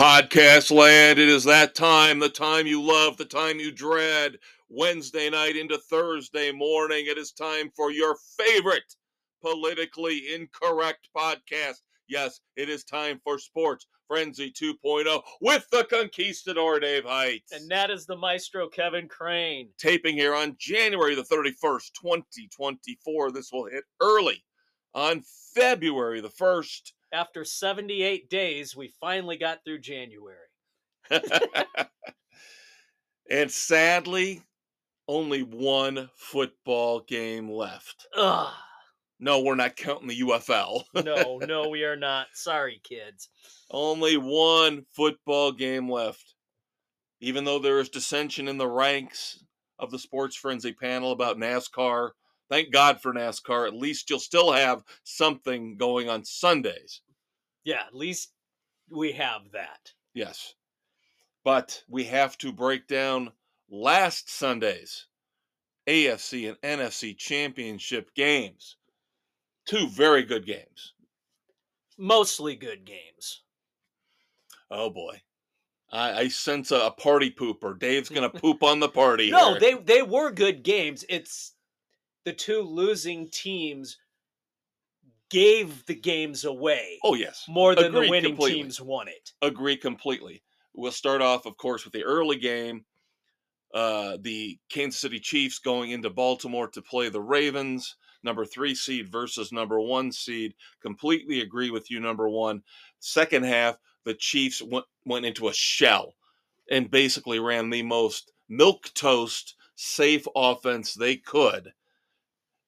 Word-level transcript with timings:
Podcast 0.00 0.74
land, 0.74 1.18
it 1.18 1.28
is 1.28 1.44
that 1.44 1.74
time, 1.74 2.20
the 2.20 2.30
time 2.30 2.66
you 2.66 2.80
love, 2.80 3.18
the 3.18 3.24
time 3.26 3.60
you 3.60 3.70
dread. 3.70 4.38
Wednesday 4.70 5.28
night 5.28 5.56
into 5.56 5.76
Thursday 5.76 6.50
morning, 6.52 7.04
it 7.06 7.18
is 7.18 7.32
time 7.32 7.70
for 7.76 7.90
your 7.90 8.16
favorite 8.38 8.96
politically 9.42 10.34
incorrect 10.34 11.10
podcast. 11.14 11.82
Yes, 12.08 12.40
it 12.56 12.70
is 12.70 12.82
time 12.82 13.20
for 13.22 13.38
Sports 13.38 13.88
Frenzy 14.08 14.50
2.0 14.50 15.20
with 15.42 15.66
the 15.70 15.84
conquistador 15.84 16.80
Dave 16.80 17.04
Heights. 17.04 17.52
And 17.52 17.70
that 17.70 17.90
is 17.90 18.06
the 18.06 18.16
maestro 18.16 18.68
Kevin 18.70 19.06
Crane. 19.06 19.68
Taping 19.76 20.14
here 20.14 20.34
on 20.34 20.56
January 20.58 21.14
the 21.14 21.24
31st, 21.24 21.92
2024. 22.00 23.32
This 23.32 23.52
will 23.52 23.66
hit 23.66 23.84
early 24.00 24.42
on 24.94 25.22
February 25.54 26.22
the 26.22 26.30
1st. 26.30 26.92
After 27.12 27.44
78 27.44 28.30
days, 28.30 28.76
we 28.76 28.92
finally 29.00 29.36
got 29.36 29.64
through 29.64 29.80
January. 29.80 30.36
and 33.30 33.50
sadly, 33.50 34.42
only 35.08 35.42
one 35.42 36.08
football 36.16 37.00
game 37.00 37.50
left. 37.50 38.06
Ugh. 38.16 38.52
No, 39.22 39.42
we're 39.42 39.54
not 39.54 39.76
counting 39.76 40.08
the 40.08 40.20
UFL. 40.20 40.84
No, 41.04 41.38
no, 41.46 41.68
we 41.70 41.84
are 41.84 41.96
not. 41.96 42.28
Sorry, 42.32 42.80
kids. 42.82 43.28
only 43.70 44.16
one 44.16 44.86
football 44.92 45.52
game 45.52 45.90
left. 45.90 46.34
Even 47.20 47.44
though 47.44 47.58
there 47.58 47.80
is 47.80 47.90
dissension 47.90 48.48
in 48.48 48.56
the 48.56 48.66
ranks 48.68 49.44
of 49.78 49.90
the 49.90 49.98
Sports 49.98 50.36
Frenzy 50.36 50.72
panel 50.72 51.12
about 51.12 51.36
NASCAR, 51.36 52.12
thank 52.48 52.72
God 52.72 53.02
for 53.02 53.12
NASCAR. 53.12 53.66
At 53.66 53.74
least 53.74 54.08
you'll 54.08 54.20
still 54.20 54.52
have 54.52 54.82
something 55.04 55.76
going 55.76 56.08
on 56.08 56.24
Sundays. 56.24 57.02
Yeah, 57.64 57.82
at 57.86 57.94
least 57.94 58.32
we 58.90 59.12
have 59.12 59.42
that. 59.52 59.92
Yes. 60.14 60.54
But 61.44 61.82
we 61.88 62.04
have 62.04 62.36
to 62.38 62.52
break 62.52 62.86
down 62.86 63.32
last 63.70 64.30
Sunday's 64.30 65.06
AFC 65.88 66.48
and 66.48 66.80
NFC 66.80 67.16
championship 67.16 68.14
games. 68.14 68.76
Two 69.66 69.88
very 69.88 70.22
good 70.22 70.46
games. 70.46 70.94
Mostly 71.96 72.56
good 72.56 72.84
games. 72.84 73.42
Oh 74.70 74.90
boy. 74.90 75.20
I, 75.92 76.12
I 76.12 76.28
sense 76.28 76.70
a, 76.70 76.76
a 76.76 76.90
party 76.90 77.30
pooper. 77.30 77.78
Dave's 77.78 78.08
gonna 78.08 78.30
poop 78.30 78.62
on 78.62 78.80
the 78.80 78.88
party. 78.88 79.30
No, 79.30 79.52
here. 79.52 79.60
they 79.60 79.74
they 79.74 80.02
were 80.02 80.30
good 80.30 80.62
games. 80.62 81.04
It's 81.08 81.54
the 82.24 82.32
two 82.32 82.62
losing 82.62 83.28
teams 83.30 83.98
gave 85.30 85.84
the 85.86 85.94
games 85.94 86.44
away 86.44 86.98
Oh 87.04 87.14
yes. 87.14 87.44
more 87.48 87.74
than 87.74 87.86
Agreed 87.86 88.06
the 88.06 88.10
winning 88.10 88.30
completely. 88.32 88.62
teams 88.62 88.80
won 88.80 89.08
it. 89.08 89.32
Agree 89.42 89.76
completely. 89.76 90.42
We'll 90.74 90.92
start 90.92 91.22
off, 91.22 91.46
of 91.46 91.56
course, 91.56 91.84
with 91.84 91.92
the 91.92 92.04
early 92.04 92.36
game. 92.36 92.84
Uh, 93.72 94.16
the 94.22 94.58
Kansas 94.68 95.00
City 95.00 95.20
Chiefs 95.20 95.58
going 95.60 95.90
into 95.92 96.10
Baltimore 96.10 96.68
to 96.68 96.82
play 96.82 97.08
the 97.08 97.20
Ravens, 97.20 97.96
number 98.24 98.44
three 98.44 98.74
seed 98.74 99.10
versus 99.10 99.52
number 99.52 99.80
one 99.80 100.10
seed. 100.10 100.54
Completely 100.82 101.40
agree 101.40 101.70
with 101.70 101.90
you, 101.90 102.00
number 102.00 102.28
one. 102.28 102.62
Second 102.98 103.44
half, 103.44 103.76
the 104.04 104.14
Chiefs 104.14 104.60
went, 104.62 104.86
went 105.06 105.24
into 105.26 105.48
a 105.48 105.52
shell 105.54 106.14
and 106.70 106.90
basically 106.90 107.38
ran 107.38 107.70
the 107.70 107.82
most 107.82 108.32
milk 108.48 108.90
toast 108.94 109.54
safe 109.76 110.26
offense 110.34 110.94
they 110.94 111.16
could. 111.16 111.72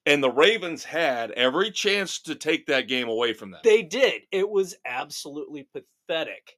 And 0.04 0.22
the 0.22 0.30
Ravens 0.30 0.82
had 0.84 1.30
every 1.32 1.70
chance 1.70 2.20
to 2.22 2.34
take 2.34 2.66
that 2.66 2.88
game 2.88 3.08
away 3.08 3.32
from 3.32 3.50
them. 3.52 3.60
They 3.62 3.82
did. 3.82 4.22
It 4.32 4.48
was 4.48 4.74
absolutely 4.84 5.68
pathetic. 5.72 6.56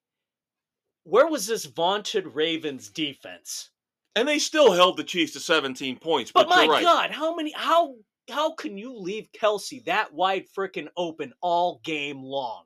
Where 1.04 1.26
was 1.26 1.46
this 1.46 1.66
vaunted 1.66 2.26
Ravens 2.34 2.88
defense? 2.88 3.70
And 4.16 4.26
they 4.26 4.38
still 4.38 4.72
held 4.72 4.96
the 4.96 5.04
Chiefs 5.04 5.32
to 5.34 5.40
17 5.40 5.98
points. 5.98 6.32
But, 6.32 6.48
But 6.48 6.56
my 6.56 6.66
right. 6.66 6.82
God, 6.82 7.10
how 7.10 7.34
many? 7.34 7.52
How 7.52 7.96
how 8.30 8.54
can 8.54 8.78
you 8.78 8.96
leave 8.96 9.28
Kelce 9.32 9.84
that 9.84 10.14
wide 10.14 10.46
frickin' 10.56 10.88
open 10.96 11.34
all 11.42 11.80
game 11.84 12.22
long? 12.22 12.64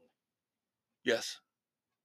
Yes. 1.04 1.40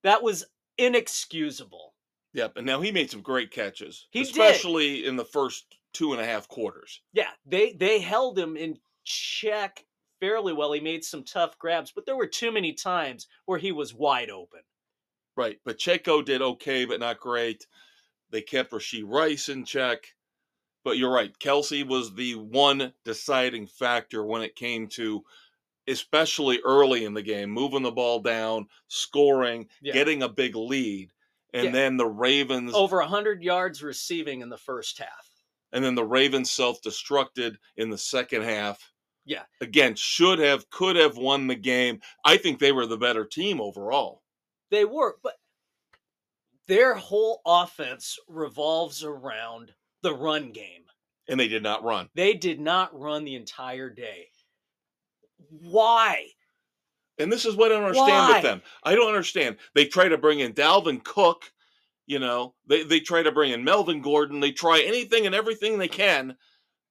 That 0.04 0.24
was 0.24 0.44
inexcusable. 0.78 1.94
Yep. 2.34 2.58
And 2.58 2.66
now 2.66 2.82
he 2.82 2.92
made 2.92 3.12
some 3.12 3.22
great 3.22 3.52
catches, 3.52 4.08
He 4.12 4.24
did. 4.24 4.32
especially 4.32 5.06
in 5.06 5.16
the 5.18 5.26
first 5.26 5.78
two 5.94 6.12
and 6.14 6.22
a 6.22 6.26
half 6.26 6.48
quarters. 6.48 7.02
Yeah, 7.14 7.32
they 7.46 7.74
they 7.74 8.00
held 8.00 8.38
him 8.38 8.58
in 8.58 8.80
check 9.04 9.86
fairly 10.20 10.54
well. 10.54 10.72
He 10.74 10.80
made 10.80 11.04
some 11.04 11.24
tough 11.24 11.58
grabs, 11.60 11.92
but 11.92 12.06
there 12.06 12.16
were 12.16 12.28
too 12.28 12.52
many 12.52 12.74
times 12.74 13.28
where 13.46 13.60
he 13.60 13.72
was 13.72 13.94
wide 13.94 14.30
open. 14.30 14.62
Right. 15.36 15.64
Pacheco 15.64 16.22
did 16.22 16.42
okay, 16.42 16.86
but 16.86 17.00
not 17.00 17.20
great. 17.20 17.66
They 18.30 18.42
kept 18.42 18.72
Rashee 18.72 19.04
Rice 19.06 19.50
in 19.50 19.66
check. 19.66 20.14
But 20.84 20.98
you're 20.98 21.14
right. 21.14 21.38
Kelce 21.40 21.88
was 21.88 22.14
the 22.14 22.36
one 22.36 22.94
deciding 23.06 23.68
factor 23.68 24.26
when 24.26 24.42
it 24.42 24.56
came 24.56 24.88
to, 24.90 25.24
especially 25.88 26.60
early 26.66 27.06
in 27.06 27.14
the 27.14 27.22
game, 27.22 27.50
moving 27.50 27.84
the 27.84 27.92
ball 27.92 28.20
down, 28.20 28.68
scoring, 28.88 29.70
Yeah. 29.82 29.94
getting 29.94 30.24
a 30.24 30.30
big 30.30 30.56
lead. 30.56 31.12
And 31.54 31.66
Yeah. 31.66 31.72
then 31.72 31.98
the 31.98 32.08
Ravens 32.08 32.74
Over 32.74 33.00
100 33.02 33.44
yards 33.44 33.82
receiving 33.84 34.42
in 34.42 34.50
the 34.50 34.58
first 34.58 34.98
half. 34.98 35.30
And 35.74 35.84
then 35.84 35.96
the 35.96 36.06
Ravens 36.06 36.52
self-destructed 36.52 37.58
in 37.76 37.90
the 37.90 37.98
second 37.98 38.44
half. 38.44 38.80
Yeah. 39.26 39.44
Again, 39.60 39.96
should 39.96 40.40
have, 40.40 40.70
could 40.70 40.96
have 40.96 41.18
won 41.18 41.48
the 41.48 41.56
game. 41.56 42.00
I 42.24 42.38
think 42.38 42.60
they 42.60 42.72
were 42.72 42.86
the 42.86 42.98
better 42.98 43.26
team 43.26 43.60
overall. 43.60 44.22
They 44.70 44.86
were, 44.86 45.18
but 45.24 45.34
their 46.68 46.96
whole 46.96 47.42
offense 47.46 48.18
revolves 48.28 49.04
around 49.04 49.74
the 50.02 50.14
run 50.14 50.52
game. 50.52 50.84
And 51.28 51.40
they 51.40 51.48
did 51.48 51.64
not 51.64 51.84
run. 51.84 52.10
They 52.16 52.34
did 52.34 52.60
not 52.60 52.98
run 52.98 53.24
the 53.24 53.36
entire 53.36 53.90
day. 53.90 54.28
Why? 55.50 56.28
And 57.18 57.32
this 57.32 57.46
is 57.46 57.56
what 57.56 57.72
I 57.72 57.76
don't 57.76 57.84
understand 57.84 58.10
Why? 58.10 58.34
with 58.34 58.44
them. 58.44 58.62
I 58.84 58.96
don't 58.96 59.08
understand. 59.08 59.58
They 59.74 59.86
try 59.86 60.10
to 60.10 60.18
bring 60.18 60.42
in 60.42 60.54
Dalvin 60.54 61.04
Cook, 61.04 61.53
you 62.06 62.20
know, 62.20 62.54
they, 62.68 62.84
they 62.84 63.00
try 63.00 63.24
to 63.24 63.32
bring 63.32 63.52
in 63.52 63.64
Melvin 63.64 64.02
Gordon. 64.02 64.40
They 64.40 64.52
try 64.52 64.82
anything 64.82 65.26
and 65.26 65.34
everything 65.36 65.78
they 65.78 65.88
can 65.88 66.36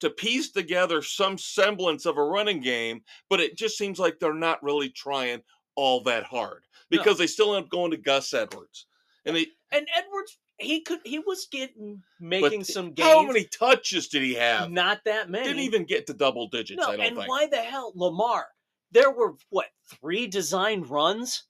to 0.01 0.11
piece 0.11 0.51
together 0.51 1.01
some 1.03 1.39
semblance 1.39 2.07
of 2.07 2.17
a 2.19 2.25
running 2.25 2.61
game, 2.61 3.03
but 3.31 3.41
it 3.41 3.57
just 3.57 3.79
seems 3.79 3.99
like 3.99 4.19
they're 4.19 4.35
not 4.35 4.63
really 4.63 4.89
trying 4.89 5.43
all 5.77 6.03
that 6.03 6.25
hard 6.25 6.65
No. 6.91 6.99
because 6.99 7.19
they 7.19 7.27
still 7.27 7.55
end 7.55 7.65
up 7.65 7.71
going 7.71 7.93
to 7.93 7.97
Gus 7.97 8.35
Edwards. 8.35 8.87
And 9.25 9.37
they 9.37 9.47
And 9.71 9.87
Edwards, 9.97 10.39
he 10.59 10.81
could, 10.81 10.99
he 11.05 11.19
was 11.21 11.47
getting 11.51 12.03
but 12.19 12.27
making 12.27 12.65
some 12.65 12.93
gains. 12.93 13.09
How 13.09 13.23
many 13.23 13.45
touches 13.45 14.09
did 14.09 14.23
he 14.23 14.35
have? 14.35 14.71
Not 14.71 15.05
that 15.05 15.31
many. 15.31 15.45
Didn't 15.45 15.63
even 15.63 15.85
get 15.85 16.07
to 16.09 16.15
double 16.15 16.49
digits, 16.49 16.81
No, 16.81 16.91
and 16.93 17.17
think. 17.17 17.29
why 17.29 17.47
the 17.47 17.59
hell, 17.59 17.93
Lamar? 17.95 18.47
There 18.91 19.11
were 19.11 19.35
what 19.51 19.69
three 20.01 20.27
designed 20.27 20.91
runs? 20.91 21.45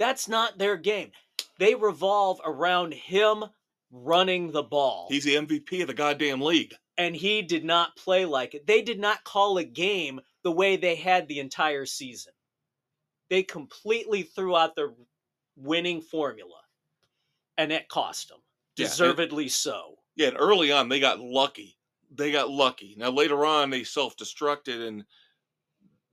That's 0.00 0.26
not 0.28 0.58
their 0.58 0.76
game. 0.76 1.12
They 1.58 1.74
revolve 1.76 2.40
around 2.44 2.94
him 2.94 3.44
running 3.92 4.50
the 4.50 4.62
ball, 4.62 5.08
He's 5.10 5.24
the 5.24 5.34
MVP 5.34 5.82
of 5.82 5.88
the 5.88 5.94
goddamn 5.94 6.40
league. 6.40 6.74
and 6.96 7.14
he 7.14 7.42
did 7.42 7.64
not 7.64 7.96
play 7.96 8.24
like 8.24 8.54
it. 8.54 8.66
They 8.66 8.82
did 8.82 8.98
not 8.98 9.24
call 9.24 9.58
a 9.58 9.64
game 9.64 10.20
the 10.42 10.52
way 10.52 10.76
they 10.76 10.94
had 10.96 11.28
the 11.28 11.38
entire 11.40 11.84
season. 11.86 12.32
They 13.28 13.42
completely 13.42 14.22
threw 14.22 14.56
out 14.56 14.74
their 14.74 14.94
winning 15.56 16.00
formula, 16.00 16.60
and 17.58 17.70
it 17.72 17.88
cost 17.88 18.28
them, 18.28 18.38
Yeah, 18.76 18.84
and- 18.86 18.90
deservedly 18.92 19.48
so. 19.48 19.98
Yeah, 20.16 20.28
and 20.28 20.36
early 20.38 20.72
on 20.72 20.88
they 20.88 21.00
got 21.00 21.20
lucky. 21.20 21.76
They 22.12 22.32
got 22.32 22.48
lucky. 22.50 22.94
Now 22.96 23.10
later 23.10 23.44
on 23.44 23.70
they 23.70 23.84
self-destructed 23.84 24.86
and 24.88 25.04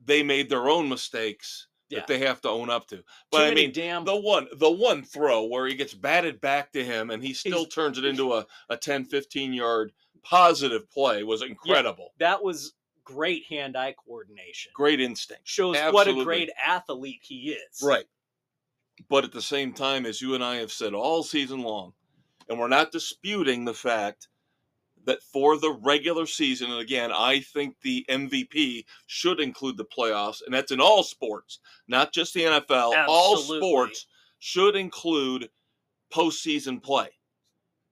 they 0.03 0.23
made 0.23 0.49
their 0.49 0.67
own 0.69 0.89
mistakes 0.89 1.67
Yeah. 1.89 1.99
that 1.99 2.07
they 2.07 2.19
have 2.19 2.41
to 2.41 2.49
own 2.49 2.69
up 2.69 2.87
to. 2.87 2.97
Too 2.97 3.03
But 3.31 3.44
I 3.47 3.53
mean, 3.53 3.71
damn 3.71 4.03
the 4.03 4.15
one 4.15 4.47
the 4.57 4.69
one 4.69 5.03
throw 5.03 5.45
where 5.45 5.65
he 5.67 5.73
gets 5.75 5.94
batted 5.94 6.41
back 6.41 6.71
to 6.73 6.83
him 6.83 7.09
and 7.12 7.23
he 7.23 7.33
still 7.33 7.59
He's- 7.59 7.73
turns 7.73 7.97
it 7.97 8.03
into 8.06 8.33
a, 8.33 8.45
a 8.69 8.75
10 8.77 9.06
15 9.06 9.53
yard 9.53 9.94
positive 10.23 10.89
play 10.91 11.23
was 11.23 11.41
incredible. 11.41 12.13
that 12.19 12.44
was 12.44 12.73
great 13.06 13.45
hand-eye 13.45 13.95
coordination. 14.06 14.69
Great 14.75 15.00
instinct. 15.00 15.44
shows 15.47 15.77
what 15.91 16.09
a 16.09 16.23
great 16.25 16.50
athlete 16.62 17.21
he 17.23 17.51
is. 17.51 17.81
Right. 17.81 18.03
But 19.09 19.23
at 19.23 19.31
the 19.31 19.41
same 19.41 19.71
time, 19.71 20.06
as 20.06 20.21
you 20.21 20.35
and 20.35 20.44
I 20.44 20.56
have 20.57 20.71
said 20.73 20.94
all 20.94 21.23
season 21.23 21.62
long, 21.62 21.94
and 22.50 22.59
we're 22.59 22.67
not 22.67 22.91
disputing 22.91 23.63
the 23.63 23.73
fact 23.73 24.27
that 25.07 25.24
for 25.24 25.57
the 25.57 25.71
regular 25.71 26.27
season, 26.27 26.69
and 26.69 26.80
again, 26.80 27.12
I 27.12 27.39
think 27.39 27.75
the 27.81 28.06
MVP 28.09 28.86
should 29.07 29.39
include 29.39 29.77
the 29.77 29.86
playoffs, 29.86 30.42
and 30.45 30.54
that's 30.54 30.71
in 30.71 30.80
all 30.80 31.01
sports, 31.01 31.59
not 31.88 32.13
just 32.13 32.33
the 32.36 32.44
NFL. 32.44 32.94
All 33.07 33.38
sports 33.38 34.06
should 34.38 34.75
include 34.75 35.50
postseason 36.13 36.81
play. 36.81 37.09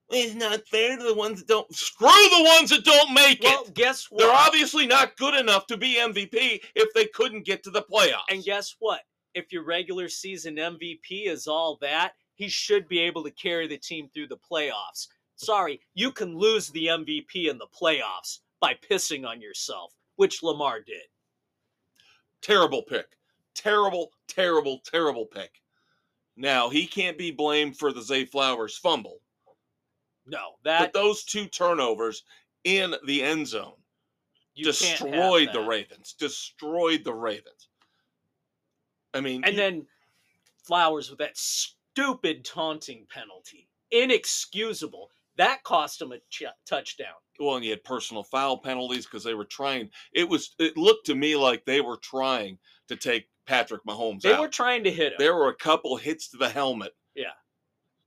It's 0.08 0.34
not 0.36 0.60
fair 0.68 0.96
to 0.96 1.02
the 1.02 1.14
ones 1.14 1.40
that 1.40 1.48
don't. 1.48 1.74
Screw 1.74 2.06
the 2.08 2.44
ones 2.58 2.70
that 2.70 2.84
don't 2.84 3.12
make 3.12 3.42
Well, 3.42 3.64
it. 3.66 3.74
guess 3.74 4.06
what? 4.08 4.20
They're 4.20 4.30
obviously 4.32 4.86
not 4.86 5.16
good 5.16 5.34
enough 5.34 5.66
to 5.66 5.76
be 5.76 5.96
MVP 5.96 6.60
if 6.76 6.94
they 6.94 7.06
couldn't 7.06 7.44
get 7.44 7.64
to 7.64 7.70
the 7.70 7.82
playoffs. 7.82 8.22
and 8.30 8.44
guess 8.44 8.76
what? 8.78 9.00
if 9.34 9.52
your 9.52 9.64
regular 9.64 10.08
season 10.08 10.56
MVP 10.56 11.26
is 11.26 11.46
all 11.46 11.76
that, 11.82 12.12
he 12.36 12.48
should 12.48 12.88
be 12.88 12.98
able 13.00 13.22
to 13.22 13.30
carry 13.32 13.66
the 13.66 13.76
team 13.76 14.08
through 14.14 14.28
the 14.28 14.38
playoffs. 14.38 15.08
Sorry, 15.36 15.80
you 15.94 16.10
can 16.12 16.36
lose 16.36 16.68
the 16.68 16.86
MVP 16.86 17.48
in 17.48 17.58
the 17.58 17.66
playoffs 17.66 18.40
by 18.60 18.74
pissing 18.74 19.26
on 19.26 19.40
yourself, 19.40 19.94
which 20.16 20.42
Lamar 20.42 20.80
did. 20.80 21.02
Terrible 22.40 22.82
pick. 22.82 23.06
Terrible, 23.54 24.12
terrible, 24.28 24.80
terrible 24.84 25.26
pick. 25.26 25.60
Now, 26.36 26.68
he 26.68 26.86
can't 26.86 27.16
be 27.16 27.30
blamed 27.30 27.78
for 27.78 27.92
the 27.92 28.02
Zay 28.02 28.24
Flowers 28.24 28.76
fumble, 28.76 29.20
No, 30.26 30.56
but 30.62 30.70
that 30.70 30.92
those 30.92 31.24
two 31.24 31.46
turnovers 31.46 32.24
in 32.64 32.94
the 33.06 33.22
end 33.22 33.46
zone 33.46 33.72
you 34.54 34.64
can't 34.64 34.98
have 34.98 35.10
destroyed 35.10 35.50
the. 35.52 35.60
Ravens. 35.60 36.14
Destroyed 36.14 37.04
the 37.04 37.14
Ravens. 37.14 37.68
I 39.14 39.20
mean, 39.20 39.44
And 39.44 39.54
you- 39.54 39.60
then 39.60 39.88
Flowers 40.62 41.10
with 41.10 41.18
that 41.20 41.36
stupid 41.36 42.44
taunting 42.44 43.06
penalty. 43.06 43.68
Inexcusable. 43.92 45.10
That 45.36 45.62
cost 45.64 46.00
him 46.00 46.12
a 46.12 46.18
ch- 46.30 46.44
touchdown. 46.66 47.14
well, 47.38 47.56
and 47.56 47.64
you 47.64 47.70
had 47.70 47.84
personal 47.84 48.22
foul 48.22 48.58
penalties 48.58 49.04
because 49.06 49.22
they 49.24 49.34
were 49.34 49.44
trying. 49.44 49.90
It 50.12 50.28
was. 50.28 50.54
It 50.58 50.76
looked 50.76 51.06
to 51.06 51.14
me 51.14 51.36
like 51.36 51.64
they 51.64 51.80
were 51.80 51.98
trying 51.98 52.58
to 52.88 52.96
take 52.96 53.28
Patrick 53.46 53.84
Mahomes 53.84 54.22
They 54.22 54.32
out. 54.32 54.40
were 54.40 54.48
trying 54.48 54.84
to 54.84 54.90
hit 54.90 55.12
him. 55.12 55.16
there 55.18 55.34
were 55.34 55.48
a 55.48 55.54
couple 55.56 55.96
hits 55.96 56.28
to 56.30 56.36
the 56.36 56.48
helmet. 56.48 56.92
Yeah. 57.14 57.26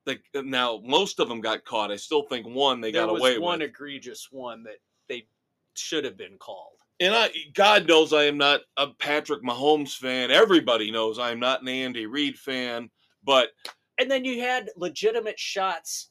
Like 0.06 0.24
uh, 0.36 0.42
now, 0.44 0.82
most 0.84 1.20
of 1.20 1.28
them 1.30 1.42
got 1.42 1.66
caught. 1.66 1.92
I 1.92 1.98
still 1.98 2.24
think 2.24 2.48
one 2.48 2.82
they 2.82 2.92
there 2.92 3.06
got 3.06 3.14
was 3.14 3.22
away 3.22 3.38
one 3.38 3.60
with. 3.60 3.70
egregious 3.70 4.28
one 4.32 4.64
that 4.64 4.78
they 5.08 5.28
should 5.76 6.04
have 6.06 6.18
been 6.18 6.38
called. 6.40 6.74
And 7.02 7.14
I, 7.14 7.30
God 7.54 7.88
knows, 7.88 8.12
I 8.12 8.24
am 8.24 8.38
not 8.38 8.62
a 8.76 8.88
Patrick 8.88 9.42
Mahomes 9.44 9.96
fan. 9.96 10.32
Everybody 10.32 10.92
knows 10.92 11.18
I 11.20 11.32
am 11.32 11.40
not 11.40 11.62
an 11.62 11.70
Andy 11.70 12.06
Reid 12.08 12.38
fan. 12.38 12.90
But 13.24 13.50
And 13.98 14.10
then 14.12 14.26
you 14.26 14.42
had 14.42 14.70
legitimate 14.76 15.40
shots 15.40 16.10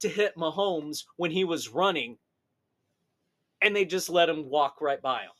to 0.00 0.08
hit 0.08 0.36
Mahomes 0.36 1.04
when 1.16 1.30
he 1.30 1.44
was 1.44 1.68
running, 1.68 2.18
and 3.62 3.74
they 3.74 3.84
just 3.84 4.08
let 4.08 4.28
him 4.28 4.48
walk 4.48 4.80
right 4.80 5.00
by 5.00 5.22
him. 5.22 5.30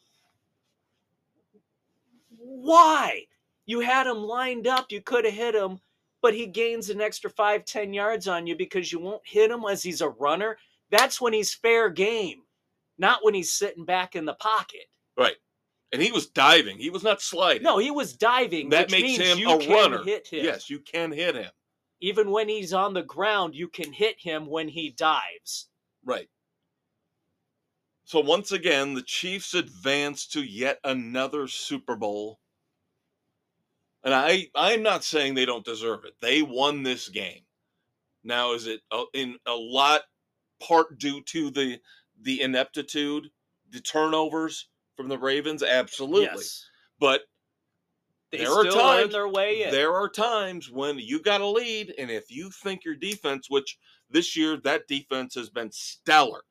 Why? 2.39 3.27
You 3.67 3.81
had 3.81 4.07
him 4.07 4.19
lined 4.19 4.67
up, 4.67 4.87
you 4.91 5.01
could 5.01 5.25
have 5.25 5.35
hit 5.35 5.55
him, 5.55 5.81
but 6.23 6.35
he 6.35 6.47
gains 6.47 6.91
an 6.91 7.01
extra 7.01 7.31
five, 7.31 7.65
ten 7.65 7.93
yards 7.93 8.29
on 8.29 8.47
you 8.47 8.57
because 8.57 8.93
you 8.93 8.99
won't 8.99 9.27
hit 9.27 9.51
him 9.51 9.65
as 9.69 9.83
he's 9.83 10.01
a 10.01 10.09
runner. 10.09 10.57
That's 10.91 11.21
when 11.21 11.33
he's 11.33 11.53
fair 11.53 11.91
game, 11.91 12.43
not 12.99 13.21
when 13.23 13.35
he's 13.35 13.53
sitting 13.53 13.85
back 13.85 14.15
in 14.15 14.25
the 14.25 14.35
pocket. 14.35 14.87
Right. 15.19 15.37
And 15.93 16.03
he 16.03 16.13
was 16.13 16.27
diving. 16.27 16.79
He 16.79 16.91
was 16.91 17.03
not 17.03 17.21
sliding. 17.21 17.63
No, 17.63 17.79
he 17.79 17.91
was 17.91 18.13
diving. 18.13 18.71
that 18.71 18.91
makes 18.91 19.17
him 19.17 19.39
you 19.39 19.51
a 19.51 19.69
runner. 19.69 20.03
Hit 20.03 20.29
him. 20.29 20.45
Yes, 20.45 20.69
you 20.69 20.81
can 20.81 21.13
hit 21.13 21.35
him. 21.35 21.51
Even 22.01 22.31
when 22.31 22.49
he's 22.49 22.73
on 22.73 22.95
the 22.95 23.03
ground, 23.03 23.55
you 23.55 23.69
can 23.69 23.93
hit 23.93 24.17
him 24.19 24.47
when 24.47 24.69
he 24.69 24.91
dives. 24.91 25.69
Right. 26.05 26.29
So 28.05 28.21
once 28.21 28.53
again, 28.53 28.95
the 28.95 29.03
Chiefs 29.03 29.55
advance 29.55 30.27
to 30.29 30.43
yet 30.43 30.79
another 30.85 31.49
Super 31.49 31.97
Bowl. 31.97 32.39
And 34.05 34.15
I 34.15 34.47
I'm 34.55 34.83
not 34.85 35.03
saying 35.03 35.35
they 35.35 35.47
don't 35.47 35.65
deserve 35.65 36.05
it. 36.05 36.15
They 36.21 36.43
won 36.43 36.85
this 36.85 37.09
game. 37.09 37.43
Now 38.23 38.53
is 38.53 38.69
it 38.69 38.81
uh, 38.93 39.05
in 39.13 39.37
a 39.47 39.55
lot 39.55 40.03
part 40.61 40.99
due 40.99 41.21
to 41.23 41.51
the 41.51 41.81
the 42.21 42.41
ineptitude, 42.43 43.31
the 43.71 43.81
turnovers 43.81 44.69
from 44.97 45.09
the 45.09 45.19
Ravens? 45.19 45.65
Absolutely. 45.65 46.29
Yes. 46.37 46.65
But 47.01 47.23
They 48.31 48.39
There 48.39 48.51
are 48.51 48.65
times- 48.65 49.13
their 49.13 49.29
way 49.29 49.63
in. 49.63 49.71
there 49.71 49.95
are 49.95 50.09
times 50.09 50.71
when 50.71 50.99
you 50.99 51.21
got 51.21 51.41
a 51.41 51.47
lead, 51.47 51.95
and 51.97 52.11
if 52.11 52.31
you 52.31 52.51
think 52.51 52.85
your 52.85 52.97
defense, 52.97 53.49
which 53.49 53.79
this 54.11 54.37
year 54.37 54.57
that 54.59 54.89
defense 54.89 55.35
has 55.35 55.49
been 55.49 55.71
stellar, 55.71 56.45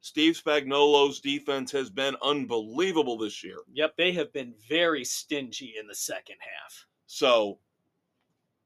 Steve 0.00 0.40
Spagnuolo's 0.40 1.20
defense 1.20 1.72
has 1.72 1.90
been 1.90 2.16
unbelievable 2.22 3.16
this 3.18 3.42
year. 3.42 3.58
Yep, 3.72 3.96
they 3.96 4.12
have 4.12 4.32
been 4.32 4.54
very 4.68 5.04
stingy 5.04 5.74
in 5.78 5.88
the 5.88 5.94
second 5.94 6.36
half. 6.40 6.86
So 7.06 7.58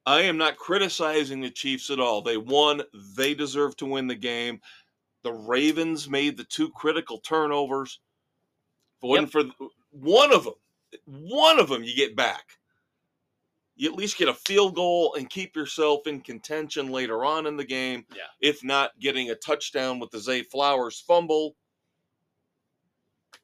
I 0.05 0.23
am 0.23 0.37
not 0.37 0.57
criticizing 0.57 1.41
the 1.41 1.51
Chiefs 1.51 1.89
at 1.91 2.01
all. 2.01 2.21
They 2.21 2.37
won, 2.37 2.83
they 3.17 3.33
deserve 3.35 3.77
to 3.77 3.87
win 3.87 4.07
the 4.07 4.15
game. 4.15 4.61
The 5.23 5.33
Ravens 5.33 6.09
made 6.09 6.37
the 6.37 6.45
two 6.45 6.71
critical 6.71 7.19
turnovers. 7.21 8.01
If 8.99 9.05
it 9.05 9.07
wasn't 9.07 9.33
for 9.33 9.45
one 9.91 10.33
of 10.35 10.45
them, 10.45 10.55
one 11.05 11.59
of 11.59 11.69
them 11.69 11.83
you 11.85 11.95
get 11.95 12.17
back. 12.17 12.45
You 13.77 13.91
at 13.91 13.97
least 13.97 14.19
get 14.19 14.29
a 14.29 14.35
field 14.35 14.75
goal 14.75 15.15
and 15.15 15.31
keep 15.31 15.57
yourself 15.57 16.07
in 16.07 16.21
contention 16.21 16.89
later 16.91 17.25
on 17.25 17.47
in 17.47 17.57
the 17.57 17.65
game. 17.65 18.05
Yeah. 18.15 18.25
If 18.41 18.63
not 18.63 18.91
getting 19.01 19.31
a 19.31 19.35
touchdown 19.35 19.99
with 19.99 20.11
the 20.11 20.19
Zay 20.21 20.43
Flowers 20.43 21.01
fumble. 21.01 21.57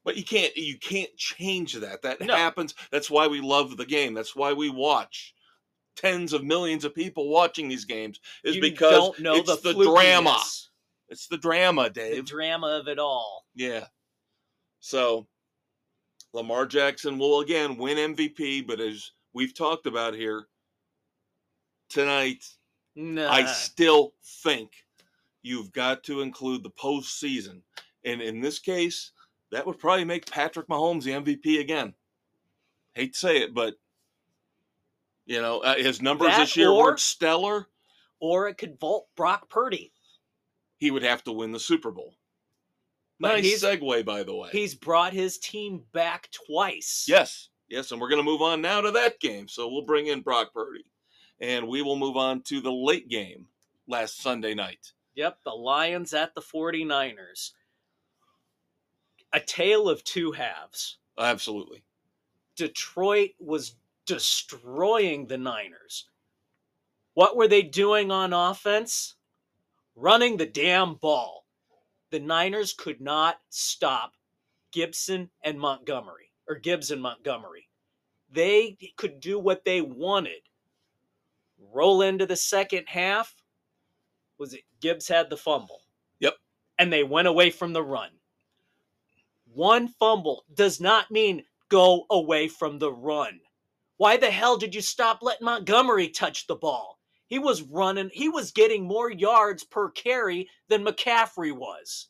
But 0.03 0.15
you 0.15 0.23
can't 0.23 0.55
you 0.55 0.77
can't 0.77 1.15
change 1.17 1.73
that. 1.73 2.01
That 2.03 2.21
No. 2.21 2.35
happens. 2.35 2.75
That's 2.91 3.09
why 3.09 3.27
we 3.27 3.41
love 3.41 3.77
the 3.77 3.85
game. 3.85 4.13
That's 4.13 4.35
why 4.35 4.53
we 4.53 4.69
watch. 4.69 5.33
Tens 5.95 6.31
of 6.33 6.43
millions 6.43 6.85
of 6.85 6.93
people 6.93 7.29
watching 7.29 7.67
these 7.67 7.85
games 7.85 8.19
is 8.43 8.55
you 8.55 8.61
because 8.61 8.93
don't 8.93 9.19
know 9.19 9.35
it's 9.35 9.61
the, 9.61 9.73
the, 9.73 9.83
drama. 9.83 10.39
It's 11.09 11.27
the 11.27 11.37
drama, 11.37 11.89
Dave. 11.89 12.17
the 12.17 12.21
drama 12.21 12.67
of 12.79 12.87
it 12.87 12.99
all. 12.99 13.45
Yeah. 13.55 13.85
So 14.79 15.27
Lamar 16.37 16.67
Jackson 16.67 17.17
will 17.17 17.39
again 17.39 17.77
win 17.77 18.15
MVP, 18.15 18.67
but 18.67 18.79
as 18.79 19.11
we've 19.33 19.55
talked 19.55 19.87
about 19.87 20.13
here 20.13 20.45
tonight, 21.89 22.45
Nah. 22.95 23.27
I 23.31 23.45
still 23.45 24.13
think 24.43 24.71
you've 25.41 25.71
got 25.71 26.03
to 26.05 26.21
include 26.21 26.61
the 26.63 26.69
postseason. 26.71 27.61
And 28.05 28.21
in 28.21 28.39
this 28.41 28.57
case, 28.59 29.11
that 29.51 29.65
would 29.65 29.77
probably 29.79 30.03
make 30.05 30.29
Patrick 30.29 30.67
Mahomes 30.67 31.03
the 31.03 31.11
MVP 31.13 31.59
again. 31.59 31.93
Hate 32.95 33.13
to 33.13 33.19
say 33.19 33.37
it, 33.37 33.53
but 33.55 33.75
you 35.25 35.41
know, 35.41 35.59
uh, 35.59 35.75
his 35.75 36.01
numbers 36.03 36.29
That 36.29 36.39
this 36.39 36.55
year 36.57 36.69
or- 36.69 36.83
weren't 36.85 36.99
stellar. 36.99 37.67
or 38.19 38.47
it 38.47 38.57
could 38.59 38.79
vault 38.79 39.07
Brock 39.15 39.49
Purdy. 39.49 39.91
He 40.77 40.89
would 40.91 41.03
have 41.03 41.23
to 41.23 41.31
win 41.31 41.51
the 41.51 41.59
Super 41.59 41.91
Bowl. 41.91 42.15
But 43.19 43.33
nice 43.35 43.43
he's- 43.43 43.63
segue, 43.63 44.05
by 44.05 44.23
the 44.23 44.35
way. 44.35 44.49
He's 44.51 44.75
brought 44.75 45.13
his 45.13 45.37
team 45.37 45.83
back 45.91 46.29
twice. 46.31 47.05
Yes, 47.07 47.49
yes, 47.67 47.91
and 47.91 47.99
we're 47.99 48.09
going 48.09 48.23
to 48.23 48.29
move 48.31 48.41
on 48.41 48.61
now 48.61 48.81
to 48.81 48.91
that 48.91 49.19
game. 49.19 49.47
So 49.47 49.67
we'll 49.67 49.85
bring 49.85 50.07
in 50.07 50.21
Brock 50.21 50.53
Purdy, 50.53 50.85
and 51.39 51.67
we 51.67 51.81
will 51.81 51.95
move 51.95 52.15
on 52.17 52.41
to 52.43 52.61
the 52.61 52.71
late 52.71 53.09
game 53.09 53.47
last 53.87 54.21
Sunday 54.21 54.53
night. 54.53 54.91
Yep, 55.15 55.39
the 55.43 55.51
Lions 55.51 56.13
at 56.13 56.35
the 56.35 56.41
49ers. 56.41 57.53
A 59.33 59.39
tale 59.39 59.89
of 59.89 60.03
two 60.03 60.31
halves. 60.31 60.97
Absolutely. 61.17 61.83
Detroit 62.55 63.31
was 63.39 63.75
destroying 64.05 65.25
the 65.25 65.37
Niners. 65.39 66.07
What 67.15 67.35
were 67.35 67.47
they 67.47 67.63
doing 67.63 68.11
on 68.11 68.31
offense? 68.31 69.15
Running 69.95 70.37
the 70.37 70.45
damn 70.45 70.93
ball. 70.93 71.46
The 72.11 72.19
Niners 72.19 72.73
could 72.73 73.01
not 73.01 73.39
stop 73.49 74.13
Gibson 74.71 75.29
and 75.43 75.59
Montgomery, 75.59 76.31
or 76.47 76.55
Gibbs 76.55 76.91
and 76.91 77.01
Montgomery. 77.01 77.67
They 78.31 78.77
could 78.97 79.19
do 79.19 79.39
what 79.39 79.65
they 79.65 79.81
wanted. 79.81 80.41
Roll 81.73 82.01
into 82.01 82.25
the 82.25 82.35
second 82.35 82.85
half. 82.87 83.33
Was 84.37 84.53
it 84.53 84.63
Gibbs 84.79 85.07
had 85.07 85.29
the 85.29 85.37
fumble? 85.37 85.81
Yep. 86.19 86.35
And 86.77 86.91
they 86.93 87.03
went 87.03 87.27
away 87.27 87.49
from 87.49 87.73
the 87.73 87.83
run. 87.83 88.11
One 89.53 89.87
fumble 89.87 90.45
does 90.53 90.79
not 90.79 91.09
mean 91.09 91.43
go 91.69 92.05
away 92.09 92.47
from 92.47 92.79
the 92.79 92.91
run. 92.91 93.39
Why 93.97 94.17
the 94.17 94.29
hell 94.29 94.57
did 94.57 94.75
you 94.75 94.81
stop 94.81 95.23
letting 95.23 95.45
Montgomery 95.45 96.09
touch 96.09 96.45
the 96.45 96.55
ball? 96.55 96.96
He 97.27 97.39
was 97.39 97.61
running, 97.61 98.09
he 98.13 98.29
was 98.29 98.51
getting 98.51 98.87
more 98.87 99.11
yards 99.11 99.63
per 99.63 99.89
carry 99.91 100.49
than 100.69 100.85
McCaffrey 100.85 101.51
was. 101.51 102.07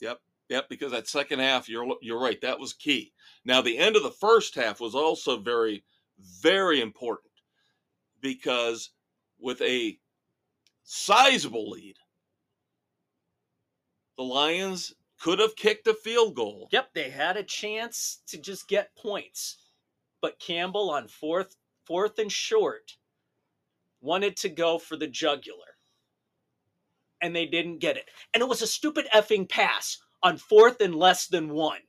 Yep, 0.00 0.20
yep. 0.50 0.68
Because 0.68 0.92
that 0.92 1.08
second 1.08 1.40
half, 1.40 1.68
you're 1.68 1.96
you're 2.02 2.20
right. 2.20 2.40
That 2.42 2.60
was 2.60 2.74
key. 2.74 3.12
Now 3.44 3.62
the 3.62 3.78
end 3.78 3.96
of 3.96 4.02
the 4.02 4.10
first 4.10 4.54
half 4.54 4.80
was 4.80 4.94
also 4.94 5.38
very, 5.38 5.84
very 6.42 6.80
important 6.80 7.32
because 8.20 8.90
with 9.38 9.62
a 9.62 9.98
sizable 10.84 11.70
lead, 11.70 11.96
the 14.18 14.24
Lions 14.24 14.94
could 15.18 15.38
have 15.38 15.56
kicked 15.56 15.86
a 15.86 15.94
field 15.94 16.34
goal. 16.34 16.68
Yep, 16.70 16.90
they 16.94 17.08
had 17.08 17.38
a 17.38 17.42
chance 17.42 18.20
to 18.26 18.38
just 18.38 18.68
get 18.68 18.94
points. 18.94 19.56
But 20.20 20.38
Campbell 20.38 20.90
on 20.90 21.08
fourth 21.08 21.56
fourth 21.84 22.18
and 22.18 22.30
short 22.30 22.96
wanted 24.06 24.36
to 24.38 24.48
go 24.48 24.78
for 24.78 24.96
the 24.96 25.06
jugular. 25.06 25.76
And 27.20 27.34
they 27.34 27.46
didn't 27.46 27.80
get 27.80 27.96
it. 27.96 28.06
And 28.32 28.40
it 28.40 28.48
was 28.48 28.62
a 28.62 28.66
stupid 28.66 29.06
effing 29.14 29.48
pass 29.48 29.98
on 30.22 30.38
fourth 30.38 30.80
and 30.80 30.94
less 30.94 31.26
than 31.26 31.50
one. 31.50 31.80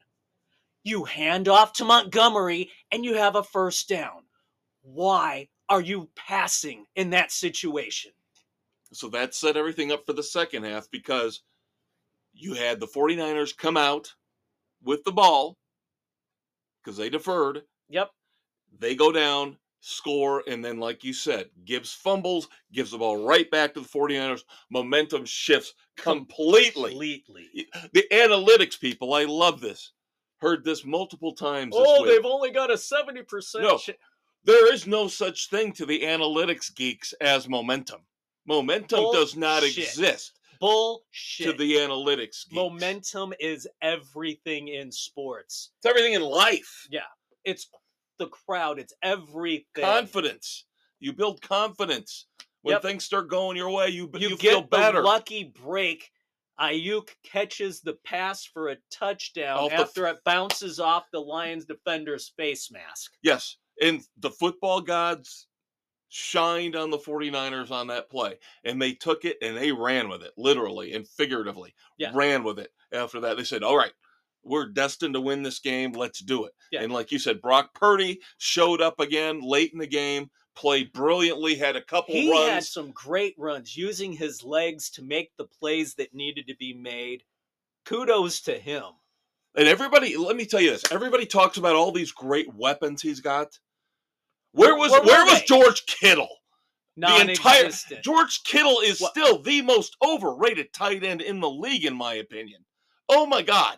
You 0.84 1.04
hand 1.04 1.48
off 1.48 1.74
to 1.74 1.86
Montgomery 1.86 2.72
and 2.92 3.06
you 3.06 3.16
have 3.16 3.36
a 3.36 3.44
first 3.44 3.88
down. 3.88 4.24
Why 4.82 5.50
are 5.70 5.82
you 5.82 6.10
passing 6.16 6.86
in 6.96 7.12
that 7.12 7.32
situation? 7.32 8.12
So 8.94 9.10
that 9.10 9.36
set 9.36 9.58
everything 9.58 9.92
up 9.92 10.06
for 10.06 10.14
the 10.14 10.24
second 10.24 10.64
half 10.64 10.90
because 10.90 11.42
you 12.34 12.54
had 12.54 12.80
the 12.80 12.88
49ers 12.88 13.56
come 13.56 13.78
out 13.78 14.14
with 14.82 15.04
the 15.04 15.12
ball 15.12 15.58
because 16.82 16.98
they 16.98 17.10
deferred. 17.10 17.64
Yep. 17.90 18.12
They 18.80 18.96
go 18.96 19.12
down, 19.12 19.58
score, 19.80 20.44
and 20.48 20.64
then, 20.64 20.80
like 20.80 21.04
you 21.04 21.14
said, 21.14 21.50
Gibbs 21.66 21.94
fumbles, 21.94 22.48
gives 22.72 22.92
the 22.92 22.98
ball 22.98 23.26
right 23.26 23.50
back 23.52 23.74
to 23.74 23.82
the 23.82 23.88
49ers. 23.88 24.42
Momentum 24.70 25.26
shifts 25.26 25.74
completely. 25.98 26.90
Completely. 26.92 27.68
The 27.94 28.06
analytics 28.12 28.80
people, 28.80 29.14
I 29.14 29.26
love 29.26 29.62
this. 29.62 29.92
Heard 30.40 30.64
this 30.64 30.86
multiple 30.86 31.34
times. 31.34 31.76
this 31.76 31.84
Oh, 31.88 32.06
they've 32.06 32.26
only 32.26 32.52
got 32.52 32.70
a 32.72 32.76
70% 32.76 33.62
No. 33.62 33.78
ch- 33.78 33.92
There 34.44 34.72
is 34.74 34.86
no 34.88 35.08
such 35.08 35.50
thing 35.50 35.72
to 35.74 35.86
the 35.86 36.02
analytics 36.02 36.74
geeks 36.74 37.14
as 37.14 37.50
momentum. 37.50 38.02
Momentum 38.46 39.12
does 39.12 39.36
not 39.36 39.64
exist 39.64 40.40
bullshit. 40.60 41.48
to 41.48 41.54
the 41.54 41.74
analytics 41.76 42.48
geeks. 42.48 42.54
Momentum 42.54 43.34
is 43.40 43.68
everything 43.82 44.70
in 44.70 44.92
sports. 44.92 45.72
It's 45.78 45.86
everything 45.86 46.14
in 46.14 46.22
life. 46.22 46.88
Yeah. 46.90 47.02
It's 47.44 47.68
the 48.18 48.28
crowd. 48.28 48.80
It's 48.80 48.94
everything. 49.04 49.66
Confidence. 49.84 50.66
You 51.00 51.14
build 51.14 51.42
confidence. 51.42 52.26
When 52.64 52.74
Yep. 52.74 52.82
things 52.82 53.04
start 53.06 53.30
going 53.30 53.56
your 53.56 53.70
way, 53.70 53.90
you, 53.90 54.10
You, 54.16 54.30
you, 54.30 54.38
get 54.38 54.52
feel 54.52 54.62
better. 54.62 55.02
the 55.02 55.08
lucky 55.08 55.46
break. 55.46 56.12
Aiyuk 56.60 57.10
catches 57.24 57.82
the 57.82 57.94
pass 58.04 58.44
for 58.44 58.70
a 58.70 58.78
touchdown 58.90 59.60
Off 59.60 59.70
the- 59.70 59.76
after 59.78 60.08
it 60.08 60.24
bounces 60.26 60.80
off 60.80 61.06
the 61.12 61.20
Lions 61.22 61.66
defender's 61.66 62.30
face 62.30 62.72
mask. 62.72 63.14
Yes. 63.22 63.58
And 63.80 64.02
the 64.18 64.32
football 64.32 64.82
gods 64.82 65.48
shined 66.10 66.76
on 66.76 66.90
the 66.90 66.98
49ers 66.98 67.70
on 67.70 67.88
that 67.88 68.10
play. 68.10 68.40
And 68.64 68.82
they 68.82 68.94
took 68.94 69.24
it 69.24 69.38
and 69.42 69.56
they 69.56 69.72
ran 69.72 70.10
with 70.10 70.24
it, 70.24 70.34
literally 70.36 70.94
and 70.94 71.08
figuratively. 71.08 71.76
Yeah. 71.98 72.12
Ran 72.16 72.44
with 72.44 72.58
it. 72.60 72.74
After 72.92 73.20
that, 73.20 73.38
they 73.38 73.44
said, 73.44 73.62
All 73.64 73.78
right, 73.78 73.94
we're 74.48 74.68
destined 74.68 75.14
to 75.14 75.22
win 75.22 75.44
this 75.44 75.60
game. 75.60 75.92
Let's 75.94 76.20
do 76.20 76.46
it. 76.46 76.54
Yeah. 76.72 76.82
And 76.82 76.92
like 76.92 77.12
you 77.12 77.20
said, 77.20 77.42
Brock 77.42 77.74
Purdy 77.74 78.22
showed 78.38 78.82
up 78.82 79.00
again 79.00 79.42
late 79.42 79.72
in 79.74 79.80
the 79.80 79.88
game, 79.88 80.30
played 80.56 80.92
brilliantly, 80.94 81.56
had 81.56 81.76
a 81.76 81.82
couple 81.82 82.14
runs. 82.16 82.24
He 82.24 82.32
runs. 82.32 82.50
had 82.50 82.64
some 82.64 82.92
great 82.92 83.36
runs 83.38 83.76
using 83.78 84.14
his 84.14 84.44
legs 84.44 84.90
to 84.92 85.04
make 85.04 85.32
the 85.38 85.46
plays 85.46 85.96
that 85.96 86.14
needed 86.14 86.48
to 86.48 86.56
be 86.56 86.74
made. 86.74 87.24
Kudos 87.86 88.42
to 88.42 88.58
him. 88.58 88.84
And 89.56 89.68
everybody, 89.68 90.18
let 90.18 90.36
me 90.36 90.46
tell 90.46 90.62
you 90.62 90.72
this: 90.72 90.92
everybody 90.92 91.26
talks 91.26 91.58
about 91.58 91.76
all 91.76 91.92
these 91.92 92.12
great 92.12 92.54
weapons 92.54 93.02
he's 93.02 93.22
got. 93.22 93.58
Where 94.52 94.76
was 94.76 94.92
Where 94.92 95.04
where 95.04 95.26
was? 95.26 95.42
George 95.44 95.86
Kittle? 95.86 96.30
The 96.96 97.30
entire 97.30 97.70
George 98.04 98.44
Kittle 98.44 98.80
is 98.82 99.00
What- 99.00 99.12
still 99.12 99.40
the 99.42 99.62
most 99.62 99.96
overrated 100.04 100.74
tight 100.74 101.04
end 101.04 101.22
in 101.22 101.40
the 101.40 101.50
league, 101.50 101.86
in 101.86 101.96
my 101.96 102.16
opinion. 102.16 102.66
Oh 103.08 103.26
my 103.26 103.42
God! 103.42 103.78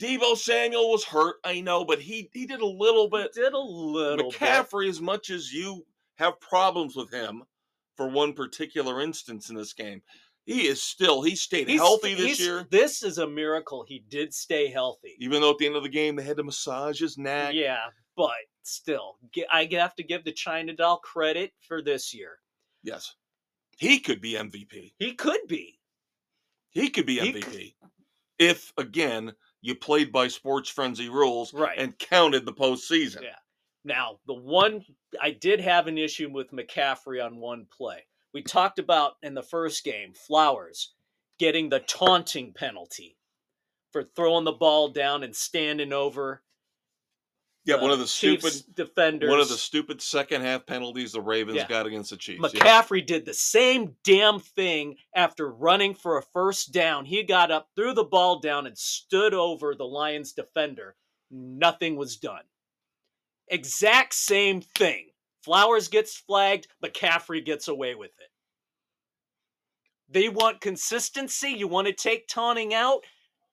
Deebo 0.00 0.36
Samuel 0.36 0.90
was 0.90 1.04
hurt, 1.04 1.36
I 1.44 1.60
know, 1.60 1.84
but 1.84 2.00
he 2.00 2.30
he 2.32 2.46
did 2.46 2.60
a 2.60 2.66
little 2.66 3.08
bit. 3.08 3.32
did 3.34 3.52
a 3.52 3.58
little 3.58 4.30
bit. 4.30 4.40
McCaffrey, 4.40 4.88
as 4.88 5.00
much 5.00 5.30
as 5.30 5.52
you 5.52 5.84
have 6.16 6.40
problems 6.40 6.96
with 6.96 7.10
him 7.10 7.42
for 7.96 8.08
one 8.08 8.32
particular 8.32 9.00
instance 9.02 9.50
in 9.50 9.56
this 9.56 9.74
game, 9.74 10.00
he 10.46 10.66
is 10.66 10.82
still 10.82 11.22
he 11.22 11.36
stayed 11.36 11.68
He's- 11.68 11.80
healthy 11.80 12.14
this 12.14 12.40
year. 12.40 12.66
This 12.70 13.02
is 13.02 13.18
a 13.18 13.26
miracle. 13.26 13.84
He 13.86 14.02
did 14.08 14.32
stay 14.32 14.68
healthy. 14.68 15.16
Even 15.18 15.42
though 15.42 15.50
at 15.50 15.58
the 15.58 15.66
end 15.66 15.76
of 15.76 15.82
the 15.82 15.88
game 15.90 16.16
they 16.16 16.22
had 16.24 16.38
to 16.38 16.44
massage 16.44 16.98
his 17.00 17.18
neck. 17.18 17.52
Yeah, 17.54 17.86
but 18.16 18.30
still, 18.62 19.18
I 19.52 19.68
have 19.72 19.94
to 19.96 20.02
give 20.02 20.24
the 20.24 20.32
China 20.32 20.72
doll 20.72 20.98
credit 20.98 21.52
for 21.60 21.82
this 21.82 22.14
year. 22.14 22.38
Yes. 22.82 23.14
He 23.78 23.98
could 23.98 24.20
be 24.20 24.32
MVP. 24.34 24.92
He 24.98 25.14
could 25.14 25.40
be. 25.48 25.78
He 26.70 26.90
could 26.90 27.06
be 27.06 27.18
He 27.18 27.32
MVP. 27.32 27.74
If, 28.38 28.72
again, 28.76 29.32
you 29.62 29.74
played 29.74 30.10
by 30.12 30.28
sports 30.28 30.68
frenzy 30.70 31.08
rules 31.08 31.52
Right. 31.52 31.78
and 31.78 31.98
counted 31.98 32.46
the 32.46 32.52
postseason. 32.52 33.22
Yeah. 33.22 33.36
Now, 33.84 34.18
the 34.26 34.34
one 34.34 34.84
I 35.20 35.30
did 35.30 35.60
have 35.60 35.86
an 35.86 35.98
issue 35.98 36.30
with 36.30 36.50
McCaffrey 36.52 37.24
on 37.24 37.36
one 37.36 37.66
play. 37.66 38.04
We 38.32 38.42
talked 38.42 38.78
about 38.78 39.16
in 39.22 39.34
the 39.34 39.42
first 39.42 39.84
game, 39.84 40.12
Flowers 40.14 40.94
getting 41.38 41.68
the 41.68 41.80
taunting 41.80 42.52
penalty 42.52 43.16
for 43.92 44.04
throwing 44.04 44.44
the 44.44 44.52
ball 44.52 44.88
down 44.88 45.22
and 45.22 45.34
standing 45.34 45.92
over. 45.92 46.42
Yeah, 47.64 47.76
one 47.76 47.90
uh, 47.90 47.94
of 47.94 47.98
the 47.98 48.06
Chiefs 48.06 48.56
stupid 48.56 48.74
defenders. 48.74 49.30
one 49.30 49.40
of 49.40 49.48
the 49.48 49.56
stupid 49.56 50.00
second 50.00 50.42
half 50.42 50.64
penalties 50.66 51.12
the 51.12 51.20
Ravens 51.20 51.58
Yeah. 51.58 51.68
got 51.68 51.86
against 51.86 52.10
the 52.10 52.16
Chiefs. 52.16 52.54
Yeah. 52.54 52.60
McCaffrey 52.60 53.04
did 53.04 53.26
the 53.26 53.34
same 53.34 53.96
damn 54.02 54.40
thing 54.40 54.96
after 55.14 55.50
running 55.50 55.94
for 55.94 56.16
a 56.16 56.22
first 56.22 56.72
down. 56.72 57.04
He 57.04 57.22
got 57.22 57.50
up, 57.50 57.68
threw 57.76 57.92
the 57.92 58.04
ball 58.04 58.40
down, 58.40 58.66
and 58.66 58.76
stood 58.76 59.34
over 59.34 59.74
the 59.74 59.84
Lions 59.84 60.32
defender. 60.32 60.96
Nothing 61.30 61.96
was 61.96 62.16
done. 62.16 62.42
Exact 63.48 64.14
same 64.14 64.62
thing. 64.62 65.10
Flowers 65.42 65.88
gets 65.88 66.16
flagged, 66.16 66.68
McCaffrey 66.82 67.44
gets 67.44 67.68
away 67.68 67.94
with 67.94 68.12
it. 68.20 68.30
They 70.08 70.28
want 70.28 70.60
consistency. 70.60 71.50
You 71.50 71.68
want 71.68 71.86
to 71.86 71.92
take 71.92 72.26
taunting 72.26 72.74
out, 72.74 73.04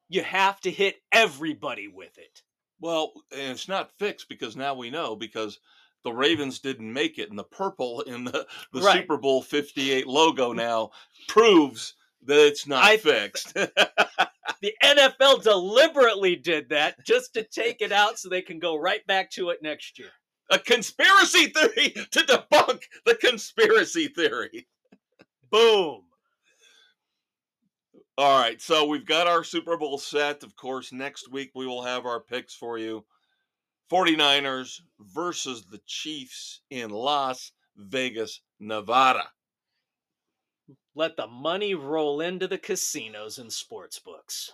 you 0.09 0.23
have 0.23 0.59
to 0.61 0.71
hit 0.71 0.95
everybody 1.11 1.87
with 1.87 2.17
it. 2.17 2.41
Well, 2.79 3.13
and 3.31 3.51
it's 3.51 3.67
not 3.67 3.91
fixed 3.97 4.29
because 4.29 4.55
now 4.55 4.73
we 4.75 4.89
know 4.89 5.15
because 5.15 5.59
the 6.03 6.11
Ravens 6.13 6.59
didn't 6.59 6.91
make 6.93 7.17
it, 7.17 7.29
and 7.29 7.37
the 7.39 7.43
purple 7.43 8.01
in 8.07 8.23
the, 8.23 8.45
the 8.73 8.81
Right. 8.81 8.99
Super 9.01 9.17
Bowl 9.17 9.41
58 9.41 10.05
logo 10.07 10.53
now 10.53 10.91
proves 11.27 11.95
that 12.23 12.39
it's 12.45 12.67
not 12.67 12.83
I- 12.83 12.97
fixed. 12.97 13.55
The 14.61 14.73
NFL 14.83 15.43
deliberately 15.43 16.35
did 16.35 16.69
that 16.69 17.05
just 17.05 17.33
to 17.35 17.43
take 17.43 17.81
it 17.81 17.91
out 17.91 18.17
so 18.17 18.27
they 18.27 18.41
can 18.41 18.57
go 18.57 18.75
right 18.75 19.05
back 19.05 19.29
to 19.31 19.49
it 19.51 19.61
next 19.61 19.99
year. 19.99 20.09
a 20.49 20.57
conspiracy 20.57 21.47
theory 21.47 21.89
to 22.11 22.19
debunk 22.21 22.81
the 23.05 23.13
conspiracy 23.15 24.07
theory. 24.07 24.67
Boom. 25.51 26.01
All 28.19 28.39
right, 28.41 28.59
so 28.59 28.85
we've 28.87 29.05
got 29.05 29.27
our 29.27 29.43
Super 29.43 29.77
Bowl 29.77 29.99
set. 29.99 30.41
Of 30.41 30.55
course, 30.55 30.91
next 30.91 31.31
week 31.31 31.51
we 31.53 31.67
will 31.67 31.83
have 31.83 32.07
our 32.07 32.19
picks 32.19 32.55
for 32.55 32.79
you 32.79 33.05
49ers 33.91 34.81
versus 34.99 35.65
the 35.65 35.79
Chiefs 35.85 36.61
in 36.71 36.89
Las 36.89 37.51
Vegas, 37.75 38.41
Nevada. 38.59 39.29
Let 40.95 41.15
the 41.15 41.27
money 41.27 41.75
roll 41.75 42.19
into 42.19 42.47
the 42.47 42.57
casinos 42.57 43.37
and 43.37 43.53
sports 43.53 43.99
books. 43.99 44.51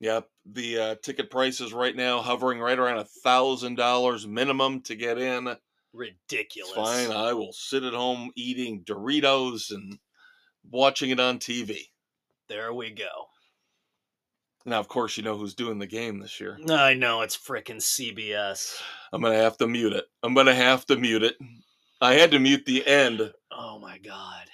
Yep, 0.00 0.28
the 0.46 0.78
uh, 0.78 0.94
ticket 1.02 1.30
prices 1.30 1.74
right 1.74 1.94
now 1.94 2.22
hovering 2.22 2.60
right 2.60 2.78
around 2.78 2.98
a 2.98 3.04
thousand 3.22 3.76
dollars 3.76 4.26
minimum 4.26 4.80
to 4.82 4.96
get 4.96 5.18
in. 5.18 5.48
It's 5.48 5.60
Ridiculous. 5.92 6.74
fine. 6.74 7.12
I 7.12 7.34
will 7.34 7.52
sit 7.52 7.84
at 7.84 7.92
home 7.92 8.30
eating 8.34 8.84
Doritos 8.84 9.70
and 9.70 9.98
watching 10.70 11.10
it 11.10 11.20
on 11.20 11.38
TV. 11.38 11.91
There 12.52 12.74
we 12.74 12.90
go. 12.90 13.08
Now, 14.66 14.78
of 14.78 14.86
course, 14.86 15.16
you 15.16 15.22
know 15.22 15.38
who's 15.38 15.54
doing 15.54 15.78
the 15.78 15.86
game 15.86 16.18
this 16.18 16.38
year. 16.38 16.58
I 16.68 16.92
know 16.92 17.22
it's 17.22 17.34
frickin' 17.34 17.78
CBS. 17.78 18.78
I'm 19.10 19.22
gonna 19.22 19.38
have 19.38 19.56
to 19.56 19.66
mute 19.66 19.94
it. 19.94 20.04
I'm 20.22 20.34
gonna 20.34 20.54
have 20.54 20.84
to 20.86 20.96
mute 20.98 21.22
it. 21.22 21.34
I 22.02 22.12
had 22.12 22.30
to 22.32 22.38
mute 22.38 22.66
the 22.66 22.86
end 22.86 23.32
Oh 23.50 23.78
my 23.78 23.96
god. 23.96 24.48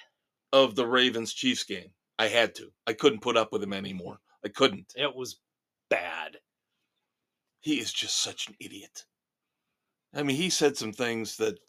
of 0.53 0.75
the 0.75 0.87
Ravens 0.87 1.33
Chiefs 1.33 1.65
game. 1.65 1.89
I 2.17 2.29
had 2.29 2.55
to. 2.55 2.71
I 2.87 2.93
couldn't 2.93 3.19
put 3.19 3.35
up 3.35 3.51
with 3.51 3.61
him 3.61 3.73
anymore. 3.73 4.19
I 4.45 4.47
couldn't. 4.47 4.93
It 4.95 5.13
was 5.13 5.41
bad. 5.89 6.37
He 7.59 7.81
is 7.81 7.91
just 7.91 8.21
such 8.21 8.47
an 8.47 8.55
idiot. 8.61 9.03
I 10.13 10.23
mean, 10.23 10.37
he 10.37 10.49
said 10.49 10.77
some 10.77 10.93
things 10.93 11.35
that. 11.35 11.59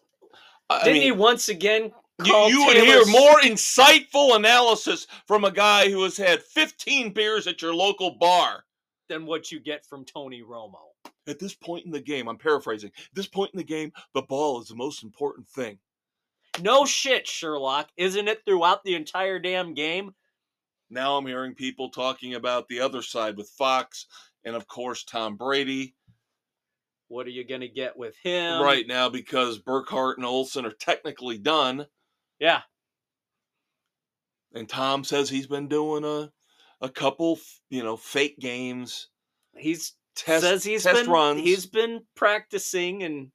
I 0.70 0.84
Didn't 0.84 0.92
mean, 0.94 1.02
he 1.02 1.10
once 1.10 1.49
again 1.49 1.90
you, 2.24 2.34
you 2.48 2.66
would 2.66 2.76
hear 2.76 3.04
more 3.06 3.40
insightful 3.40 4.36
analysis 4.36 5.06
from 5.26 5.44
a 5.44 5.50
guy 5.50 5.90
who 5.90 6.02
has 6.02 6.16
had 6.16 6.42
15 6.42 7.12
beers 7.12 7.46
at 7.46 7.62
your 7.62 7.74
local 7.74 8.12
bar. 8.18 8.64
than 9.08 9.26
what 9.26 9.50
you 9.50 9.60
get 9.60 9.84
from 9.84 10.04
Tony 10.04 10.42
Romo? 10.42 10.78
At 11.26 11.38
this 11.38 11.54
point 11.54 11.84
in 11.84 11.90
the 11.90 12.00
game, 12.00 12.28
I'm 12.28 12.38
paraphrasing. 12.38 12.90
At 12.96 13.14
this 13.14 13.26
point 13.26 13.50
in 13.54 13.58
the 13.58 13.64
game, 13.64 13.92
the 14.14 14.22
ball 14.22 14.60
is 14.60 14.68
the 14.68 14.76
most 14.76 15.02
important 15.02 15.48
thing. 15.48 15.78
No 16.60 16.84
shit, 16.84 17.26
Sherlock. 17.26 17.88
Isn't 17.96 18.28
it 18.28 18.42
throughout 18.44 18.82
the 18.84 18.94
entire 18.94 19.38
damn 19.38 19.74
game? 19.74 20.12
Now 20.90 21.16
I'm 21.16 21.26
hearing 21.26 21.54
people 21.54 21.90
talking 21.90 22.34
about 22.34 22.68
the 22.68 22.80
other 22.80 23.02
side 23.02 23.36
with 23.36 23.48
Fox 23.50 24.06
and, 24.44 24.56
of 24.56 24.66
course, 24.66 25.04
Tom 25.04 25.36
Brady. 25.36 25.94
What 27.08 27.26
are 27.26 27.30
you 27.30 27.44
gonna 27.44 27.68
get 27.68 27.96
with 27.96 28.16
him? 28.22 28.62
right 28.62 28.86
now 28.86 29.08
because 29.08 29.58
Burkhardt 29.58 30.18
and 30.18 30.26
Olsen 30.26 30.64
are 30.64 30.70
technically 30.72 31.38
done, 31.38 31.86
Yeah. 32.40 32.62
and 34.54 34.68
Tom 34.68 35.04
says 35.04 35.28
he's 35.30 35.47
been 35.47 35.68
doing 35.68 36.04
a 36.04 36.30
a 36.82 36.88
couple, 36.88 37.38
you 37.68 37.82
know, 37.85 37.97
fake 37.97 38.38
games, 38.40 39.09
He's 39.56 39.92
test 40.16 40.42
says 40.42 40.64
he's 40.64 40.82
test 40.85 41.02
been 41.02 41.11
runs. 41.11 41.40
he's 41.42 41.66
been 41.66 42.00
practicing 42.16 43.02
and 43.02 43.30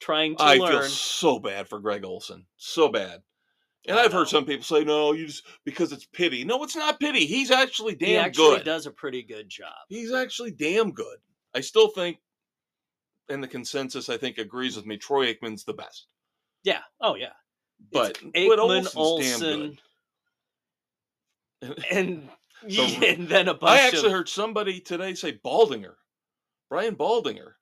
trying 0.00 0.36
to 0.36 0.42
I 0.42 0.54
learn. 0.56 0.70
feel 0.72 0.82
so 0.84 1.38
bad 1.38 1.68
for 1.68 1.80
Greg 1.80 2.04
Olsen. 2.04 2.46
So 2.56 2.88
bad. 2.88 3.20
And 3.86 3.98
I 3.98 4.04
I've 4.04 4.12
heard 4.12 4.28
some 4.28 4.44
people 4.44 4.64
say, 4.64 4.84
no, 4.84 5.12
you 5.12 5.26
just 5.26 5.44
because 5.64 5.92
it's 5.92 6.06
pity. 6.06 6.44
No, 6.44 6.62
it's 6.62 6.76
not 6.76 7.00
pity. 7.00 7.26
He's 7.26 7.50
actually 7.50 7.94
damn 7.94 8.08
good. 8.08 8.10
he 8.10 8.16
actually 8.16 8.56
good. 8.56 8.64
does 8.64 8.86
a 8.86 8.90
pretty 8.90 9.22
good 9.22 9.48
job. 9.48 9.74
He's 9.88 10.12
actually 10.12 10.50
damn 10.52 10.92
good. 10.92 11.18
I 11.54 11.60
still 11.60 11.88
think, 11.88 12.18
and 13.28 13.42
the 13.42 13.48
consensus 13.48 14.08
I 14.08 14.16
think 14.16 14.38
agrees 14.38 14.76
with 14.76 14.86
me, 14.86 14.96
Troy 14.96 15.32
Aikman's 15.32 15.64
the 15.64 15.74
best. 15.74 16.06
Yeah. 16.64 16.80
Oh 17.00 17.14
yeah. 17.14 17.32
But, 17.92 18.18
Aikman, 18.34 18.96
Olsen, 18.96 19.78
and 21.90 22.28
So, 22.68 22.82
and 23.06 23.28
then 23.28 23.48
a 23.48 23.54
bunch 23.54 23.80
I 23.80 23.86
actually 23.86 24.06
of. 24.06 24.12
heard 24.12 24.28
somebody 24.28 24.80
today 24.80 25.14
say 25.14 25.38
Baldinger. 25.44 25.94
Brian 26.68 26.96
Baldinger. 26.96 27.52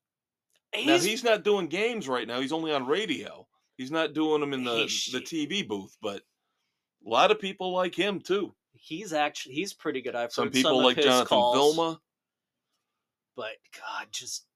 Now 0.75 0.81
he's, 0.95 1.05
he's 1.05 1.25
not 1.25 1.45
doing 1.45 1.69
games 1.69 2.09
right 2.09 2.27
now. 2.27 2.41
He's 2.41 2.53
only 2.53 2.73
on 2.73 2.87
radio. 2.87 3.47
He's 3.77 3.91
not 3.91 4.15
doing 4.15 4.41
them 4.41 4.53
in 4.53 4.65
the 4.65 4.85
the 5.13 5.21
TV 5.21 5.67
booth, 5.67 5.97
but 6.03 6.23
a 7.07 7.09
lot 7.09 7.31
of 7.31 7.41
people 7.41 7.73
like 7.73 7.95
him 7.95 8.21
too. 8.21 8.55
he's 8.75 9.13
actually 9.13 9.55
he's 9.55 9.73
pretty 9.73 10.01
good. 10.03 10.15
I've 10.17 10.33
Some 10.33 10.51
people 10.51 10.79
some 10.79 10.85
like 10.85 10.97
Jonathan 10.99 11.27
calls, 11.27 11.55
Vilma. 11.57 12.01
but 13.37 13.53
God, 13.77 14.07
just 14.11 14.47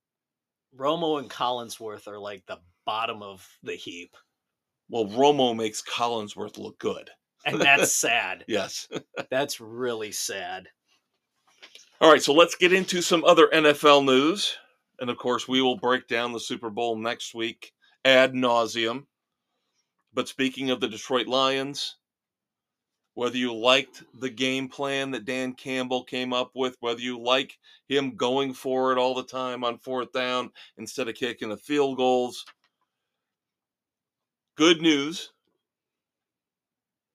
Romo 0.76 1.18
and 1.20 1.30
Collinsworth 1.30 2.06
are 2.08 2.18
like 2.18 2.44
the 2.46 2.58
bottom 2.86 3.22
of 3.22 3.46
the 3.62 3.74
heap, 3.74 4.16
Well, 4.90 5.06
Romo 5.06 5.56
makes 5.56 5.82
Collinsworth 5.82 6.58
look 6.58 6.78
good. 6.78 7.10
and 7.46 7.60
that's 7.60 7.92
sad. 7.96 8.44
Yes. 8.48 8.88
That's 9.30 9.60
really 9.60 10.12
sad. 10.12 10.68
All 12.00 12.10
right, 12.10 12.22
so 12.22 12.32
let's 12.32 12.54
get 12.56 12.72
into 12.72 13.00
some 13.02 13.24
other 13.24 13.48
NFL 13.48 14.04
news. 14.04 14.56
And 15.00 15.08
of 15.10 15.16
course, 15.18 15.46
we 15.46 15.62
will 15.62 15.76
break 15.76 16.08
down 16.08 16.32
the 16.32 16.40
Super 16.40 16.70
Bowl 16.70 16.96
next 16.96 17.34
week 17.34 17.72
ad 18.04 18.32
nauseum. 18.34 19.04
But 20.12 20.28
speaking 20.28 20.70
of 20.70 20.80
the 20.80 20.88
Detroit 20.88 21.26
Lions, 21.26 21.96
whether 23.14 23.36
you 23.36 23.54
liked 23.54 24.02
the 24.18 24.30
game 24.30 24.68
plan 24.68 25.10
that 25.12 25.24
Dan 25.24 25.52
Campbell 25.52 26.04
came 26.04 26.32
up 26.32 26.50
with, 26.54 26.76
whether 26.80 27.00
you 27.00 27.18
like 27.20 27.58
him 27.88 28.16
going 28.16 28.54
for 28.54 28.92
it 28.92 28.98
all 28.98 29.14
the 29.14 29.24
time 29.24 29.62
on 29.62 29.78
fourth 29.78 30.12
down 30.12 30.50
instead 30.78 31.08
of 31.08 31.14
kicking 31.14 31.48
the 31.50 31.56
field 31.56 31.96
goals, 31.96 32.44
good 34.60 34.82
news. 34.82 35.32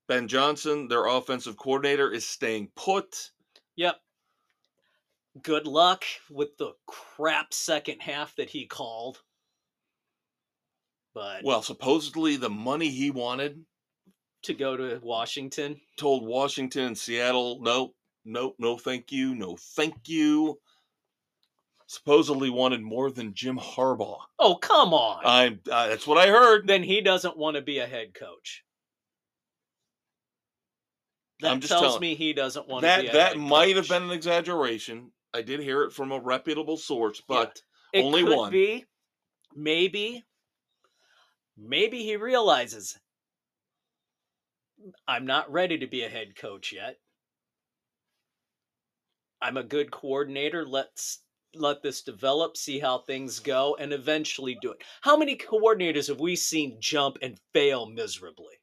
Ben 0.08 0.28
Johnson, 0.28 0.88
their 0.88 1.06
offensive 1.06 1.56
coordinator, 1.58 2.12
is 2.12 2.26
staying 2.26 2.72
put. 2.76 3.30
Yep. 3.76 3.98
Good 5.44 5.68
luck 5.68 6.04
with 6.32 6.58
the 6.58 6.72
crap 6.88 7.54
second 7.54 8.00
half 8.00 8.36
that 8.38 8.50
he 8.50 8.66
called. 8.66 9.22
But 11.14 11.44
Well, 11.44 11.62
supposedly 11.62 12.36
the 12.36 12.50
money 12.50 12.90
he 12.90 13.12
wanted 13.12 13.64
to 14.42 14.56
go 14.56 14.76
to 14.76 15.00
Washington, 15.04 15.80
told 15.98 16.26
Washington 16.26 16.86
and 16.86 16.98
Seattle, 16.98 17.60
nope, 17.62 17.96
nope, 18.26 18.56
no 18.58 18.76
thank 18.76 19.12
you, 19.12 19.36
no 19.36 19.56
thank 19.56 20.10
you. 20.10 20.60
Supposedly 21.88 22.50
wanted 22.50 22.82
more 22.82 23.12
than 23.12 23.34
Jim 23.36 23.58
Harbaugh. 23.60 24.18
oh 24.40 24.56
come 24.56 24.94
on! 24.94 25.22
I'm 25.24 25.60
uh, 25.72 25.88
that's 25.88 26.08
what 26.08 26.18
I 26.18 26.28
heard. 26.28 26.68
then 26.68 26.82
he 26.82 27.00
doesn't 27.02 27.38
want 27.38 27.56
to 27.58 27.62
be 27.62 27.78
a 27.78 27.86
head 27.86 28.14
coach. 28.16 28.64
That 31.42 31.52
I'm 31.52 31.60
just 31.60 31.72
tells 31.72 31.84
telling- 31.84 32.02
me 32.02 32.16
he 32.16 32.34
doesn't 32.34 32.68
want 32.68 32.84
to 32.84 33.02
be 33.02 33.08
That 33.08 33.14
that 33.14 33.38
might 33.38 33.76
have 33.76 33.88
been 33.88 34.04
an 34.04 34.12
exaggeration. 34.12 35.12
I 35.34 35.42
did 35.42 35.60
hear 35.60 35.84
it 35.84 35.92
from 35.94 36.12
a 36.12 36.20
reputable 36.20 36.78
source, 36.78 37.22
but 37.28 37.62
It 37.94 38.04
only 38.04 38.24
one. 38.24 38.52
Be, 38.52 38.86
maybe, 39.54 40.24
maybe 41.58 42.04
he 42.04 42.16
realizes 42.16 42.98
I'm 45.08 45.26
not 45.26 45.52
ready 45.52 45.78
to 45.80 45.88
be 45.88 46.04
a 46.04 46.10
head 46.10 46.36
coach 46.36 46.72
yet. 46.74 46.98
I'm 49.42 49.58
a 49.58 49.64
good 49.64 49.92
coordinator. 49.92 50.66
Let's 50.66 51.22
let 51.56 51.82
this 51.82 52.02
develop, 52.02 52.58
see 52.58 52.80
how 52.80 53.00
things 53.00 53.40
go, 53.40 53.76
and 53.80 53.94
eventually 53.94 54.56
do 54.56 54.72
it. 54.72 54.82
How 55.02 55.18
many 55.18 55.36
coordinators 55.36 56.08
have 56.08 56.20
we 56.20 56.36
seen 56.36 56.78
jump 56.80 57.18
and 57.22 57.40
fail 57.54 57.86
miserably? 57.88 58.56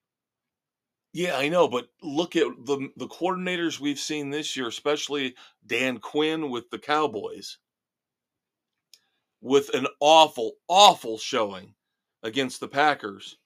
yeah, 1.12 1.36
I 1.36 1.48
know. 1.48 1.68
But 1.68 1.88
look 2.02 2.36
at 2.36 2.46
the 2.66 2.88
the 2.96 3.08
coordinators 3.08 3.78
we've 3.80 3.98
seen 3.98 4.30
this 4.30 4.56
year, 4.56 4.68
especially 4.68 5.34
Dan 5.66 5.98
Quinn 5.98 6.50
with 6.50 6.70
the 6.70 6.78
Cowboys, 6.78 7.58
with 9.40 9.68
an 9.74 9.86
awful, 10.00 10.52
awful 10.68 11.18
showing 11.18 11.74
against 12.22 12.60
the 12.60 12.68
Packers. 12.68 13.38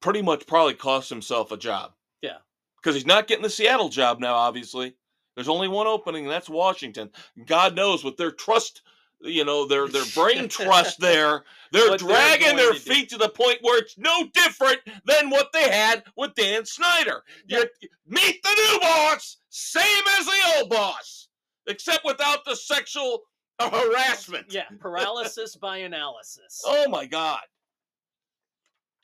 Pretty 0.00 0.22
much, 0.22 0.46
probably 0.46 0.74
cost 0.74 1.10
himself 1.10 1.50
a 1.52 1.56
job. 1.56 1.92
Yeah. 2.22 2.38
because 2.76 2.94
he's 2.94 3.06
not 3.06 3.26
getting 3.26 3.42
the 3.42 3.50
Seattle 3.50 3.88
job 3.88 4.20
now. 4.20 4.34
Obviously, 4.34 4.94
there's 5.38 5.48
only 5.48 5.68
one 5.68 5.86
opening, 5.86 6.24
and 6.24 6.32
that's 6.32 6.48
Washington. 6.48 7.10
God 7.46 7.76
knows 7.76 8.02
what 8.02 8.16
their 8.16 8.32
trust, 8.32 8.82
you 9.20 9.44
know, 9.44 9.68
their 9.68 9.86
their 9.86 10.04
brain 10.16 10.48
trust 10.48 10.98
there. 11.00 11.44
They're 11.70 11.90
What 11.90 12.00
they're 12.00 12.08
dragging 12.08 12.56
their 12.56 12.70
going 12.70 12.78
to 12.80 12.84
do. 12.84 12.92
feet 12.92 13.08
to 13.10 13.18
the 13.18 13.28
point 13.28 13.58
where 13.62 13.78
it's 13.78 13.96
no 13.96 14.26
different 14.34 14.80
than 15.04 15.30
what 15.30 15.52
they 15.52 15.70
had 15.70 16.02
with 16.16 16.34
Dan 16.34 16.64
Snyder. 16.66 17.22
You 17.46 17.64
meet 18.08 18.42
the 18.42 18.50
new 18.72 18.80
boss, 18.80 19.36
same 19.48 20.04
as 20.18 20.26
the 20.26 20.36
old 20.58 20.70
boss, 20.70 21.28
except 21.68 22.04
without 22.04 22.44
the 22.44 22.56
sexual 22.56 23.20
uh, 23.60 23.70
harassment. 23.70 24.46
Yeah, 24.52 24.64
paralysis 24.80 25.54
by 25.54 25.78
analysis. 25.78 26.60
Oh 26.66 26.88
my 26.88 27.06
God. 27.06 27.42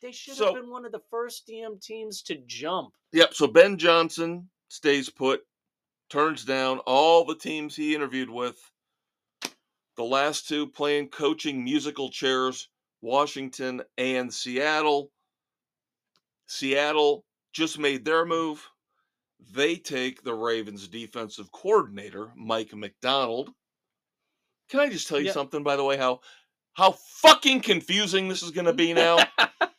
They 0.02 0.12
should 0.12 0.34
So- 0.34 0.46
have 0.46 0.54
been 0.62 0.70
one 0.70 0.84
of 0.84 0.92
the 0.92 1.02
first 1.10 1.46
DM 1.48 1.80
teams 1.80 2.22
to 2.22 2.36
jump. 2.46 2.92
Yep. 3.12 3.34
So 3.34 3.46
Ben 3.46 3.78
Johnson 3.78 4.48
stays 4.68 5.08
put, 5.08 5.42
turns 6.14 6.44
down 6.44 6.78
all 6.86 7.24
the 7.24 7.34
teams 7.34 7.74
he 7.74 7.92
interviewed 7.92 8.30
with. 8.30 8.56
The 9.96 10.04
last 10.04 10.46
two 10.46 10.68
playing 10.68 11.08
coaching 11.08 11.64
musical 11.64 12.08
chairs, 12.08 12.68
Washington 13.02 13.82
and 13.98 14.32
Seattle. 14.32 15.10
Seattle 16.46 17.24
just 17.52 17.80
made 17.80 18.04
their 18.04 18.24
move. 18.24 18.64
They 19.54 19.74
take 19.74 20.22
the 20.22 20.34
Ravens 20.34 20.86
defensive 20.86 21.50
coordinator, 21.50 22.30
Mike 22.36 22.72
Macdonald. 22.72 23.50
Can 24.68 24.78
I 24.78 24.90
just 24.90 25.08
tell 25.08 25.18
you 25.18 25.24
Yep. 25.26 25.34
something, 25.34 25.64
by 25.64 25.74
the 25.74 25.82
way, 25.84 25.96
how 25.96 26.20
how 26.74 26.92
fucking 26.92 27.60
confusing 27.62 28.28
this 28.28 28.44
is 28.44 28.52
gonna 28.52 28.72
be 28.72 28.92
now? 28.94 29.18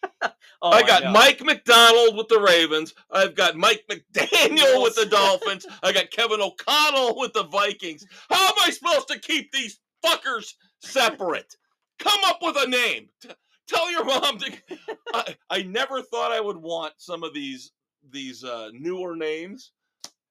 Oh, 0.61 0.69
I 0.69 0.83
got. 0.83 1.11
Mike 1.11 1.43
Macdonald 1.43 2.15
with 2.15 2.27
the 2.27 2.39
Ravens. 2.39 2.93
I've 3.11 3.35
got 3.35 3.55
Mike 3.55 3.83
McDaniel 3.89 4.83
with 4.83 4.95
the 4.95 5.07
Dolphins. 5.09 5.65
I 5.83 5.91
got 5.91 6.11
Kevin 6.11 6.41
O'Connell 6.41 7.17
with 7.17 7.33
the 7.33 7.43
Vikings. 7.43 8.05
How 8.29 8.47
am 8.47 8.53
I 8.63 8.71
supposed 8.71 9.07
to 9.09 9.19
keep 9.19 9.51
these 9.51 9.79
fuckers 10.05 10.53
separate? 10.81 11.55
Come 11.99 12.19
up 12.25 12.39
with 12.41 12.57
a 12.57 12.67
name. 12.67 13.09
T- 13.21 13.29
tell 13.67 13.91
your 13.91 14.05
mom 14.05 14.37
to. 14.39 14.51
I, 15.13 15.35
I 15.49 15.61
never 15.63 16.01
thought 16.01 16.31
I 16.31 16.41
would 16.41 16.57
want 16.57 16.93
some 16.97 17.23
of 17.23 17.33
these 17.33 17.71
these 18.11 18.43
uh, 18.43 18.69
newer 18.73 19.15
names. 19.15 19.71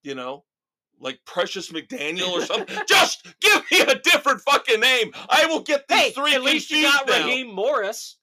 You 0.03 0.15
know, 0.15 0.45
like 1.01 1.19
Precious 1.27 1.71
McDaniel 1.71 2.31
or 2.31 2.43
something. 2.43 2.77
Just 2.89 3.27
give 3.41 3.63
me 3.71 3.81
a 3.81 3.95
different 4.01 4.41
fucking 4.43 4.81
name. 4.81 5.13
I 5.29 5.47
will 5.47 5.61
get 5.61 5.89
these 5.89 5.99
Hey, 5.99 6.11
three 6.11 6.35
at 6.35 6.43
least 6.43 6.71
you 6.71 6.83
got 6.83 7.07
now. 7.07 7.27
Raheem 7.27 7.55
Morris 7.55 8.17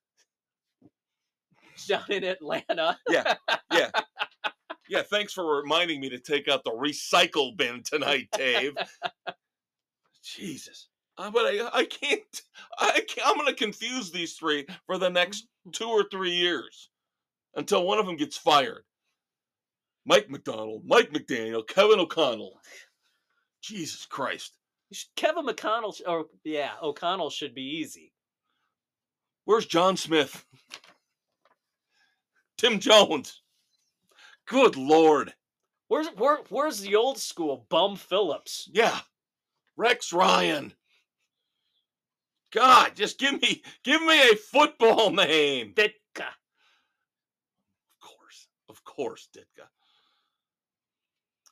down 1.87 2.05
in 2.09 2.23
Atlanta. 2.23 2.97
Yeah. 3.09 3.35
Yeah, 3.71 3.89
Yeah, 4.91 5.03
thanks 5.03 5.31
for 5.31 5.61
reminding 5.61 6.01
me 6.01 6.09
to 6.09 6.19
take 6.19 6.49
out 6.49 6.65
the 6.65 6.71
recycle 6.71 7.55
bin 7.55 7.81
tonight, 7.81 8.27
Dave. 8.35 8.75
Jesus. 10.21 10.89
Uh, 11.17 11.31
but 11.31 11.45
I, 11.45 11.69
I 11.73 11.85
can't, 11.85 12.41
I 12.77 13.01
can't, 13.07 13.25
I'm 13.25 13.35
going 13.35 13.47
to 13.47 13.53
confuse 13.53 14.11
these 14.11 14.33
three 14.33 14.65
for 14.85 14.97
the 14.97 15.09
next 15.09 15.47
two 15.71 15.87
or 15.87 16.05
three 16.11 16.31
years 16.31 16.89
until 17.55 17.85
one 17.85 17.99
of 17.99 18.05
them 18.05 18.17
gets 18.17 18.35
fired. 18.37 18.83
Mike 20.05 20.29
Macdonald, 20.29 20.83
Mike 20.85 21.11
McDaniel, 21.11 21.65
Kevin 21.65 21.99
O'Connell. 21.99 22.59
Jesus 23.61 24.05
Christ. 24.05 24.57
Kevin 25.15 25.45
McConnell, 25.45 25.99
or 26.05 26.25
yeah, 26.43 26.71
O'Connell 26.81 27.29
should 27.29 27.55
be 27.55 27.77
easy. 27.79 28.11
Where's 29.45 29.65
John 29.65 29.95
Smith? 29.95 30.45
Tim 32.61 32.79
Jones. 32.79 33.41
Good 34.45 34.77
Lord. 34.77 35.33
Where's 35.87 36.05
where, 36.09 36.41
where's 36.49 36.79
the 36.79 36.95
old 36.95 37.17
school 37.17 37.65
Bum 37.69 37.95
Phillips? 37.95 38.69
Yeah. 38.71 38.99
Rex 39.77 40.13
Ryan. 40.13 40.71
God, 42.53 42.91
just 42.95 43.17
give 43.17 43.41
me 43.41 43.63
give 43.83 43.99
me 44.03 44.29
a 44.29 44.35
football 44.35 45.09
name. 45.09 45.73
Ditka. 45.73 46.19
Of 46.19 47.99
course. 47.99 48.47
Of 48.69 48.83
course, 48.83 49.27
Ditka. 49.35 49.65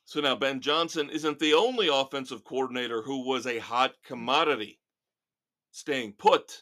So 0.05 0.21
now 0.21 0.35
Ben 0.35 0.61
Johnson 0.61 1.09
isn't 1.09 1.39
the 1.39 1.55
only 1.55 1.87
offensive 1.87 2.43
coordinator 2.43 3.01
who 3.01 3.27
was 3.27 3.47
a 3.47 3.57
hot 3.57 3.95
commodity. 4.05 4.79
Staying 5.71 6.13
put. 6.19 6.61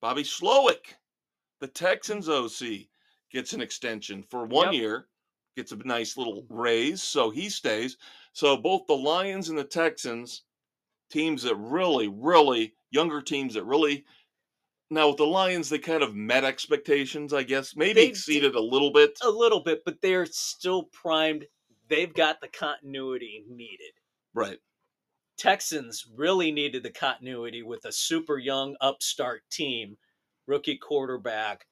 Bobby 0.00 0.24
Slowik 0.24 0.96
The 1.60 1.68
Texans 1.68 2.28
OC 2.28 2.88
gets 3.30 3.52
an 3.52 3.60
extension 3.60 4.22
for 4.22 4.46
one 4.46 4.72
Yep. 4.72 4.72
year, 4.72 5.08
gets 5.56 5.72
a 5.72 5.76
nice 5.76 6.16
little 6.16 6.46
raise, 6.48 7.02
so 7.02 7.30
he 7.30 7.48
stays. 7.48 7.96
So 8.32 8.56
both 8.56 8.86
the 8.86 8.96
Lions 8.96 9.48
and 9.48 9.58
the 9.58 9.64
Texans, 9.64 10.44
teams 11.10 11.42
that 11.44 11.56
really, 11.56 12.08
really 12.08 12.74
younger 12.90 13.22
teams 13.22 13.54
that 13.54 13.64
really 13.64 14.06
now 14.90 15.08
with 15.08 15.18
the 15.18 15.26
Lions, 15.26 15.68
they 15.68 15.78
kind 15.78 16.02
of 16.02 16.14
met 16.14 16.44
expectations, 16.44 17.32
I 17.34 17.42
guess. 17.42 17.76
Maybe 17.76 18.00
They 18.00 18.08
exceeded 18.08 18.54
a 18.54 18.60
little 18.60 18.92
bit. 18.92 19.18
A 19.22 19.30
little 19.30 19.60
bit, 19.60 19.84
but 19.84 20.00
they're 20.00 20.26
still 20.26 20.84
primed. 20.84 21.46
They've 21.88 22.12
got 22.12 22.40
the 22.40 22.48
continuity 22.48 23.44
needed. 23.48 23.92
Right. 24.32 24.60
Texans 25.38 26.06
really 26.06 26.50
needed 26.50 26.82
the 26.82 26.90
continuity 26.90 27.62
with 27.62 27.84
a 27.84 27.92
super 27.92 28.38
young 28.38 28.76
upstart 28.80 29.48
team, 29.50 29.96
rookie 30.46 30.76
quarterback. 30.76 31.67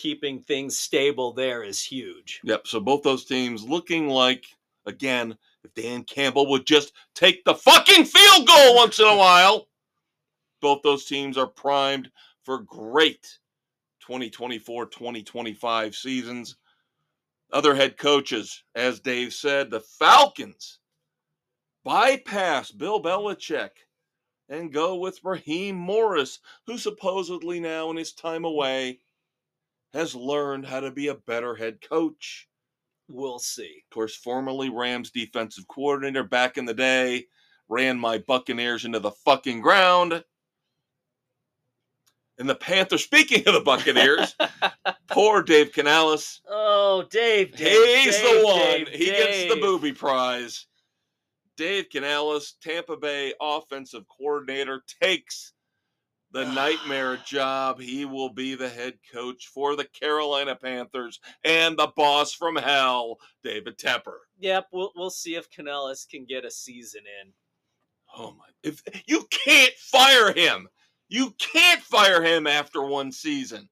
Keeping 0.00 0.40
things 0.40 0.78
stable 0.78 1.34
there 1.34 1.62
is 1.62 1.82
huge. 1.82 2.40
Yep. 2.42 2.66
So 2.66 2.80
both 2.80 3.02
those 3.02 3.26
teams 3.26 3.62
looking 3.62 4.08
like 4.08 4.46
again, 4.86 5.36
if 5.62 5.74
Dan 5.74 6.04
Campbell 6.04 6.48
would 6.48 6.64
just 6.66 6.94
take 7.14 7.44
the 7.44 7.54
fucking 7.54 8.06
field 8.06 8.48
goal 8.48 8.76
once 8.76 8.98
in 8.98 9.04
a 9.04 9.14
while, 9.14 9.68
both 10.62 10.80
those 10.82 11.04
teams 11.04 11.36
are 11.36 11.46
primed 11.46 12.10
for 12.44 12.62
great 12.62 13.38
2024-2025 14.08 15.94
seasons. 15.94 16.56
Other 17.52 17.74
head 17.74 17.98
coaches, 17.98 18.64
as 18.74 19.00
Dave 19.00 19.34
said, 19.34 19.70
the 19.70 19.80
Falcons 19.80 20.78
bypass 21.84 22.70
Bill 22.70 23.02
Belichick 23.02 23.70
and 24.48 24.72
go 24.72 24.94
with 24.96 25.22
Raheem 25.22 25.76
Morris, 25.76 26.38
who 26.66 26.78
supposedly 26.78 27.60
now 27.60 27.90
in 27.90 27.98
his 27.98 28.14
time 28.14 28.46
away 28.46 28.98
has 29.92 30.14
learned 30.14 30.66
how 30.66 30.80
to 30.80 30.90
be 30.90 31.08
a 31.08 31.14
better 31.14 31.54
head 31.54 31.80
coach 31.80 32.48
We'll 33.10 33.40
see. 33.40 33.82
of 33.84 33.94
course, 33.94 34.14
formerly 34.14 34.70
Rams 34.70 35.10
defensive 35.10 35.66
coordinator 35.66 36.22
back 36.22 36.56
in 36.56 36.64
the 36.64 36.74
day, 36.74 37.26
ran 37.68 37.98
my 37.98 38.18
Buccaneers 38.18 38.84
into 38.84 39.00
the 39.00 39.10
fucking 39.10 39.60
ground. 39.60 40.24
And 42.38 42.48
the 42.48 42.54
Panthers, 42.54 43.04
speaking 43.04 43.46
of 43.48 43.54
the 43.54 43.60
Buccaneers, 43.60 44.36
poor 45.10 45.42
Dave 45.42 45.72
Canales. 45.72 46.40
Oh, 46.48 47.04
Dave, 47.10 47.54
Dave 47.56 48.04
He's 48.04 48.16
Dave, 48.16 48.40
the 48.40 48.46
one. 48.46 48.58
Dave, 48.58 48.88
he 48.88 49.06
gets 49.06 49.52
the 49.54 49.60
booby 49.60 49.92
prize. 49.92 50.66
Dave 51.56 51.90
Canales, 51.90 52.54
Tampa 52.62 52.96
Bay 52.96 53.34
offensive 53.40 54.04
coordinator, 54.08 54.82
takes 55.02 55.52
the 56.32 56.44
nightmare 56.44 57.16
job. 57.18 57.80
He 57.80 58.04
will 58.04 58.30
be 58.32 58.54
the 58.54 58.68
head 58.68 58.94
coach 59.12 59.48
for 59.48 59.76
the 59.76 59.84
Carolina 59.84 60.56
Panthers 60.56 61.20
and 61.44 61.78
the 61.78 61.88
boss 61.96 62.32
from 62.32 62.56
hell, 62.56 63.18
David 63.42 63.78
Tepper. 63.78 64.18
Yep, 64.38 64.68
we'll 64.72 64.92
we'll 64.96 65.10
see 65.10 65.34
if 65.36 65.50
Canellis 65.50 66.08
can 66.08 66.24
get 66.24 66.44
a 66.44 66.50
season 66.50 67.02
in. 67.22 67.32
Oh 68.16 68.32
my! 68.32 68.44
If 68.62 68.82
you 69.06 69.26
can't 69.30 69.74
fire 69.74 70.32
him, 70.32 70.68
you 71.08 71.34
can't 71.38 71.82
fire 71.82 72.22
him 72.22 72.46
after 72.46 72.82
one 72.82 73.12
season. 73.12 73.68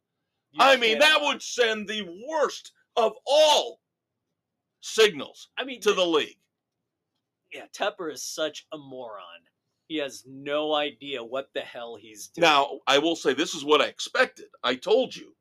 You 0.52 0.60
I 0.62 0.76
mean, 0.76 0.98
that 1.00 1.20
would 1.22 1.42
send 1.42 1.88
the 1.88 2.02
worst 2.28 2.72
of 2.96 3.12
all 3.26 3.80
signals 4.80 5.48
I 5.58 5.64
mean, 5.64 5.80
to 5.82 5.92
the 5.92 6.06
league. 6.06 6.38
yeah, 7.52 7.66
Tepper 7.74 8.12
is 8.12 8.22
such 8.22 8.66
a 8.72 8.78
moron. 8.78 9.47
He 9.88 9.96
has 9.96 10.24
no 10.26 10.74
idea 10.74 11.24
what 11.24 11.50
the 11.54 11.62
hell 11.62 11.96
he's 11.96 12.28
doing. 12.28 12.42
Now, 12.42 12.80
I 12.86 12.98
will 12.98 13.16
say 13.16 13.32
this 13.32 13.54
is 13.54 13.64
what 13.64 13.80
I 13.80 13.86
expected. 13.86 14.46
I 14.62 14.74
told 14.74 15.16
you 15.16 15.34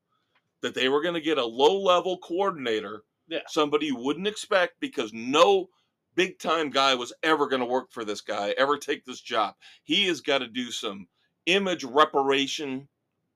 that 0.62 0.74
they 0.74 0.88
were 0.90 1.02
going 1.02 1.14
to 1.16 1.22
get 1.22 1.38
a 1.38 1.46
low-level 1.46 2.18
coordinator, 2.20 3.04
Yeah. 3.28 3.42
somebody 3.48 3.88
you 3.88 3.98
wouldn't 3.98 4.26
expect 4.28 4.80
because 4.80 5.12
no 5.14 5.70
big-time 6.16 6.70
guy 6.70 6.96
was 6.96 7.12
ever 7.24 7.48
going 7.48 7.60
to 7.60 7.66
work 7.66 7.92
for 7.92 8.06
this 8.06 8.22
guy, 8.22 8.56
ever 8.58 8.78
take 8.78 9.04
this 9.06 9.20
job. 9.22 9.54
He 9.84 10.08
has 10.08 10.22
got 10.22 10.40
to 10.40 10.48
do 10.48 10.72
some 10.72 11.08
image 11.46 11.84
reparation, 11.84 12.88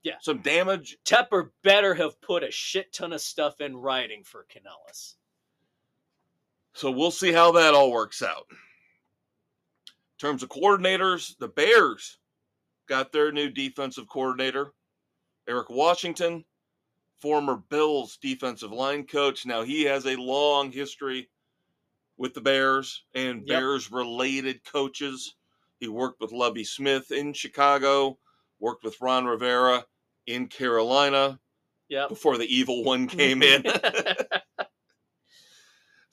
Yeah. 0.03 0.15
some 0.21 0.39
damage 0.39 0.97
Tepper 1.05 1.51
better 1.61 1.93
have 1.93 2.19
put 2.21 2.41
a 2.43 2.51
shit 2.51 2.91
ton 2.93 3.11
of 3.11 3.21
stuff 3.21 3.59
in 3.59 3.75
writing 3.75 4.23
for 4.23 4.45
Canellis. 4.49 5.15
So 6.73 6.89
we'll 6.89 7.11
see 7.11 7.33
how 7.33 7.51
that 7.51 7.73
all 7.73 7.91
works 7.91 8.21
out. 8.23 8.47
In 10.21 10.27
terms 10.29 10.43
of 10.43 10.49
coordinators, 10.49 11.35
the 11.39 11.47
Bears 11.47 12.19
got 12.87 13.11
their 13.11 13.31
new 13.31 13.49
defensive 13.49 14.07
coordinator, 14.07 14.71
Eric 15.49 15.71
Washington, 15.71 16.45
former 17.19 17.55
Bills 17.69 18.19
defensive 18.21 18.71
line 18.71 19.07
coach. 19.07 19.47
Now 19.47 19.63
he 19.63 19.81
has 19.85 20.05
a 20.05 20.15
long 20.17 20.71
history 20.71 21.27
with 22.17 22.35
the 22.35 22.41
Bears 22.41 23.03
and 23.15 23.39
Yep. 23.39 23.47
Bears 23.47 23.91
related 23.91 24.63
coaches. 24.63 25.37
He 25.79 25.87
worked 25.87 26.21
with 26.21 26.31
Lovie 26.31 26.65
Smith 26.65 27.11
in 27.11 27.33
Chicago, 27.33 28.19
worked 28.59 28.83
with 28.83 29.01
Ron 29.01 29.25
Rivera 29.25 29.83
in 30.27 30.47
Carolina 30.47 31.39
Yep. 31.89 32.09
before 32.09 32.37
the 32.37 32.45
evil 32.45 32.83
one 32.83 33.07
came 33.07 33.41
in. 33.41 33.63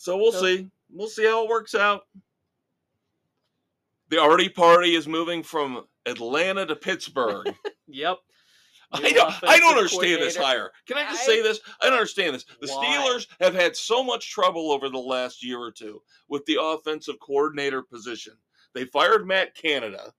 So 0.00 0.16
we'll 0.16 0.32
So- 0.32 0.42
see. 0.46 0.70
We'll 0.90 1.08
see 1.08 1.26
how 1.26 1.44
it 1.44 1.50
works 1.50 1.74
out. 1.74 2.06
The 4.10 4.20
Artie 4.20 4.48
party 4.48 4.94
is 4.94 5.06
moving 5.06 5.42
from 5.42 5.84
Atlanta 6.06 6.64
to 6.66 6.76
Pittsburgh. 6.76 7.54
yep. 7.86 8.18
I 8.90 9.10
don't, 9.10 9.34
I 9.44 9.58
don't 9.58 9.76
understand 9.76 10.22
this 10.22 10.36
hire. 10.36 10.70
Can 10.86 10.96
I 10.96 11.02
just 11.10 11.22
I- 11.22 11.26
say 11.26 11.42
this? 11.42 11.60
I 11.82 11.86
don't 11.86 11.94
understand 11.94 12.34
this. 12.34 12.46
The 12.62 12.68
Why? 12.68 12.86
Steelers 12.86 13.26
have 13.40 13.54
had 13.54 13.76
so 13.76 14.02
much 14.02 14.30
trouble 14.30 14.72
over 14.72 14.88
the 14.88 14.98
last 14.98 15.44
year 15.44 15.58
or 15.58 15.70
two 15.70 16.00
with 16.28 16.44
the 16.46 16.56
offensive 16.60 17.16
coordinator 17.20 17.82
position. 17.82 18.32
They 18.74 18.86
fired 18.86 19.26
Matt 19.26 19.54
Canada, 19.54 20.12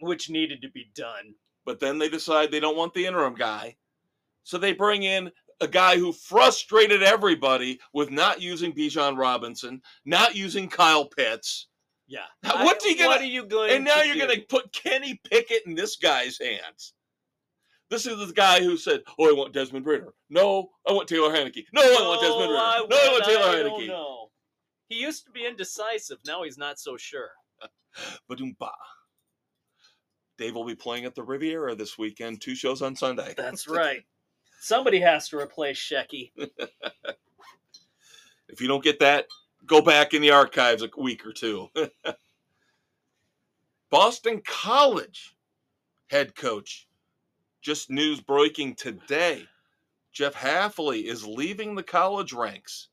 Which 0.00 0.28
needed 0.28 0.60
to 0.62 0.70
be 0.70 0.90
done. 0.94 1.34
but 1.64 1.80
then 1.80 1.98
they 1.98 2.08
decide 2.10 2.50
they 2.50 2.60
don't 2.60 2.76
want 2.76 2.92
the 2.92 3.06
interim 3.06 3.34
guy. 3.34 3.76
So 4.42 4.58
they 4.58 4.72
bring 4.74 5.02
in 5.04 5.30
a 5.62 5.66
guy 5.66 5.96
who 5.96 6.12
frustrated 6.12 7.02
everybody 7.02 7.80
with 7.94 8.10
not 8.10 8.42
using 8.42 8.72
Bijan 8.74 9.16
Robinson, 9.16 9.80
not 10.04 10.36
using 10.36 10.68
Kyle 10.68 11.06
Pitts. 11.06 11.68
Yeah. 12.08 12.24
What's 12.42 12.84
he 12.84 12.94
gonna- 12.94 13.08
What 13.08 13.20
are 13.20 13.24
you 13.24 13.44
going? 13.46 13.72
And 13.72 13.84
now 13.84 14.02
you're 14.02 14.26
do? 14.28 14.34
to 14.36 14.40
put 14.48 14.72
Kenny 14.72 15.20
Pickett 15.24 15.66
in 15.66 15.74
this 15.74 15.96
guy's 15.96 16.38
hands. 16.38 16.92
This 17.88 18.06
is 18.06 18.26
the 18.26 18.32
guy 18.32 18.60
who 18.62 18.76
said, 18.76 19.02
"Oh, 19.18 19.28
I 19.28 19.32
want 19.32 19.52
Desmond 19.52 19.86
Ridder. 19.86 20.12
No, 20.28 20.70
I 20.88 20.92
want 20.92 21.08
Taylor 21.08 21.30
Heinicke. 21.30 21.66
No, 21.72 21.82
I 21.82 22.06
want 22.08 22.20
Desmond 22.20 22.40
Ridder. 22.50 22.52
No, 22.52 22.58
I 22.58 22.86
no, 22.88 22.96
I 22.96 23.08
want 23.12 23.24
Taylor 23.24 23.44
I 23.44 23.62
don't 23.62 23.80
Heinicke." 23.80 23.86
know. 23.88 24.30
He 24.88 24.96
used 25.00 25.24
to 25.26 25.30
be 25.32 25.46
indecisive. 25.46 26.18
Now 26.24 26.42
he's 26.42 26.58
not 26.58 26.78
so 26.78 26.96
sure. 26.96 27.30
Ba-doom-ba. 28.28 28.70
Dave 30.38 30.54
will 30.54 30.64
be 30.64 30.74
playing 30.76 31.06
at 31.06 31.14
the 31.14 31.22
Riviera 31.22 31.74
this 31.74 31.96
weekend. 31.98 32.40
Two 32.40 32.54
shows 32.54 32.82
on 32.82 32.94
Sunday. 32.94 33.34
That's 33.36 33.66
right. 33.68 34.04
Somebody 34.60 35.00
has 35.00 35.28
to 35.30 35.38
replace 35.38 35.78
Shecky. 35.78 36.32
If 38.48 38.60
you 38.60 38.68
don't 38.68 38.82
get 38.84 39.00
that, 39.00 39.26
go 39.66 39.80
back 39.80 40.14
in 40.14 40.22
the 40.22 40.30
archives 40.30 40.82
a 40.82 40.90
week 40.96 41.26
or 41.26 41.32
two. 41.32 41.68
Boston 43.90 44.42
College 44.44 45.36
head 46.08 46.34
coach. 46.34 46.86
Just 47.62 47.90
news 47.90 48.20
breaking 48.20 48.76
today. 48.76 49.44
Jeff 50.12 50.34
Hafley 50.34 51.04
is 51.04 51.26
leaving 51.26 51.74
the 51.74 51.82
college 51.82 52.32
ranks. 52.32 52.88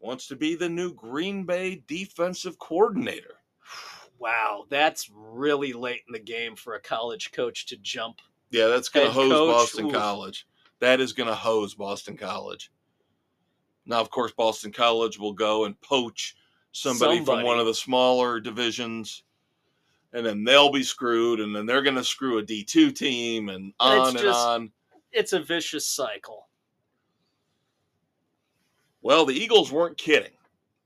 Wants 0.00 0.26
to 0.28 0.36
be 0.36 0.56
the 0.56 0.68
new 0.68 0.92
Green 0.92 1.44
Bay 1.44 1.82
defensive 1.86 2.58
coordinator. 2.58 3.34
Wow, 4.18 4.64
that's 4.70 5.10
really 5.14 5.74
late 5.74 6.00
in 6.08 6.14
the 6.14 6.18
game 6.18 6.56
for 6.56 6.74
a 6.74 6.80
college 6.80 7.32
coach 7.32 7.66
to 7.66 7.76
jump. 7.76 8.22
Yeah, 8.50 8.68
that's 8.68 8.88
going 8.88 9.08
to 9.08 9.12
hose 9.12 9.30
coach, 9.30 9.54
Boston 9.54 9.86
oof. 9.88 9.92
College. 9.92 10.46
That 10.80 11.00
is 11.00 11.12
going 11.12 11.28
to 11.28 11.34
hose 11.34 11.74
Boston 11.74 12.16
College. 12.16 12.70
Now, 13.86 14.00
of 14.00 14.10
course, 14.10 14.32
Boston 14.32 14.72
College 14.72 15.18
will 15.18 15.32
go 15.32 15.64
and 15.64 15.80
poach 15.80 16.36
somebody, 16.72 17.24
from 17.24 17.42
one 17.44 17.58
of 17.58 17.66
the 17.66 17.74
smaller 17.74 18.40
divisions, 18.40 19.22
and 20.12 20.26
then 20.26 20.44
they'll 20.44 20.72
be 20.72 20.82
screwed, 20.82 21.40
and 21.40 21.54
then 21.54 21.66
they're 21.66 21.82
going 21.82 21.96
to 21.96 22.04
screw 22.04 22.38
a 22.38 22.42
D2 22.42 22.94
team, 22.94 23.48
and 23.48 23.72
on 23.80 24.00
It's 24.00 24.08
and 24.10 24.18
just- 24.18 24.38
on. 24.38 24.72
It's 25.12 25.32
a 25.32 25.40
vicious 25.40 25.86
cycle. 25.86 26.48
Well, 29.00 29.24
the 29.24 29.34
Eagles 29.34 29.72
weren't 29.72 29.96
kidding. 29.96 30.36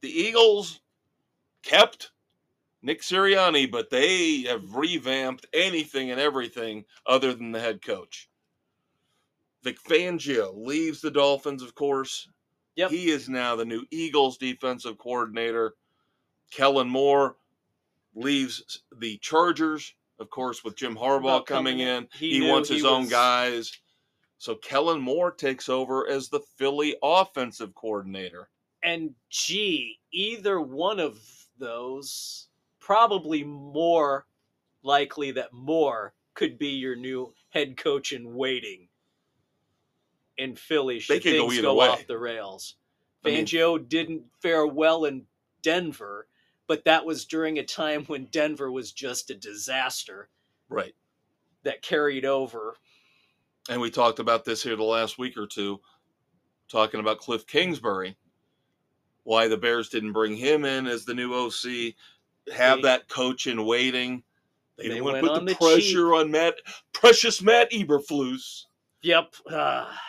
The 0.02 0.10
Eagles 0.10 0.80
kept 1.62 2.12
Nick 2.82 3.00
Sirianni, 3.02 3.70
but 3.70 3.90
they 3.90 4.42
have 4.42 4.74
revamped 4.74 5.46
anything 5.52 6.10
and 6.10 6.20
everything 6.20 6.84
other 7.06 7.34
than 7.34 7.50
the 7.50 7.60
head 7.60 7.82
coach. 7.82 8.28
Vic 9.62 9.82
Fangio 9.82 10.54
leaves 10.54 11.00
the 11.00 11.10
Dolphins, 11.10 11.62
of 11.62 11.74
course. 11.74 12.28
Yep. 12.80 12.90
He 12.92 13.10
is 13.10 13.28
now 13.28 13.56
the 13.56 13.64
new 13.66 13.84
Eagles 13.90 14.38
defensive 14.38 14.96
coordinator. 14.96 15.74
Kellen 16.50 16.88
Moore 16.88 17.36
leaves 18.14 18.80
the 19.00 19.18
Chargers, 19.18 19.92
of 20.18 20.30
course, 20.30 20.64
with 20.64 20.76
Jim 20.76 20.96
Harbaugh 20.96 21.44
coming 21.44 21.74
coming 21.74 21.80
in. 21.80 22.08
He 22.14 22.40
He, 22.40 22.50
wants 22.50 22.70
he 22.70 22.76
his 22.76 22.86
own 22.86 23.02
was- 23.02 23.10
guys. 23.10 23.78
So 24.38 24.54
Kellen 24.54 24.98
Moore 25.02 25.30
takes 25.30 25.68
over 25.68 26.08
as 26.08 26.30
the 26.30 26.40
Philly 26.56 26.96
offensive 27.02 27.74
coordinator. 27.74 28.48
And 28.82 29.14
gee, 29.28 29.98
either 30.10 30.62
one 30.62 30.98
of 30.98 31.20
those, 31.58 32.48
probably 32.78 33.44
more 33.44 34.24
likely 34.82 35.32
that 35.32 35.52
Moore 35.52 36.14
could 36.32 36.58
be 36.58 36.68
your 36.70 36.96
new 36.96 37.34
head 37.50 37.76
coach 37.76 38.14
in 38.14 38.34
waiting 38.34 38.88
in 40.38 40.56
Philly 40.56 40.98
should 41.00 41.22
go 41.22 41.30
things 41.48 41.60
go, 41.60 41.74
way. 41.74 41.88
off 41.88 42.06
the 42.06 42.18
rails. 42.18 42.76
I 43.24 43.28
mean- 43.30 43.44
didn't 43.88 44.22
fare 44.40 44.66
well 44.66 45.04
in 45.04 45.26
Denver, 45.62 46.26
but 46.66 46.84
that 46.84 47.04
was 47.04 47.24
during 47.26 47.58
a 47.58 47.64
time 47.64 48.04
when 48.06 48.26
Denver 48.26 48.70
was 48.72 48.92
just 48.92 49.30
a 49.30 49.34
disaster 49.34 50.28
Right. 50.68 50.94
that 51.64 51.82
carried 51.82 52.24
over. 52.24 52.76
And 53.68 53.80
we 53.80 53.90
talked 53.90 54.18
about 54.20 54.44
this 54.44 54.62
here 54.62 54.76
the 54.76 54.82
last 54.84 55.18
week 55.18 55.36
or 55.36 55.46
two, 55.46 55.80
talking 56.68 57.00
about 57.00 57.18
Cliff 57.18 57.46
Kingsbury, 57.46 58.16
why 59.24 59.48
the 59.48 59.58
Bears 59.58 59.90
didn't 59.90 60.12
bring 60.12 60.34
him 60.36 60.64
in 60.64 60.86
as 60.86 61.04
the 61.04 61.12
new 61.14 61.34
OC, 61.34 61.94
have 62.54 62.78
They- 62.78 62.82
that 62.82 63.08
coach 63.08 63.46
in 63.46 63.64
waiting. 63.66 64.22
They, 64.76 64.84
They 64.84 64.94
didn't 64.94 65.04
want 65.04 65.16
to 65.16 65.28
put 65.30 65.40
the, 65.40 65.44
the 65.46 65.54
pressure 65.56 66.14
on 66.14 66.30
Matt, 66.30 66.54
precious 66.94 67.42
Matt 67.42 67.70
Eberflus. 67.70 68.64
Yep. 69.02 69.34
ah. 69.50 70.00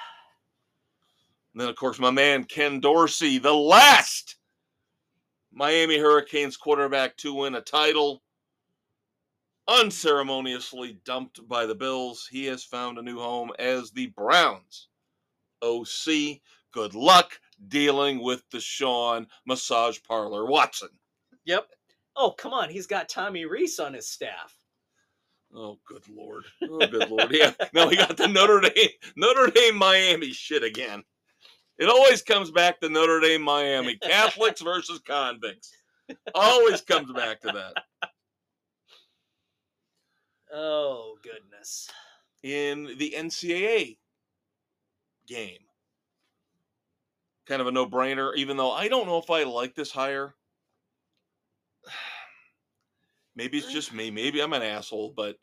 And 1.53 1.61
then, 1.61 1.69
of 1.69 1.75
course, 1.75 1.99
my 1.99 2.11
man 2.11 2.45
Ken 2.45 2.79
Dorsey, 2.79 3.37
the 3.37 3.53
last 3.53 4.37
Miami 5.51 5.97
Hurricanes 5.97 6.55
quarterback 6.55 7.17
to 7.17 7.33
win 7.33 7.55
a 7.55 7.61
title, 7.61 8.23
unceremoniously 9.67 10.99
dumped 11.03 11.45
by 11.47 11.65
the 11.65 11.75
Bills. 11.75 12.27
He 12.31 12.45
has 12.45 12.63
found 12.63 12.97
a 12.97 13.01
new 13.01 13.19
home 13.19 13.51
as 13.59 13.91
the 13.91 14.07
Browns 14.07 14.87
OC. 15.61 16.39
Good 16.71 16.95
luck 16.95 17.37
dealing 17.67 18.23
with 18.23 18.49
Deshaun 18.49 19.27
Massage 19.45 19.99
Parlor 20.07 20.45
Watson. 20.45 20.89
Yep. 21.45 21.67
Oh, 22.15 22.31
come 22.31 22.53
on. 22.53 22.69
He's 22.69 22.87
got 22.87 23.09
Tommy 23.09 23.45
Rees 23.45 23.79
on 23.79 23.93
his 23.93 24.07
staff. 24.07 24.55
Oh, 25.53 25.77
good 25.85 26.07
lord! 26.07 26.45
Oh, 26.63 26.79
good 26.87 27.09
lord! 27.09 27.29
Yeah, 27.29 27.51
now 27.73 27.89
we 27.89 27.97
got 27.97 28.15
the 28.15 28.27
Notre 28.27 28.61
Dame, 28.61 28.89
Notre 29.17 29.51
Dame, 29.51 29.75
Miami 29.75 30.31
shit 30.31 30.63
again. 30.63 31.03
It 31.81 31.89
always 31.89 32.21
comes 32.21 32.51
back 32.51 32.79
to 32.79 32.89
Notre 32.89 33.19
Dame, 33.19 33.41
Miami, 33.41 33.97
Catholics 33.97 34.61
versus 34.63 34.99
convicts. 34.99 35.73
Always 36.35 36.81
comes 36.81 37.11
back 37.11 37.41
to 37.41 37.47
that. 37.47 38.11
Oh, 40.53 41.17
goodness. 41.23 41.89
In 42.43 42.83
the 42.99 43.15
NCAA 43.17 43.97
game, 45.27 45.57
kind 47.47 47.61
of 47.61 47.67
a 47.67 47.71
no-brainer. 47.71 48.35
Even 48.35 48.57
though 48.57 48.71
I 48.71 48.87
don't 48.87 49.07
know 49.07 49.17
if 49.17 49.31
I 49.31 49.41
like 49.41 49.73
this 49.73 49.89
hire. 49.89 50.35
Maybe 53.35 53.57
it's 53.57 53.73
just 53.73 53.91
me. 53.91 54.11
Maybe 54.11 54.39
I'm 54.39 54.53
an 54.53 54.61
asshole, 54.61 55.13
but 55.17 55.37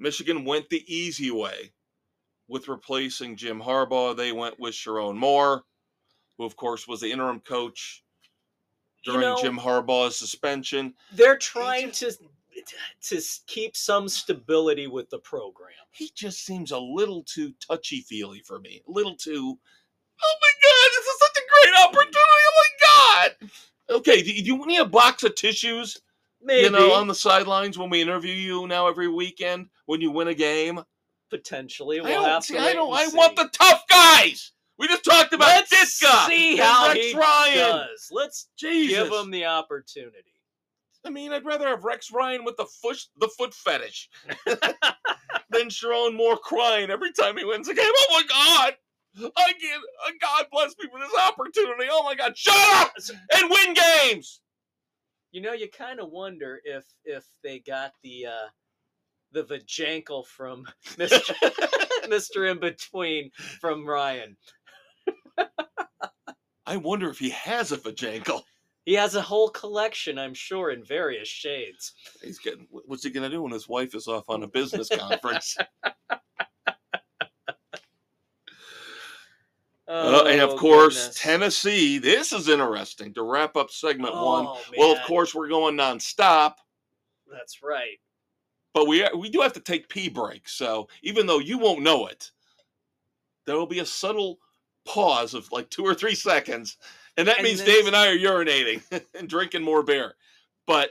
Michigan 0.00 0.44
went 0.44 0.68
the 0.68 0.82
easy 0.92 1.30
way 1.30 1.70
with 2.48 2.68
replacing 2.68 3.36
Jim 3.36 3.60
Harbaugh. 3.60 4.16
They 4.16 4.32
went 4.32 4.58
with 4.60 4.74
Sherrone 4.74 5.16
Moore, 5.16 5.64
who, 6.38 6.44
of 6.44 6.56
course, 6.56 6.86
was 6.86 7.00
the 7.00 7.10
interim 7.10 7.40
coach 7.40 8.02
You 9.04 9.12
during 9.12 9.28
know- 9.28 9.40
Jim 9.40 9.58
Harbaugh's 9.58 10.16
suspension. 10.16 10.94
They're 11.12 11.38
trying 11.38 11.90
to 11.92 12.12
to 13.02 13.20
keep 13.46 13.76
some 13.76 14.08
stability 14.08 14.86
with 14.86 15.10
the 15.10 15.18
program. 15.18 15.72
He 15.90 16.10
just 16.14 16.44
seems 16.44 16.72
a 16.72 16.78
little 16.78 17.22
too 17.22 17.52
touchy 17.66 18.00
feely 18.00 18.40
for 18.40 18.58
me. 18.58 18.82
A 18.88 18.90
little 18.90 19.14
too, 19.14 19.58
oh 20.24 20.34
my 20.40 20.52
God, 20.62 20.90
this 20.96 21.06
is 21.06 21.18
such 21.20 21.36
a 21.36 21.46
great 21.52 21.84
opportunity. 21.84 22.18
Oh 22.48 22.62
my 22.62 23.28
God. 23.38 23.50
Okay, 23.98 24.16
you, 24.16 24.42
do 24.42 24.54
you 24.56 24.66
need 24.66 24.80
a 24.80 24.84
box 24.86 25.22
of 25.22 25.34
tissues? 25.34 26.00
Maybe 26.42 26.62
You 26.64 26.70
know, 26.70 26.92
on 26.92 27.06
the 27.08 27.14
sidelines 27.14 27.78
when 27.78 27.90
we 27.90 28.00
interview 28.02 28.32
you 28.32 28.66
now 28.66 28.88
every 28.88 29.08
weekend 29.08 29.68
when 29.84 30.00
you 30.00 30.10
win 30.10 30.28
a 30.28 30.34
game. 30.34 30.80
Potentially 31.30 31.98
I 32.00 32.02
we'll 32.02 32.12
don't, 32.22 32.24
have 32.24 32.46
to. 32.46 32.58
I 32.58 32.72
don't. 32.72 32.92
I 32.92 33.06
see. 33.06 33.16
want 33.16 33.36
the 33.36 33.48
tough 33.52 33.84
guys. 33.88 34.52
We 34.78 34.88
just 34.88 35.04
talked 35.04 35.32
about 35.32 35.48
Let's 35.48 35.72
Ditka 36.02 36.26
see 36.28 36.56
how 36.56 36.88
Rex 36.88 37.00
he 37.00 37.14
Ryan. 37.14 37.56
does. 37.56 38.08
Let's 38.12 38.48
Jesus. 38.58 39.04
give 39.04 39.12
him 39.12 39.30
the 39.30 39.46
opportunity. 39.46 40.34
I 41.04 41.10
mean, 41.10 41.32
I'd 41.32 41.44
rather 41.44 41.68
have 41.68 41.84
Rex 41.84 42.10
Ryan 42.12 42.44
with 42.44 42.56
the 42.56 42.66
foot 42.66 42.98
the 43.18 43.28
foot 43.38 43.54
fetish 43.54 44.08
than 44.46 45.68
Sherrone 45.68 46.14
Moore 46.16 46.36
crying 46.36 46.90
every 46.90 47.12
time 47.12 47.36
he 47.36 47.44
wins 47.44 47.68
a 47.68 47.74
game. 47.74 47.84
Oh 47.88 48.06
my 48.10 48.22
God! 48.28 49.32
I 49.36 49.52
can't. 49.54 49.82
uh, 50.06 50.10
God 50.20 50.46
bless 50.52 50.74
me 50.78 50.88
for 50.90 50.98
this 51.00 51.12
opportunity. 51.26 51.88
Oh 51.90 52.02
my 52.04 52.14
God! 52.14 52.36
Shut 52.36 52.54
up 52.76 52.92
and 53.34 53.50
win 53.50 53.74
games. 53.74 54.40
You 55.32 55.40
know, 55.42 55.52
you 55.52 55.68
kind 55.70 56.00
of 56.00 56.10
wonder 56.10 56.60
if 56.64 56.84
if 57.04 57.24
they 57.42 57.58
got 57.60 57.92
the 58.02 58.26
uh 58.26 58.48
the 59.32 59.44
vajankle 59.44 60.26
from 60.26 60.64
Mister 60.98 61.34
Mister 62.08 62.46
In 62.46 62.58
Between 62.60 63.30
from 63.60 63.86
Ryan. 63.86 64.36
I 66.66 66.76
wonder 66.76 67.08
if 67.10 67.18
he 67.18 67.30
has 67.30 67.72
a 67.72 67.76
vajankle. 67.76 68.42
He 68.84 68.94
has 68.94 69.16
a 69.16 69.22
whole 69.22 69.48
collection, 69.48 70.16
I'm 70.18 70.34
sure, 70.34 70.70
in 70.70 70.84
various 70.84 71.28
shades. 71.28 71.92
He's 72.22 72.38
getting. 72.38 72.66
What's 72.70 73.02
he 73.04 73.10
gonna 73.10 73.28
do 73.30 73.42
when 73.42 73.52
his 73.52 73.68
wife 73.68 73.94
is 73.94 74.06
off 74.08 74.24
on 74.28 74.42
a 74.44 74.48
business 74.48 74.88
conference? 74.88 75.56
Uh, 79.88 80.24
and 80.26 80.40
of 80.40 80.50
Oh, 80.50 80.56
course, 80.56 80.96
goodness. 80.96 81.20
Tennessee. 81.20 81.98
This 81.98 82.32
is 82.32 82.48
interesting 82.48 83.14
to 83.14 83.22
wrap 83.22 83.56
up 83.56 83.70
segment 83.70 84.14
one. 84.14 84.46
Oh, 84.46 84.60
Well, 84.76 84.92
of 84.96 85.02
course, 85.02 85.32
we're 85.34 85.48
going 85.48 85.76
nonstop. 85.76 86.54
That's 87.30 87.62
right. 87.62 87.98
But 88.76 88.86
we 88.86 89.08
we 89.16 89.30
do 89.30 89.40
have 89.40 89.54
to 89.54 89.60
take 89.60 89.88
pee 89.88 90.10
breaks. 90.10 90.52
So 90.52 90.88
even 91.02 91.26
though 91.26 91.38
you 91.38 91.56
won't 91.56 91.80
know 91.80 92.08
it, 92.08 92.30
there 93.46 93.56
will 93.56 93.66
be 93.66 93.78
a 93.78 93.86
subtle 93.86 94.38
pause 94.84 95.32
of 95.32 95.50
like 95.50 95.70
two 95.70 95.82
or 95.82 95.94
three 95.94 96.14
seconds, 96.14 96.76
and 97.16 97.26
that 97.26 97.38
And 97.38 97.44
means 97.44 97.62
Dave 97.62 97.86
and 97.86 97.96
I 97.96 98.08
are 98.08 98.18
urinating 98.18 98.82
and 99.18 99.30
drinking 99.30 99.62
more 99.62 99.82
beer. 99.82 100.12
But 100.66 100.90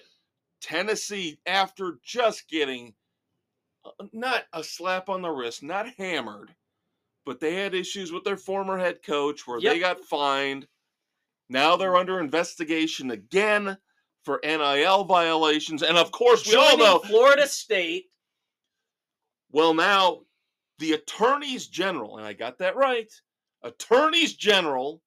Tennessee, 0.61 1.37
after 1.45 1.99
just 2.03 2.49
getting 2.49 2.95
uh, 3.85 4.05
not 4.11 4.45
a 4.51 4.63
slap 4.63 5.07
on 5.07 5.21
the 5.21 5.29
wrist, 5.29 5.61
not 5.61 5.87
hammered, 5.95 6.55
but 7.23 7.39
they 7.39 7.53
had 7.53 7.75
issues 7.75 8.11
with 8.11 8.23
their 8.23 8.35
former 8.35 8.79
head 8.79 9.03
coach 9.03 9.45
where 9.45 9.61
they 9.61 9.77
got 9.77 10.03
fined. 10.03 10.67
Now 11.49 11.75
they're 11.75 11.97
under 11.97 12.19
investigation 12.19 13.11
again 13.11 13.77
for 14.25 14.39
NIL 14.43 15.03
violations, 15.05 15.83
and 15.83 15.97
of 15.97 16.11
course, 16.11 16.45
we 16.47 16.55
all 16.55 16.71
Joining 16.71 16.85
know 16.85 16.99
Florida 16.99 17.47
State. 17.47 18.07
well, 19.51 19.73
now 19.73 20.21
the 20.79 20.93
attorneys 20.93 21.67
general, 21.67 22.17
and 22.17 22.25
I 22.25 22.33
got 22.33 22.57
that 22.57 22.75
right, 22.75 23.09
attorneys 23.63 24.33
general 24.33 25.01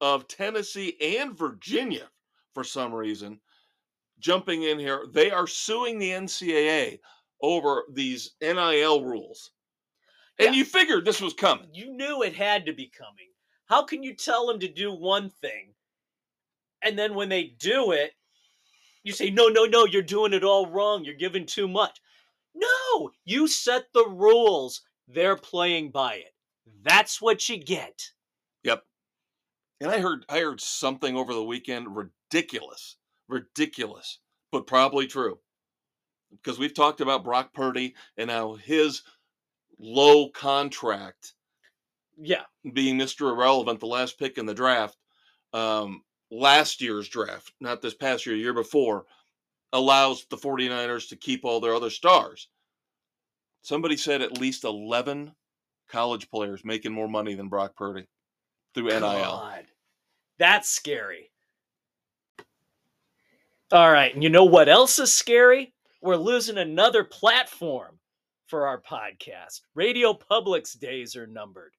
of 0.00 0.26
Tennessee 0.26 0.96
and 1.18 1.36
Virginia, 1.36 2.08
for 2.54 2.64
some 2.64 2.92
reason, 2.92 3.38
jumping 4.18 4.64
in 4.64 4.78
here, 4.78 5.06
they 5.12 5.30
are 5.30 5.46
suing 5.46 5.98
the 5.98 6.10
NCAA 6.10 6.98
over 7.42 7.84
these 7.92 8.34
NIL 8.40 9.04
rules. 9.04 9.52
And 10.40 10.54
Yeah. 10.54 10.58
you 10.58 10.64
figured 10.64 11.04
this 11.04 11.20
was 11.20 11.34
coming. 11.34 11.68
You 11.72 11.92
knew 11.92 12.22
it 12.22 12.34
had 12.34 12.66
to 12.66 12.72
be 12.72 12.88
coming. 12.88 13.28
How 13.66 13.82
can 13.84 14.02
you 14.02 14.14
tell 14.14 14.46
them 14.46 14.58
to 14.60 14.68
do 14.68 14.92
one 14.92 15.30
thing, 15.30 15.74
and 16.82 16.98
then 16.98 17.14
when 17.14 17.28
they 17.28 17.44
do 17.44 17.92
it, 17.92 18.14
you 19.04 19.12
say, 19.12 19.30
"No, 19.30 19.48
no, 19.48 19.64
no, 19.64 19.84
you're 19.86 20.02
doing 20.02 20.32
it 20.32 20.44
all 20.44 20.66
wrong. 20.66 21.04
You're 21.04 21.14
giving 21.14 21.46
too 21.46 21.68
much." 21.68 22.00
No, 22.54 23.12
you 23.24 23.48
set 23.48 23.92
the 23.92 24.06
rules. 24.08 24.82
They're 25.06 25.36
playing 25.36 25.90
by 25.90 26.16
it. 26.16 26.34
That's 26.82 27.20
what 27.20 27.48
you 27.48 27.58
get. 27.58 28.12
Yep. 28.64 28.84
And 29.80 29.90
I 29.90 30.00
heard 30.00 30.24
I 30.28 30.40
heard 30.40 30.60
something 30.60 31.16
over 31.16 31.32
the 31.34 31.44
weekend 31.44 31.96
ridiculous, 31.96 32.96
ridiculous, 33.28 34.18
but 34.52 34.66
probably 34.66 35.06
true. 35.06 35.40
Because 36.30 36.58
we've 36.58 36.74
talked 36.74 37.00
about 37.00 37.24
Brock 37.24 37.54
Purdy 37.54 37.94
and 38.16 38.30
how 38.30 38.54
his 38.56 39.02
low 39.78 40.30
contract 40.30 41.34
Yeah, 42.16 42.44
being 42.72 42.98
Mr. 42.98 43.30
Irrelevant, 43.30 43.80
the 43.80 43.86
last 43.86 44.18
pick 44.18 44.38
in 44.38 44.46
the 44.46 44.54
draft, 44.54 44.96
um, 45.52 46.02
last 46.30 46.80
year's 46.80 47.08
draft, 47.08 47.52
not 47.60 47.82
this 47.82 47.94
past 47.94 48.26
year, 48.26 48.36
year 48.36 48.54
before, 48.54 49.06
allows 49.72 50.26
the 50.30 50.36
49ers 50.36 51.08
to 51.08 51.16
keep 51.16 51.44
all 51.44 51.60
their 51.60 51.74
other 51.74 51.90
stars. 51.90 52.48
Somebody 53.62 53.96
said 53.96 54.22
at 54.22 54.38
least 54.38 54.64
11 54.64 55.32
college 55.88 56.30
players 56.30 56.64
making 56.64 56.92
more 56.92 57.08
money 57.08 57.34
than 57.34 57.48
Brock 57.48 57.76
Purdy 57.76 58.06
through 58.74 58.88
NIL. 58.88 59.00
God, 59.00 59.66
that's 60.38 60.68
scary. 60.68 61.30
All 63.70 63.90
right, 63.90 64.14
and 64.14 64.22
you 64.22 64.30
know 64.30 64.44
what 64.44 64.68
else 64.68 64.98
is 64.98 65.14
scary? 65.14 65.74
We're 66.00 66.16
losing 66.16 66.56
another 66.56 67.04
platform 67.04 67.98
for 68.46 68.66
our 68.66 68.80
podcast. 68.80 69.60
Radio 69.74 70.14
Public's 70.14 70.72
days 70.72 71.16
are 71.16 71.26
numbered. 71.26 71.74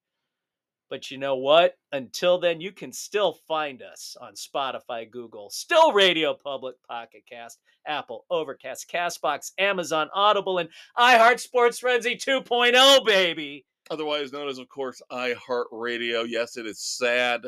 But 0.90 1.10
you 1.10 1.18
know 1.18 1.36
what? 1.36 1.76
Until 1.92 2.38
then, 2.40 2.60
you 2.60 2.72
can 2.72 2.92
still 2.92 3.38
find 3.46 3.80
us 3.80 4.16
on 4.20 4.34
Spotify, 4.34 5.08
Google, 5.08 5.48
still 5.48 5.92
Radio 5.92 6.34
Public, 6.34 6.74
Pocket 6.82 7.22
Cast, 7.30 7.60
Apple, 7.86 8.26
Overcast, 8.28 8.90
Castbox, 8.90 9.52
Amazon, 9.56 10.10
Audible, 10.12 10.58
and 10.58 10.68
iHeart 10.98 11.38
Sports 11.38 11.78
Frenzy 11.78 12.16
2.0, 12.16 13.06
baby. 13.06 13.64
Otherwise 13.88 14.32
known 14.32 14.48
as, 14.48 14.58
of 14.58 14.68
course, 14.68 15.00
iHeartRadio. 15.12 16.24
Yes, 16.28 16.56
it 16.56 16.66
is 16.66 16.80
sad. 16.80 17.46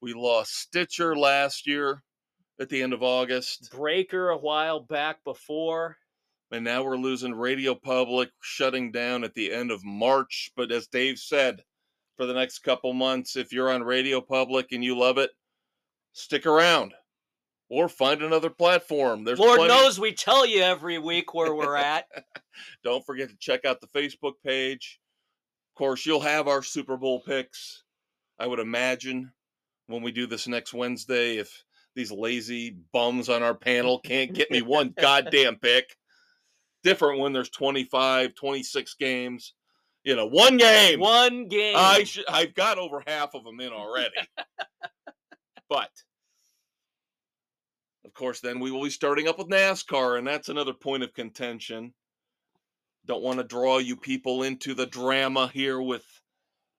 We 0.00 0.12
lost 0.12 0.52
Stitcher 0.52 1.16
last 1.16 1.68
year 1.68 2.02
at 2.60 2.68
the 2.68 2.82
end 2.82 2.92
of 2.92 3.02
August. 3.02 3.70
Breaker 3.70 4.30
a 4.30 4.36
while 4.36 4.80
back 4.80 5.22
before. 5.22 5.98
And 6.50 6.64
now 6.64 6.82
we're 6.82 6.96
losing 6.96 7.34
Radio 7.34 7.76
Public, 7.76 8.30
shutting 8.40 8.90
down 8.92 9.24
at 9.24 9.34
the 9.34 9.52
end 9.52 9.70
of 9.70 9.84
March. 9.84 10.50
But 10.56 10.70
as 10.72 10.86
Dave 10.88 11.18
said, 11.18 11.62
for 12.16 12.26
the 12.26 12.34
next 12.34 12.60
couple 12.60 12.92
months. 12.92 13.36
If 13.36 13.52
you're 13.52 13.70
on 13.70 13.82
Radio 13.82 14.20
Public 14.20 14.72
and 14.72 14.82
you 14.82 14.98
love 14.98 15.18
it, 15.18 15.30
stick 16.12 16.46
around 16.46 16.94
or 17.68 17.88
find 17.88 18.22
another 18.22 18.50
platform. 18.50 19.24
There's 19.24 19.38
Lord 19.38 19.58
plenty- 19.58 19.74
knows 19.74 19.98
we 19.98 20.12
tell 20.12 20.46
you 20.46 20.62
every 20.62 20.98
week 20.98 21.34
where 21.34 21.54
we're 21.54 21.76
at. 21.76 22.06
Don't 22.84 23.04
forget 23.04 23.28
to 23.28 23.36
check 23.38 23.64
out 23.64 23.80
the 23.80 23.88
Facebook 23.88 24.34
page. 24.44 25.00
Of 25.74 25.78
course, 25.78 26.06
you'll 26.06 26.20
have 26.20 26.48
our 26.48 26.62
Super 26.62 26.96
Bowl 26.96 27.20
picks. 27.20 27.82
I 28.38 28.46
would 28.46 28.60
imagine 28.60 29.32
when 29.86 30.02
we 30.02 30.12
do 30.12 30.26
this 30.26 30.46
next 30.48 30.72
Wednesday, 30.74 31.36
if 31.36 31.64
these 31.94 32.12
lazy 32.12 32.76
bums 32.92 33.28
on 33.28 33.42
our 33.42 33.54
panel 33.54 33.98
can't 33.98 34.32
get 34.32 34.50
me 34.50 34.62
one 34.62 34.94
goddamn 35.00 35.56
pick. 35.56 35.96
Different 36.82 37.18
when 37.18 37.32
there's 37.32 37.50
25, 37.50 38.34
26 38.34 38.94
games. 38.94 39.54
You 40.06 40.14
know, 40.14 40.26
one 40.26 40.56
game. 40.56 41.00
One 41.00 41.48
game. 41.48 41.74
I 41.76 42.04
should, 42.04 42.26
I've 42.28 42.54
got 42.54 42.78
over 42.78 43.02
half 43.08 43.34
of 43.34 43.42
them 43.42 43.58
in 43.58 43.72
already. 43.72 44.14
but 45.68 45.90
of 48.04 48.14
course, 48.14 48.38
then 48.38 48.60
we 48.60 48.70
will 48.70 48.84
be 48.84 48.90
starting 48.90 49.26
up 49.26 49.36
with 49.36 49.48
NASCAR, 49.48 50.16
and 50.16 50.24
that's 50.24 50.48
another 50.48 50.72
point 50.72 51.02
of 51.02 51.12
contention. 51.12 51.92
Don't 53.04 53.24
want 53.24 53.38
to 53.38 53.44
draw 53.44 53.78
you 53.78 53.96
people 53.96 54.44
into 54.44 54.74
the 54.74 54.86
drama 54.86 55.50
here 55.52 55.82
with 55.82 56.04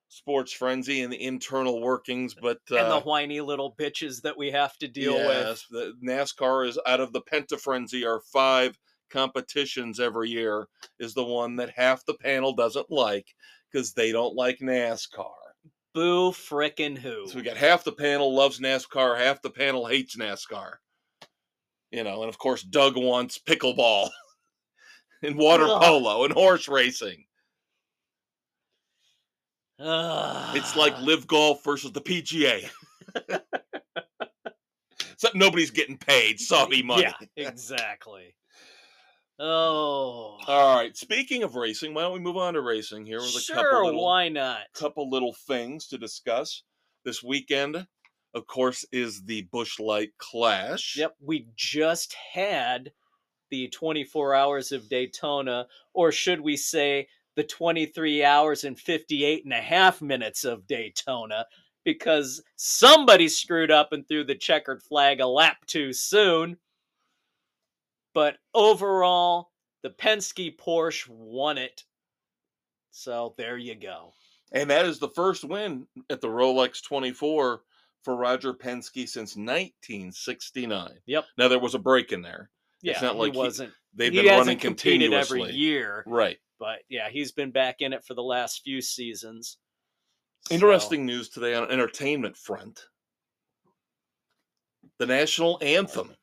Sports 0.08 0.54
Frenzy 0.54 1.02
and 1.02 1.12
the 1.12 1.22
internal 1.22 1.82
workings, 1.82 2.34
but 2.34 2.60
uh, 2.72 2.78
and 2.78 2.92
the 2.94 3.02
whiny 3.02 3.42
little 3.42 3.76
bitches 3.78 4.22
that 4.22 4.38
we 4.38 4.52
have 4.52 4.78
to 4.78 4.88
deal 4.88 5.16
with. 5.16 5.28
yes, 5.28 5.66
the 5.70 5.94
NASCAR 6.02 6.66
is 6.66 6.80
out 6.88 7.02
of 7.02 7.12
the 7.12 7.22
Penta 7.22 7.60
Frenzy, 7.60 8.06
our 8.06 8.22
five 8.32 8.78
competitions 9.10 10.00
every 10.00 10.30
year, 10.30 10.68
is 11.00 11.14
the 11.14 11.24
one 11.24 11.56
that 11.58 11.70
half 11.70 12.06
the 12.06 12.14
panel 12.16 12.54
doesn't 12.54 12.90
like 12.90 13.28
because 13.72 13.94
they 13.94 14.12
don't 14.12 14.36
like 14.36 14.60
NASCAR. 14.60 15.32
Boo 15.94 16.32
frickin' 16.32 16.98
who. 16.98 17.28
So 17.28 17.38
we 17.38 17.42
got 17.42 17.58
half 17.58 17.84
the 17.84 17.92
panel 17.92 18.36
loves 18.36 18.60
NASCAR, 18.60 19.18
half 19.18 19.42
the 19.42 19.50
panel 19.50 19.86
hates 19.86 20.16
NASCAR. 20.16 20.74
You 21.92 22.04
know, 22.04 22.22
and 22.22 22.30
of 22.30 22.38
course 22.38 22.64
Doug 22.64 22.98
wants 22.98 23.40
pickleball 23.40 24.10
and 25.24 25.38
water 25.38 25.66
Ugh. 25.68 25.82
polo 25.82 26.26
and 26.26 26.34
horse 26.34 26.68
racing. 26.68 27.26
Ugh. 29.80 30.58
It's 30.58 30.76
like 30.76 31.00
live 31.02 31.28
golf 31.28 31.64
versus 31.64 31.92
the 31.92 32.02
PGA. 32.02 32.70
Except 35.18 35.36
nobody's 35.36 35.72
getting 35.72 35.98
paid. 35.98 36.40
Sorry, 36.40 36.84
money. 36.84 37.02
Yeah, 37.04 37.14
exactly. 37.48 38.36
Oh. 39.40 40.38
All 40.48 40.76
right. 40.76 40.96
Speaking 40.98 41.44
of 41.44 41.56
racing, 41.56 41.94
why 41.94 42.02
don't 42.02 42.14
we 42.14 42.20
move 42.20 42.38
on 42.38 42.56
to 42.56 42.62
racing 42.62 43.06
here 43.06 43.20
with 43.20 43.36
a 43.36 43.40
sure, 43.40 43.56
couple 43.56 43.86
little 43.86 44.04
why 44.04 44.30
not? 44.30 44.62
couple 44.74 45.10
little 45.10 45.36
things 45.48 45.88
to 45.88 45.98
discuss. 45.98 46.64
This 47.06 47.24
weekend, 47.24 47.88
of 48.34 48.48
course, 48.48 48.86
is 48.92 49.24
the 49.24 49.44
Busch 49.52 49.80
Light 49.80 50.10
Clash. 50.18 50.96
Yep, 50.98 51.16
we 51.22 51.48
just 51.56 52.16
had 52.34 52.92
the 53.50 53.70
24 53.70 54.34
hours 54.36 54.72
of 54.72 54.90
Daytona, 54.90 55.68
or 55.94 56.12
should 56.12 56.42
we 56.42 56.58
say 56.58 57.08
the 57.36 57.44
23 57.44 58.24
hours 58.24 58.64
and 58.64 58.78
58 58.78 59.44
and 59.46 59.54
a 59.54 59.62
half 59.62 60.02
minutes 60.02 60.44
of 60.44 60.68
Daytona, 60.68 61.46
because 61.86 62.44
somebody 62.58 63.30
screwed 63.30 63.72
up 63.72 63.94
and 63.94 64.06
threw 64.08 64.24
the 64.26 64.36
checkered 64.36 64.82
flag 64.84 65.22
a 65.22 65.28
lap 65.28 65.58
too 65.68 65.94
soon. 65.94 66.58
But 68.18 68.38
overall, 68.56 69.52
the 69.84 69.92
Penske 69.92 70.58
Porsche 70.58 71.08
won 71.08 71.60
it. 71.60 71.84
So 72.90 73.36
there 73.38 73.60
you 73.60 73.76
go. 73.76 74.12
And 74.52 74.72
that 74.72 74.88
is 74.88 74.98
the 74.98 75.10
first 75.10 75.44
win 75.44 75.86
at 76.10 76.20
the 76.20 76.28
Rolex 76.28 76.82
24 76.84 77.62
for 78.04 78.16
Roger 78.16 78.56
Penske 78.56 79.08
since 79.08 79.36
1969. 79.36 80.90
Yep. 81.06 81.26
Now 81.38 81.48
there 81.48 81.60
was 81.60 81.76
a 81.76 81.80
break 81.80 82.12
in 82.12 82.24
there. 82.24 82.50
Yeah, 82.82 82.94
It's 82.94 83.04
not 83.04 83.18
like 83.18 83.34
he 83.34 83.38
he- 83.40 83.46
wasn't. 83.46 83.74
They've 83.94 84.12
he 84.12 84.24
been 84.24 84.36
running 84.36 84.58
competed 84.58 85.12
continuously. 85.12 85.42
every 85.42 85.54
year. 85.54 86.04
Right. 86.08 86.40
but 86.60 86.80
yeah, 86.90 87.10
he's 87.12 87.34
been 87.34 87.52
back 87.52 87.82
in 87.82 87.94
it 87.94 88.04
for 88.04 88.16
the 88.16 88.24
last 88.24 88.64
few 88.64 88.82
seasons. 88.82 89.60
So- 90.48 90.56
Interesting 90.56 91.06
news 91.06 91.30
today 91.30 91.54
on 91.54 91.70
entertainment 91.70 92.36
front. 92.36 92.80
The 94.98 95.06
national 95.06 95.60
anthem 95.62 96.16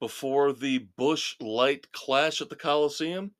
before 0.00 0.52
the 0.52 0.78
Busch 0.96 1.34
Light 1.40 1.90
Clash 1.92 2.40
at 2.40 2.48
the 2.50 2.56
Coliseum. 2.56 3.32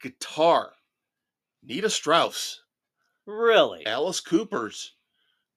Guitar. 0.00 0.72
Nita 1.64 1.90
Strauss, 1.90 2.62
really, 3.26 3.84
Alice 3.84 4.20
Cooper's 4.20 4.94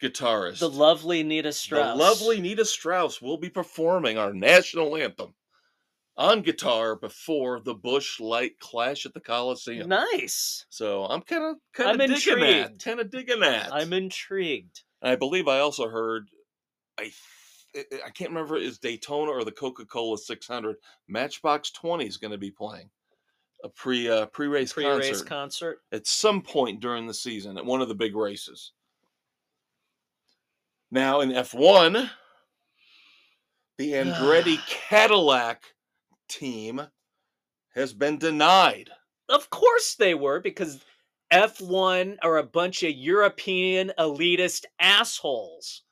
guitarist. 0.01 0.59
the 0.59 0.69
lovely 0.69 1.21
Nita 1.23 1.53
Strauss. 1.53 1.95
The 1.97 2.03
lovely 2.03 2.41
Nita 2.41 2.65
Strauss 2.65 3.21
will 3.21 3.37
be 3.37 3.49
performing 3.49 4.17
our 4.17 4.33
national 4.33 4.97
anthem 4.97 5.35
on 6.17 6.41
guitar 6.41 6.95
before 6.95 7.59
the 7.59 7.75
Busch 7.75 8.19
Light 8.19 8.59
Clash 8.59 9.05
at 9.05 9.13
the 9.13 9.19
Coliseum. 9.21 9.87
Nice. 9.87 10.65
So 10.69 11.05
I'm 11.05 11.21
kind 11.21 11.43
of 11.43 11.57
kind 11.73 11.89
I'm 11.91 12.01
of 12.01 12.15
digging 12.15 12.39
that. 12.39 12.49
intrigued. 12.57 12.83
Kind 12.83 12.99
of 12.99 13.11
digging 13.11 13.39
that. 13.41 13.71
I'm 13.71 13.93
intrigued. 13.93 14.81
I 15.01 15.15
believe 15.15 15.47
I 15.47 15.59
also 15.59 15.87
heard, 15.87 16.29
I 16.99 17.11
I 17.75 18.09
can't 18.09 18.31
remember 18.31 18.57
if 18.57 18.67
it's 18.67 18.77
Daytona 18.77 19.31
or 19.31 19.43
the 19.43 19.51
Coca 19.51 19.85
Cola 19.85 20.17
600. 20.17 20.75
Matchbox 21.07 21.71
20 21.71 22.05
is 22.05 22.17
going 22.17 22.31
to 22.31 22.37
be 22.37 22.51
playing 22.51 22.89
a 23.63 23.69
pre 23.69 24.09
uh, 24.09 24.25
pre 24.27 24.47
race 24.47 24.73
Pre-race 24.73 25.21
concert 25.21 25.27
concert. 25.27 25.79
at 25.91 26.07
some 26.07 26.41
point 26.41 26.79
during 26.79 27.07
the 27.07 27.13
season 27.13 27.57
at 27.57 27.65
one 27.65 27.81
of 27.81 27.87
the 27.87 27.95
big 27.95 28.15
races. 28.15 28.73
Now 30.89 31.21
in 31.21 31.29
F1, 31.29 32.09
the 33.77 33.91
Andretti 33.93 34.57
Cadillac 34.67 35.63
team 36.27 36.81
has 37.75 37.93
been 37.93 38.17
denied. 38.17 38.89
Of 39.29 39.49
course 39.49 39.95
they 39.95 40.13
were 40.13 40.41
because 40.41 40.83
F1 41.31 42.17
are 42.21 42.37
a 42.37 42.43
bunch 42.43 42.83
of 42.83 42.91
European 42.91 43.93
elitist 43.97 44.65
assholes. 44.79 45.83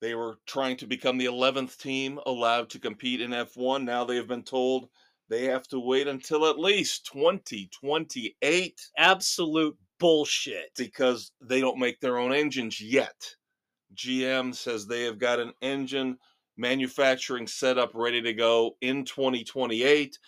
They 0.00 0.14
were 0.14 0.38
trying 0.46 0.76
to 0.78 0.86
become 0.86 1.18
the 1.18 1.26
11th 1.26 1.76
team 1.78 2.20
allowed 2.26 2.70
to 2.70 2.78
compete 2.78 3.20
in 3.20 3.30
F1. 3.30 3.84
Now 3.84 4.04
they 4.04 4.16
have 4.16 4.28
been 4.28 4.44
told 4.44 4.88
they 5.28 5.44
have 5.46 5.66
to 5.68 5.80
wait 5.80 6.06
until 6.08 6.46
at 6.46 6.58
least 6.58 7.06
2028 7.12 8.80
Absolute 8.96 9.76
bullshit. 9.98 10.70
because 10.76 11.32
they 11.40 11.60
don't 11.60 11.78
make 11.78 12.00
their 12.00 12.18
own 12.18 12.32
engines 12.32 12.80
yet. 12.80 13.34
GM 13.94 14.54
says 14.54 14.86
they 14.86 15.02
have 15.04 15.18
got 15.18 15.40
an 15.40 15.52
engine 15.60 16.18
manufacturing 16.56 17.46
setup 17.46 17.90
ready 17.94 18.22
to 18.22 18.32
go 18.32 18.76
in 18.80 19.04
2028. 19.04 20.18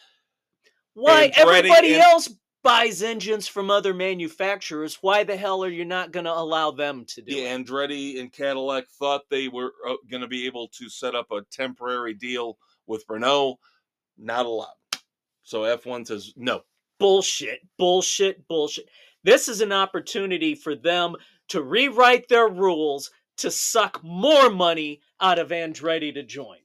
Why 0.95 1.31
everybody 1.35 1.95
and- 1.95 2.03
else 2.03 2.29
buys 2.63 3.03
engines 3.03 3.49
from 3.49 3.71
other 3.71 3.95
manufacturers? 3.95 4.99
Why 5.01 5.25
the 5.25 5.37
hell 5.37 5.65
are 5.65 5.71
you 5.71 5.85
not 5.85 6.13
going 6.13 6.25
to 6.25 6.33
allow 6.33 6.71
them 6.71 7.05
to 7.07 7.23
do 7.23 7.35
The 7.35 7.45
it? 7.45 7.67
Andretti 7.67 8.21
and 8.21 8.33
Cadillac 8.33 8.89
thought 8.99 9.23
they 9.31 9.49
were 9.49 9.73
uh, 9.89 9.95
going 10.11 10.23
to 10.23 10.29
be 10.29 10.47
able 10.47 10.69
to 10.79 10.89
set 10.89 11.15
up 11.15 11.31
a 11.31 11.43
temporary 11.51 12.15
deal 12.15 12.59
with 12.87 13.05
Renault. 13.09 13.59
Not 14.19 14.47
allowed. 14.47 14.69
So 15.43 15.63
F1 15.63 16.07
says 16.07 16.33
no. 16.37 16.63
bullshit, 16.99 17.61
bullshit, 17.79 18.47
bullshit. 18.47 18.89
This 19.25 19.49
is 19.49 19.61
an 19.61 19.73
opportunity 19.73 20.55
for 20.55 20.75
them 20.75 21.17
to 21.49 21.63
rewrite 21.63 22.29
their 22.29 22.49
rules 22.49 23.11
to 23.39 23.51
suck 23.51 24.03
more 24.05 24.51
money 24.51 25.01
out 25.21 25.39
of 25.39 25.49
Andretti 25.49 26.13
to 26.15 26.23
join. 26.23 26.59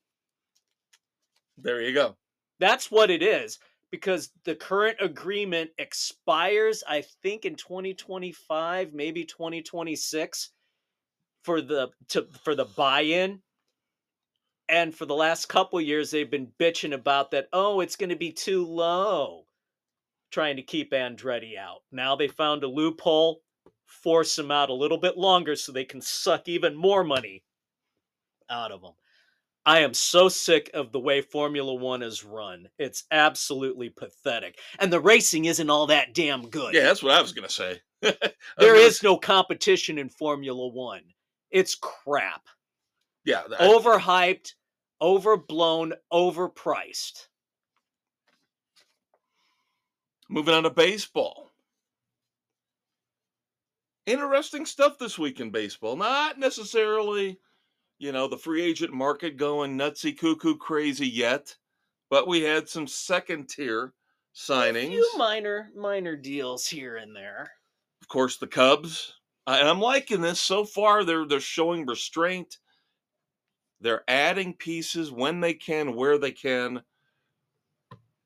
There 1.58 1.82
you 1.82 1.94
go. 1.94 2.18
That's 2.60 2.92
what 2.92 3.10
it 3.10 3.24
is 3.24 3.60
because 3.96 4.30
the 4.44 4.56
current 4.56 4.98
agreement 5.00 5.72
expires 5.78 6.84
I 6.88 7.04
think 7.24 7.46
in 7.46 7.56
2025, 7.56 8.94
maybe 8.94 9.24
2026 9.24 10.52
for 11.44 11.62
the 11.62 11.90
to 12.10 12.28
for 12.44 12.56
the 12.56 12.66
buy-in. 12.66 13.42
And 14.68 14.94
for 14.94 15.06
the 15.06 15.16
last 15.16 15.48
couple 15.48 15.80
years 15.80 16.12
they've 16.12 16.30
been 16.30 16.52
bitching 16.60 16.94
about 16.94 17.32
that, 17.32 17.48
oh, 17.54 17.80
it's 17.80 17.96
going 17.96 18.10
to 18.10 18.16
be 18.18 18.32
too 18.34 18.66
low. 18.66 19.46
trying 20.32 20.58
to 20.58 20.62
keep 20.64 20.92
Andretti 20.92 21.58
out. 21.58 21.82
Now 21.92 22.16
they 22.16 22.28
found 22.28 22.64
a 22.64 22.68
loophole, 22.68 23.42
force 23.86 24.38
him 24.38 24.52
out 24.52 24.70
a 24.70 24.74
little 24.74 24.98
bit 24.98 25.18
longer 25.18 25.56
so 25.56 25.72
they 25.72 25.86
can 25.86 26.02
suck 26.02 26.48
even 26.48 26.76
more 26.76 27.04
money 27.04 27.44
out 28.50 28.72
of 28.72 28.82
him. 28.84 28.92
I 29.66 29.80
am 29.80 29.94
so 29.96 30.30
sick 30.30 30.70
of 30.74 30.92
the 30.92 31.00
way 31.00 31.22
Formula 31.22 31.74
One 31.74 32.04
is 32.04 32.24
run. 32.24 32.70
It's 32.78 33.06
absolutely 33.12 33.90
pathetic. 33.90 34.60
And 34.80 34.94
the 34.94 35.00
racing 35.00 35.46
isn't 35.46 35.70
all 35.70 35.88
that 35.88 36.14
damn 36.14 36.50
good. 36.50 36.74
Yeah, 36.76 36.84
that's 36.84 37.02
what 37.02 37.14
I 37.14 37.22
was 37.22 37.34
gonna 37.34 37.50
say. 37.50 37.82
I 38.04 38.08
was 38.10 38.16
there 38.60 38.74
gonna 38.76 38.86
is 38.86 39.02
no 39.02 39.18
competition 39.18 39.98
in 39.98 40.10
Formula 40.10 40.68
One. 40.68 41.02
It's 41.50 41.76
crap. 41.76 42.42
yeah. 43.24 43.44
that- 43.50 43.60
Overhyped, 43.60 44.54
overblown, 45.02 45.94
overpriced. 46.14 47.28
Moving 50.30 50.54
on 50.54 50.64
to 50.64 50.70
baseball. 50.70 51.52
Interesting 54.06 54.66
stuff 54.66 54.98
this 55.00 55.18
week 55.18 55.40
in 55.40 55.50
baseball. 55.50 55.96
Not 55.96 56.38
necessarily, 56.40 57.40
you 58.00 58.12
know, 58.12 58.28
the 58.28 58.38
free 58.38 58.62
agent 58.62 58.94
market 58.94 59.38
going 59.38 59.78
nutsy 59.78 60.18
cuckoo 60.18 60.56
crazy 60.58 61.08
yet, 61.08 61.56
but 62.10 62.28
we 62.28 62.42
had 62.42 62.68
some 62.70 62.88
second 62.88 63.48
tier 63.50 63.94
A 63.94 64.38
signings. 64.38 64.88
few 64.90 65.18
minor, 65.18 65.72
minor 65.76 66.16
deals 66.16 66.68
here 66.68 66.98
and 66.98 67.16
there. 67.16 67.52
of 68.02 68.08
course, 68.08 68.38
the 68.38 68.48
Cubs. 68.48 69.14
And 69.48 69.68
I'm 69.68 69.80
liking 69.80 70.22
this 70.22 70.40
so 70.42 70.66
far. 70.66 71.04
They're 71.04 71.26
they're 71.28 71.40
showing 71.40 71.86
restraint. 71.86 72.58
They're 73.80 74.04
adding 74.08 74.54
pieces 74.56 75.12
when 75.12 75.40
they 75.40 75.54
can, 75.54 75.96
where 75.96 76.18
they 76.18 76.32
can. 76.32 76.84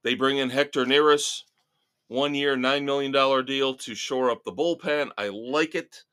They 0.03 0.15
bring 0.15 0.37
in 0.37 0.49
Hector 0.49 0.85
Neris, 0.85 1.43
one 2.07 2.33
year, 2.35 2.55
nine 2.55 2.85
million 2.85 3.11
dollar 3.11 3.43
deal 3.43 3.75
to 3.75 3.95
shore 3.95 4.31
up 4.31 4.43
the 4.45 4.53
bullpen. 4.53 5.11
I 5.17 5.27
like 5.29 5.75
it. 5.75 6.03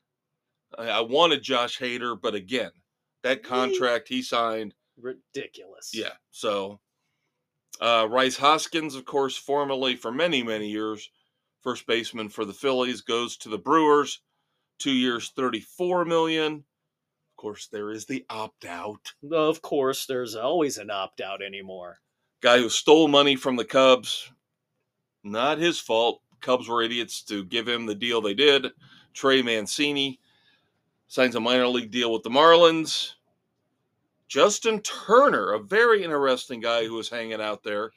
I, 0.77 0.89
I 0.89 1.01
wanted 1.01 1.43
Josh 1.43 1.79
Hader, 1.79 2.21
but 2.21 2.35
again, 2.35 2.73
that 3.23 3.43
contract 3.43 4.09
he 4.09 4.23
signed 4.23 4.75
Ridiculous. 4.99 5.91
yeah. 5.93 6.12
So, 6.31 6.81
uh, 7.81 8.07
Rhys 8.11 8.37
Hoskins, 8.39 8.95
of 8.95 9.05
course, 9.05 9.37
formerly 9.37 9.95
for 9.97 10.11
many, 10.11 10.43
many 10.43 10.69
years, 10.69 11.11
first 11.62 11.87
baseman 11.87 12.29
for 12.31 12.45
the 12.47 12.55
Phillies, 12.55 13.03
goes 13.03 13.37
to 13.39 13.49
the 13.51 13.59
Brewers. 13.59 14.21
Two 14.79 14.93
years, 14.93 15.31
thirty-four 15.37 16.05
million. 16.05 16.53
Of 16.55 17.37
course, 17.37 17.69
there 17.71 17.91
is 17.91 18.07
the 18.07 18.25
opt-out 18.31 19.12
Of 19.31 19.61
course, 19.61 20.07
there's 20.07 20.35
always 20.35 20.79
an 20.79 20.91
opt 20.91 21.21
out 21.21 21.43
anymore. 21.43 21.99
guy 22.41 22.59
who 22.59 22.69
stole 22.71 23.09
money 23.09 23.37
from 23.37 23.57
the 23.57 23.64
Cubs. 23.64 24.33
Not 25.25 25.59
his 25.59 25.79
fault. 25.79 26.23
Cubs 26.41 26.69
were 26.69 26.83
idiots 26.83 27.23
to 27.25 27.45
give 27.45 27.67
him 27.69 27.85
the 27.87 27.95
deal 27.95 28.21
they 28.23 28.35
did. 28.35 28.67
Trey 29.12 29.43
Mancini 29.43 30.21
signs 31.09 31.35
a 31.35 31.41
minor 31.41 31.69
league 31.69 31.91
deal 31.91 32.13
with 32.13 32.23
the 32.23 32.31
Marlins. 32.31 33.13
Justin 34.29 34.81
Turner, 34.81 35.53
a 35.53 35.59
very 35.61 36.03
interesting 36.03 36.61
guy 36.61 36.85
who 36.85 36.95
was 36.95 37.09
hanging 37.09 37.41
out 37.41 37.63
there, 37.63 37.93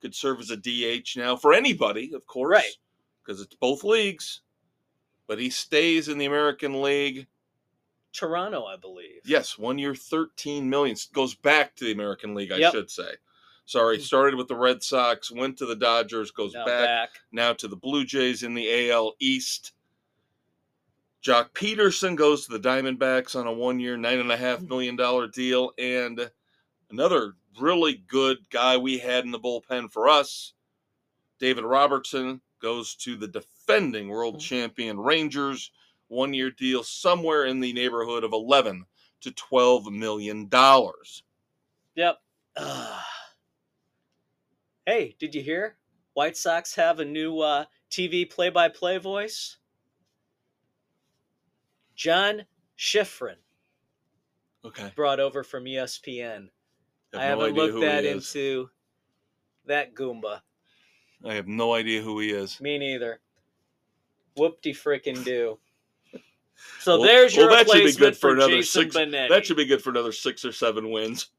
could 0.00 0.14
serve 0.14 0.40
as 0.40 0.50
a 0.50 0.56
DH 0.56 1.16
now 1.16 1.36
for 1.36 1.52
anybody, 1.52 2.12
of 2.14 2.26
course, 2.26 2.54
Right. 2.56 2.76
Because 3.24 3.40
it's 3.40 3.54
both 3.54 3.84
leagues, 3.84 4.40
but 5.26 5.38
he 5.38 5.50
stays 5.50 6.08
in 6.08 6.18
the 6.18 6.24
American 6.24 6.80
League. 6.82 7.26
Toronto, 8.12 8.64
I 8.64 8.76
believe. 8.76 9.20
Yes, 9.24 9.58
one 9.58 9.78
year, 9.78 9.94
thirteen 9.94 10.68
million 10.68 10.96
goes 11.12 11.34
back 11.34 11.76
to 11.76 11.84
the 11.84 11.92
American 11.92 12.34
League, 12.34 12.50
I 12.52 12.56
Yep. 12.56 12.72
should 12.72 12.90
say. 12.90 13.12
Sorry, 13.66 13.98
mm. 13.98 14.00
started 14.00 14.34
with 14.34 14.48
the 14.48 14.56
Red 14.56 14.82
Sox, 14.82 15.30
went 15.30 15.58
to 15.58 15.66
the 15.66 15.76
Dodgers, 15.76 16.30
goes 16.30 16.54
back, 16.54 16.66
back. 16.66 17.10
now 17.32 17.52
to 17.52 17.68
the 17.68 17.76
Blue 17.76 18.04
Jays 18.04 18.42
in 18.42 18.54
the 18.54 18.90
AL 18.90 19.14
East. 19.20 19.72
Joc 21.22 21.50
Pederson 21.52 22.16
goes 22.16 22.46
to 22.46 22.52
the 22.56 22.60
Diamondbacks 22.68 23.34
on 23.34 23.46
a 23.46 23.52
one-year, 23.52 23.96
nine 23.96 24.20
and 24.20 24.30
a 24.30 24.36
half 24.36 24.62
million 24.62 24.96
dollar 24.96 25.26
deal, 25.26 25.72
and 25.78 26.30
another 26.90 27.34
really 27.60 28.04
good 28.06 28.38
guy 28.50 28.76
we 28.76 28.98
had 28.98 29.24
in 29.24 29.30
the 29.32 29.38
bullpen 29.40 29.90
for 29.90 30.08
us, 30.08 30.54
David 31.40 31.64
Robertson, 31.64 32.40
goes 32.60 32.94
to 32.96 33.16
the 33.16 33.26
defending 33.28 34.08
world 34.08 34.36
Mhm. 34.36 34.40
champion 34.40 34.98
Rangers, 34.98 35.70
one-year 36.08 36.50
deal 36.52 36.82
somewhere 36.84 37.46
in 37.46 37.60
the 37.60 37.72
neighborhood 37.72 38.24
of 38.24 38.32
eleven 38.32 38.86
to 39.20 39.32
twelve 39.32 39.90
million 39.90 40.48
dollars. 40.48 41.24
Yep. 41.96 42.22
Ugh. 42.56 43.04
Hey, 44.86 45.14
did 45.18 45.34
you 45.34 45.42
hear? 45.42 45.76
White 46.14 46.34
Sox 46.34 46.74
have 46.74 46.98
a 46.98 47.04
new 47.04 47.40
uh, 47.40 47.66
TV 47.90 48.24
play 48.24 48.48
by 48.48 48.70
play 48.70 48.96
voice? 48.96 49.58
John 51.98 52.44
Schriffen, 52.78 53.34
Okay, 54.64 54.92
brought 54.94 55.18
over 55.18 55.42
from 55.42 55.64
ESPN. 55.64 56.48
I, 57.12 57.24
have 57.24 57.38
no 57.38 57.44
haven't 57.44 57.44
idea 57.44 57.62
looked 57.62 58.04
he 58.04 58.08
into 58.08 58.70
that 59.66 59.94
Goomba. 59.94 60.40
I 61.24 61.34
have 61.34 61.48
no 61.48 61.74
idea 61.74 62.00
who 62.00 62.20
he 62.20 62.30
is. 62.30 62.60
Me 62.60 62.78
neither. 62.78 63.18
Whoop 64.36 64.62
de 64.62 64.72
frickin' 64.72 65.24
do. 65.24 65.58
So 66.80 66.98
Well- 66.98 67.06
there's 67.06 67.36
your 67.36 67.46
well, 67.48 67.56
that 67.64 67.70
should 67.70 67.84
be 67.84 67.92
good 67.92 68.14
for 68.16 68.30
for, 68.30 68.34
another 68.34 68.56
Jason 68.56 68.82
six- 68.90 68.96
Benetti. 68.96 69.28
That 69.28 69.46
should 69.46 69.56
be 69.56 69.64
good 69.64 69.80
for 69.80 69.90
another 69.90 70.10
six 70.10 70.44
or 70.44 70.50
seven 70.50 70.90
wins. 70.90 71.30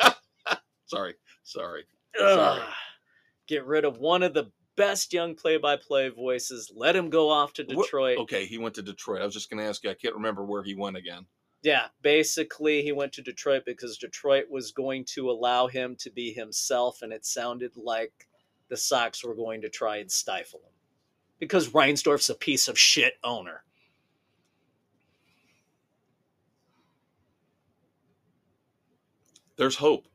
sorry, 0.86 1.14
sorry. 1.44 1.84
Ugh. 2.20 2.34
sorry. 2.36 2.62
Get 3.46 3.66
rid 3.66 3.84
of 3.84 3.98
one 3.98 4.24
of 4.24 4.34
the 4.34 4.50
best 4.76 5.12
young 5.12 5.34
play-by-play 5.34 6.10
voices. 6.10 6.72
Let 6.74 6.96
him 6.96 7.10
go 7.10 7.30
off 7.30 7.52
to 7.54 7.64
Detroit. 7.64 8.18
Okay, 8.18 8.46
he 8.46 8.58
went 8.58 8.74
to 8.74 8.82
Detroit. 8.82 9.22
I 9.22 9.24
was 9.24 9.34
just 9.34 9.50
going 9.50 9.62
to 9.62 9.68
ask 9.68 9.84
you. 9.84 9.90
I 9.90 9.94
can't 9.94 10.14
remember 10.14 10.44
where 10.44 10.62
he 10.62 10.74
went 10.74 10.96
again. 10.96 11.26
Yeah, 11.62 11.86
basically 12.02 12.82
he 12.82 12.92
went 12.92 13.12
to 13.14 13.22
Detroit 13.22 13.62
because 13.64 13.96
Detroit 13.96 14.44
was 14.50 14.72
going 14.72 15.06
to 15.06 15.30
allow 15.30 15.66
him 15.66 15.96
to 16.00 16.10
be 16.10 16.30
himself, 16.30 17.00
and 17.00 17.10
it 17.10 17.24
sounded 17.24 17.72
like 17.76 18.12
the 18.68 18.76
Sox 18.76 19.24
were 19.24 19.34
going 19.34 19.62
to 19.62 19.70
try 19.70 19.96
and 19.96 20.10
stifle 20.10 20.60
him 20.60 20.72
because 21.38 21.70
Reinsdorf's 21.70 22.28
a 22.28 22.34
piece 22.34 22.68
of 22.68 22.78
shit 22.78 23.14
owner. 23.24 23.62
There's 29.56 29.76
hope. 29.76 30.08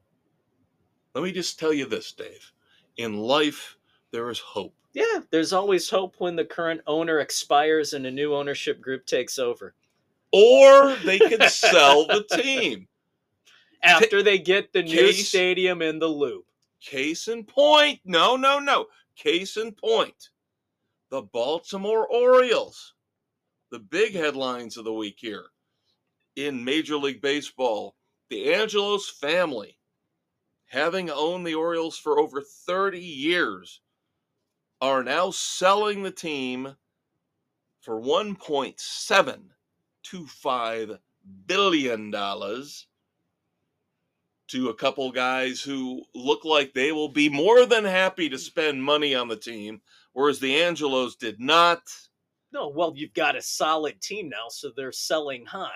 Let 1.15 1.23
me 1.23 1.31
just 1.31 1.57
tell 1.57 1.73
you 1.73 1.85
this, 1.85 2.11
Dave. 2.11 2.51
In 2.97 3.17
life, 3.17 3.77
there 4.11 4.29
is 4.29 4.39
hope. 4.39 4.73
Yeah, 4.93 5.19
there's 5.29 5.53
always 5.53 5.89
hope 5.89 6.15
when 6.17 6.35
the 6.35 6.45
current 6.45 6.81
owner 6.87 7.19
expires 7.19 7.93
and 7.93 8.05
a 8.05 8.11
new 8.11 8.35
ownership 8.35 8.81
group 8.81 9.05
takes 9.05 9.37
over. 9.37 9.75
Or 10.31 10.95
they 11.05 11.19
can 11.19 11.47
sell 11.49 12.05
the 12.07 12.23
team. 12.31 12.87
After 13.83 14.21
they 14.21 14.39
get 14.39 14.73
the 14.73 14.83
new 14.83 14.95
Case- 14.95 15.29
stadium 15.29 15.81
in 15.81 15.99
the 15.99 16.07
loop. 16.07 16.45
Case 16.81 17.27
in 17.27 17.43
point. 17.43 17.99
No, 18.05 18.35
no, 18.35 18.59
no. 18.59 18.87
Case 19.15 19.57
in 19.57 19.71
point. 19.73 20.29
The 21.09 21.21
Baltimore 21.21 22.07
Orioles. 22.07 22.93
The 23.71 23.79
big 23.79 24.13
headlines 24.13 24.77
of 24.77 24.85
the 24.85 24.93
week 24.93 25.17
here 25.19 25.45
in 26.35 26.63
Major 26.63 26.97
League 26.97 27.21
Baseball. 27.21 27.95
The 28.29 28.53
Angelos 28.53 29.09
family, 29.09 29.77
having 30.67 31.09
owned 31.09 31.45
the 31.47 31.55
Orioles 31.55 31.97
for 31.97 32.19
over 32.19 32.41
30 32.41 32.99
years, 32.99 33.81
are 34.81 35.03
now 35.03 35.31
selling 35.31 36.03
the 36.03 36.11
team 36.11 36.75
for 37.81 38.01
$1.725 38.01 40.99
billion 41.45 42.11
to 44.47 44.69
a 44.69 44.73
couple 44.73 45.11
guys 45.11 45.61
who 45.61 46.01
look 46.15 46.43
like 46.43 46.73
they 46.73 46.91
will 46.91 47.09
be 47.09 47.29
more 47.29 47.65
than 47.65 47.85
happy 47.85 48.29
to 48.29 48.37
spend 48.37 48.83
money 48.83 49.13
on 49.13 49.27
the 49.27 49.35
team, 49.35 49.81
whereas 50.13 50.39
the 50.39 50.61
Angelos 50.61 51.15
did 51.15 51.39
not. 51.39 51.81
No, 52.51 52.69
well, 52.69 52.93
you've 52.95 53.13
got 53.13 53.35
a 53.35 53.41
solid 53.41 54.01
team 54.01 54.27
now, 54.27 54.47
so 54.49 54.71
they're 54.75 54.91
selling 54.91 55.45
high. 55.45 55.69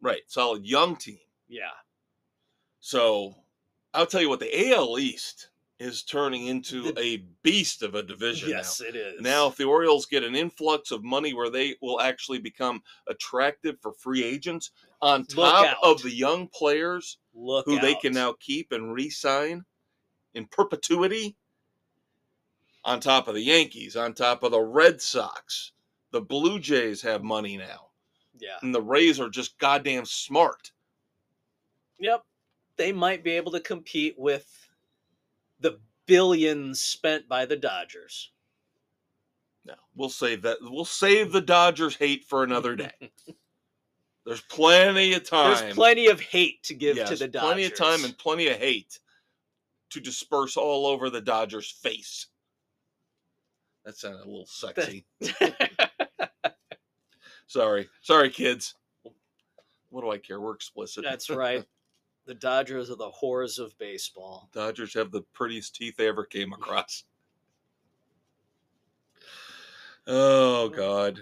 Right, 0.00 0.22
solid 0.28 0.64
young 0.64 0.96
team. 0.96 1.18
Yeah. 1.48 1.74
So 2.78 3.34
I'll 3.92 4.06
tell 4.06 4.22
you 4.22 4.28
what, 4.28 4.40
the 4.40 4.72
AL 4.72 4.98
East 4.98 5.49
is 5.80 6.02
turning 6.02 6.48
into 6.48 6.92
a 6.98 7.24
beast 7.42 7.82
of 7.82 7.94
a 7.94 8.02
division 8.02 8.50
Yes, 8.50 8.82
it 8.82 8.94
is. 8.94 9.18
now. 9.20 9.30
Now, 9.30 9.46
if 9.48 9.56
the 9.56 9.64
Orioles 9.64 10.04
get 10.04 10.22
an 10.22 10.36
influx 10.36 10.90
of 10.90 11.02
money 11.02 11.32
where 11.32 11.48
they 11.48 11.74
will 11.80 12.00
actually 12.00 12.38
become 12.38 12.82
attractive 13.08 13.76
for 13.80 13.94
free 13.94 14.22
agents 14.22 14.72
on 15.00 15.24
top 15.24 15.78
of 15.82 16.02
the 16.02 16.10
young 16.10 16.48
players 16.48 17.18
look 17.34 17.64
who 17.64 17.80
they 17.80 17.94
can 17.94 18.12
now 18.12 18.34
keep 18.40 18.72
and 18.72 18.92
re-sign 18.92 19.64
in 20.34 20.46
perpetuity 20.46 21.34
on 22.84 23.00
top 23.00 23.26
of 23.26 23.34
the 23.34 23.42
Yankees, 23.42 23.96
on 23.96 24.12
top 24.12 24.42
of 24.42 24.52
the 24.52 24.60
Red 24.60 25.00
Sox. 25.00 25.72
The 26.12 26.20
Blue 26.20 26.58
Jays 26.58 27.00
have 27.02 27.22
money 27.22 27.56
now. 27.56 27.88
Yeah. 28.38 28.56
And 28.62 28.74
the 28.74 28.82
Rays 28.82 29.18
are 29.18 29.30
just 29.30 29.58
goddamn 29.58 30.04
smart. 30.04 30.72
Yep. 31.98 32.22
They 32.76 32.92
might 32.92 33.24
be 33.24 33.32
able 33.32 33.52
to 33.52 33.60
compete 33.60 34.14
with 34.18 34.46
the 35.60 35.78
billions 36.06 36.80
spent 36.80 37.28
by 37.28 37.46
the 37.46 37.56
Dodgers. 37.56 38.32
No, 39.64 39.74
we'll 39.94 40.08
save 40.08 40.42
that. 40.42 40.58
We'll 40.60 40.84
save 40.84 41.32
the 41.32 41.40
Dodgers 41.40 41.96
hate 41.96 42.24
for 42.24 42.42
another 42.42 42.76
day. 42.76 42.92
There's 44.26 44.40
plenty 44.42 45.14
of 45.14 45.28
time. 45.28 45.56
There's 45.56 45.74
plenty 45.74 46.08
of 46.08 46.20
hate 46.20 46.62
to 46.64 46.74
give 46.74 46.96
to 46.96 47.16
the 47.16 47.28
Dodgers. 47.28 47.48
plenty 47.48 47.64
of 47.64 47.76
time 47.76 48.04
and 48.04 48.16
plenty 48.16 48.48
of 48.48 48.56
hate 48.56 48.98
to 49.90 50.00
disperse 50.00 50.56
all 50.56 50.86
over 50.86 51.10
the 51.10 51.20
Dodgers' 51.20 51.70
face. 51.70 52.26
That 53.84 53.96
sounded 53.96 54.20
a 54.20 54.28
little 54.28 54.46
sexy. 54.46 55.04
Sorry, 57.50 57.88
sorry, 58.00 58.30
kids. 58.30 58.76
What 59.88 60.02
do 60.02 60.10
I 60.12 60.18
care? 60.18 60.40
We're 60.40 60.54
explicit. 60.54 61.02
That's 61.02 61.28
right. 61.28 61.64
The 62.26 62.34
Dodgers 62.34 62.90
are 62.90 62.96
the 62.96 63.10
whores 63.10 63.58
of 63.58 63.76
baseball. 63.78 64.48
Dodgers 64.52 64.94
have 64.94 65.10
the 65.10 65.22
prettiest 65.32 65.74
teeth 65.74 65.96
they 65.96 66.06
ever 66.06 66.24
came 66.24 66.52
across. 66.52 67.04
Oh 70.06 70.68
God. 70.68 71.20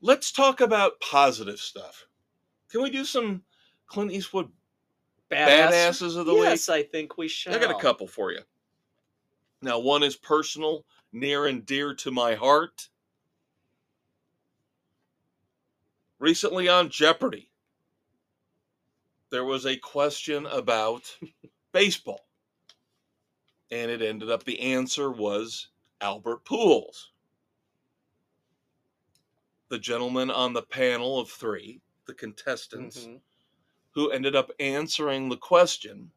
Let's 0.00 0.32
talk 0.32 0.60
about 0.60 1.00
positive 1.00 1.60
stuff. 1.60 2.06
Can 2.70 2.82
we 2.82 2.90
do 2.90 3.04
some 3.04 3.42
Clint 3.86 4.12
Eastwood 4.12 4.48
Badass. 5.30 5.70
badasses 5.70 6.16
of 6.16 6.26
the 6.26 6.34
week? 6.34 6.44
yes, 6.44 6.68
I 6.68 6.82
think 6.82 7.18
we 7.18 7.28
shall. 7.28 7.54
I 7.54 7.58
got 7.58 7.70
a 7.70 7.80
couple 7.80 8.06
for 8.06 8.32
you. 8.32 8.40
Now, 9.60 9.78
one 9.78 10.02
is 10.02 10.16
personal, 10.16 10.84
near 11.12 11.46
and 11.46 11.64
dear 11.64 11.94
to 11.94 12.10
my 12.10 12.34
heart. 12.34 12.88
Recently 16.18 16.68
on 16.68 16.88
Jeopardy, 16.88 17.48
there 19.32 19.44
was 19.46 19.64
a 19.64 19.76
question 19.78 20.44
about 20.46 21.10
baseball. 21.72 22.28
And 23.70 23.90
it 23.90 24.02
ended 24.02 24.30
up 24.30 24.44
the 24.44 24.60
answer 24.60 25.10
was 25.10 25.68
Albert 26.02 26.44
Pujols. 26.44 27.06
The 29.70 29.78
gentleman 29.78 30.30
on 30.30 30.52
the 30.52 30.62
panel 30.62 31.18
of 31.18 31.30
three, 31.30 31.80
the 32.06 32.12
contestants, 32.12 33.06
Mhm. 33.06 33.22
who 33.92 34.10
ended 34.10 34.36
up 34.36 34.50
answering 34.60 35.30
the 35.30 35.38
question. 35.38 36.12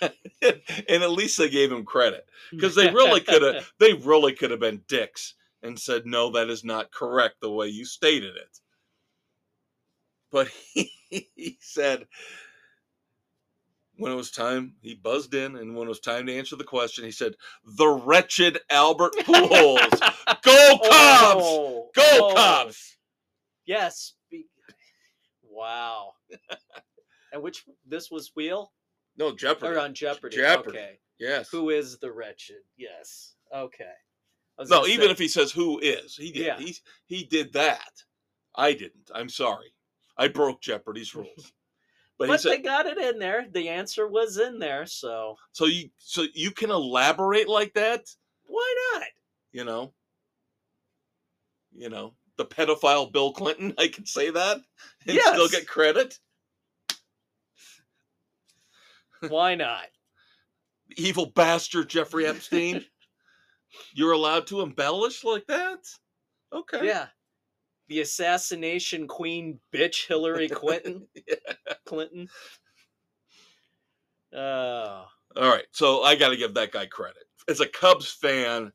and 0.02 1.02
at 1.02 1.10
least 1.10 1.38
they 1.38 1.48
gave 1.48 1.72
him 1.72 1.86
credit 1.86 2.28
because 2.50 2.74
they 2.74 2.90
really 2.90 3.20
could 3.20 3.40
have 3.40 3.72
they 3.78 3.94
really 3.94 4.34
could 4.34 4.50
have 4.50 4.60
been 4.60 4.82
dicks 4.88 5.34
and 5.62 5.78
said 5.78 6.04
no 6.04 6.28
that 6.30 6.50
is 6.50 6.64
not 6.64 6.90
correct 6.90 7.40
the 7.40 7.50
way 7.50 7.68
you 7.68 7.84
stated 7.86 8.36
it 8.36 8.60
but 10.34 10.48
he, 10.48 10.90
he 11.36 11.58
said 11.60 12.06
when 13.96 14.10
it 14.10 14.16
was 14.16 14.30
time 14.30 14.74
he 14.82 14.94
buzzed 14.94 15.34
in 15.34 15.56
and 15.56 15.76
when 15.76 15.86
it 15.86 15.88
was 15.88 16.00
time 16.00 16.26
to 16.26 16.34
answer 16.36 16.56
the 16.56 16.64
question 16.64 17.04
he 17.04 17.10
said 17.12 17.34
the 17.64 17.86
wretched 17.88 18.58
albert 18.70 19.12
pujols 19.20 20.00
go 20.42 20.78
cubs 20.78 21.44
Oh, 21.46 21.90
go 21.94 22.02
oh, 22.30 22.34
cubs 22.34 22.96
Yes. 23.66 24.12
Wow. 25.42 26.12
and 27.32 27.42
which 27.42 27.64
this 27.86 28.10
was 28.10 28.32
Wheel 28.36 28.72
no 29.16 29.34
jeopardy 29.34 29.74
or 29.76 29.78
on 29.78 29.94
Jeopardy? 29.94 30.36
Jeopardy. 30.36 30.76
Okay. 30.78 30.98
yes 31.20 31.48
Who 31.50 31.70
is 31.70 31.98
the 31.98 32.10
wretched? 32.10 32.56
Yes. 32.76 33.34
Okay. 33.54 33.84
No 34.68 34.86
even 34.86 35.06
say- 35.06 35.10
if 35.12 35.18
he 35.18 35.28
says 35.28 35.52
who 35.52 35.78
is 35.78 36.16
he 36.16 36.32
did 36.32 36.46
Yeah. 36.46 36.58
he, 36.58 36.76
he 37.06 37.24
did 37.24 37.52
that 37.54 38.02
i 38.56 38.72
didn't 38.72 39.10
i'm 39.14 39.28
sorry 39.28 39.72
i 40.16 40.28
broke 40.28 40.60
jeopardy's 40.60 41.14
rules. 41.14 41.52
But, 42.18 42.28
but 42.28 42.40
said 42.40 42.52
they 42.52 42.58
got 42.58 42.86
it 42.86 42.96
in 42.96 43.18
there. 43.18 43.46
The 43.50 43.68
answer 43.68 44.06
was 44.06 44.38
in 44.38 44.60
there, 44.60 44.86
so. 44.86 45.36
So 45.50 45.66
you 45.66 45.90
so 45.96 46.26
you 46.32 46.52
can 46.52 46.70
elaborate 46.70 47.48
like 47.48 47.74
that? 47.74 48.08
Why 48.46 48.74
not? 48.92 49.02
you 49.52 49.64
know? 49.64 49.92
You 51.72 51.88
know 51.88 52.14
the 52.36 52.44
pedophile 52.44 53.12
bill 53.12 53.32
clinton 53.32 53.72
i 53.78 53.86
can 53.86 54.04
say 54.04 54.30
that 54.30 54.58
and 55.06 55.18
still 55.20 55.48
get 55.48 55.66
credit? 55.66 56.18
Why 59.28 59.54
not? 59.54 59.86
evil 60.96 61.26
bastard 61.26 61.88
jeffrey 61.88 62.26
epstein? 62.26 62.84
You're 63.94 64.12
allowed 64.12 64.46
to 64.48 64.60
embellish 64.60 65.24
like 65.24 65.46
that? 65.46 65.78
Okay. 66.52 66.86
Yeah. 66.86 67.06
The 67.88 68.00
assassination 68.00 69.06
queen 69.06 69.60
bitch 69.72 70.06
Hillary 70.06 70.48
Clinton. 70.48 71.06
Clinton. 71.86 72.28
Oh. 74.36 75.06
all 75.36 75.48
right 75.48 75.66
so 75.70 76.02
i 76.02 76.16
gotta 76.16 76.36
give 76.36 76.54
that 76.54 76.72
guy 76.72 76.86
credit 76.86 77.22
as 77.48 77.60
a 77.60 77.68
cubs 77.68 78.10
fan 78.10 78.72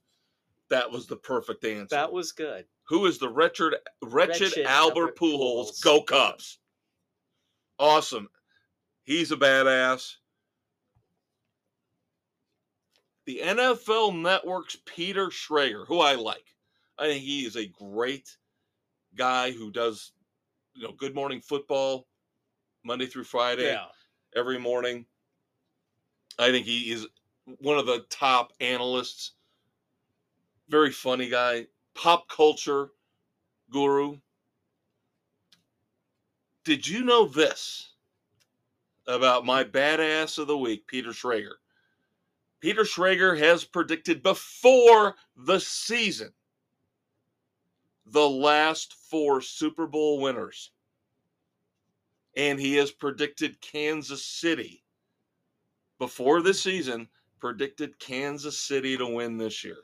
that 0.70 0.90
was 0.90 1.08
the 1.08 1.16
perfect 1.18 1.66
answer 1.66 1.88
That 1.96 2.12
was 2.14 2.32
good. 2.32 2.66
Who 2.88 3.06
is 3.06 3.18
the 3.18 3.30
wretched, 3.30 3.76
wretched, 4.04 4.42
Wretched 4.42 4.66
Albert, 4.66 5.00
Albert 5.00 5.18
Pujols? 5.18 5.72
Pujols. 5.72 5.84
Go 5.84 6.02
Cubs! 6.02 6.60
Awesome. 7.78 8.30
He's 9.04 9.32
a 9.32 9.38
badass. 9.38 10.16
The 13.26 13.42
NFL 13.44 14.20
Network's 14.22 14.78
Peter 14.86 15.28
Schrager, 15.28 15.86
who 15.88 16.00
I 16.00 16.16
like. 16.16 16.46
I 16.98 17.08
think 17.08 17.24
he 17.24 17.46
is 17.46 17.56
a 17.56 17.68
great 17.68 18.36
guy 19.16 19.52
who 19.52 19.72
does, 19.72 20.12
you 20.74 20.84
know, 20.84 20.94
Good 20.94 21.16
Morning 21.16 21.42
Football 21.42 22.08
Monday 22.84 23.06
through 23.06 23.26
Friday 23.26 23.72
Yeah. 23.72 23.88
every 24.36 24.60
morning. 24.60 25.06
I 26.38 26.52
think 26.52 26.66
he 26.66 26.92
is 26.92 27.08
one 27.60 27.78
of 27.78 27.86
the 27.86 28.06
top 28.10 28.54
analysts. 28.60 29.32
Very 30.70 30.92
funny 30.92 31.30
guy, 31.30 31.68
pop 31.96 32.30
culture 32.30 32.92
guru. 33.70 34.20
Did 36.64 36.88
you 36.88 37.04
know 37.04 37.26
this 37.28 37.94
about 39.08 39.46
my 39.46 39.64
badass 39.64 40.38
of 40.38 40.48
the 40.48 40.58
week, 40.58 40.86
Peter 40.88 41.10
Schrager? 41.10 41.56
Peter 42.60 42.84
Schrager 42.84 43.38
has 43.38 43.64
predicted 43.64 44.22
before 44.22 45.16
the 45.36 45.60
season 45.60 46.34
the 48.12 48.30
last 48.30 48.94
four 48.94 49.42
Super 49.42 49.88
Bowl 49.88 50.22
winners. 50.22 50.72
And 52.36 52.60
he 52.60 52.76
has 52.76 52.92
predicted 52.92 53.60
Kansas 53.62 54.26
City 54.26 54.84
before 55.98 56.42
this 56.42 56.62
season, 56.62 57.08
predicted 57.40 58.00
Kansas 58.00 58.60
City 58.60 58.98
to 58.98 59.06
win 59.06 59.38
this 59.38 59.64
year. 59.64 59.80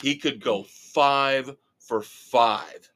He 0.00 0.16
could 0.16 0.40
go 0.40 0.64
five 0.64 1.54
for 1.78 2.02
five 2.02 2.90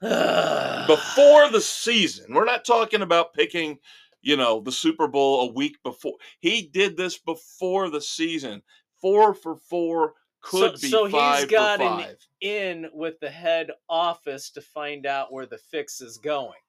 before 0.00 1.50
the 1.50 1.60
season. 1.60 2.32
We're 2.32 2.44
not 2.44 2.64
talking 2.64 3.02
about 3.02 3.34
picking, 3.34 3.78
you 4.22 4.36
know, 4.36 4.60
the 4.60 4.72
Super 4.72 5.08
Bowl 5.08 5.48
a 5.48 5.52
week 5.52 5.82
before. 5.82 6.16
He 6.40 6.62
did 6.62 6.96
this 6.96 7.18
before 7.18 7.90
the 7.90 8.00
season. 8.00 8.62
Four 9.00 9.34
for 9.34 9.56
four 9.56 10.14
could 10.46 10.78
So- 10.78 10.82
be 10.82 10.88
so 10.90 11.04
he's 11.06 11.12
five 11.12 11.48
got 11.48 11.78
for 11.80 11.84
an- 12.02 12.16
in 12.40 12.88
with 12.92 13.18
the 13.20 13.28
head 13.30 13.70
office 13.88 14.50
to 14.50 14.60
find 14.60 15.04
out 15.06 15.32
where 15.32 15.46
the 15.46 15.58
fix 15.58 16.00
is 16.00 16.18
going. 16.18 16.60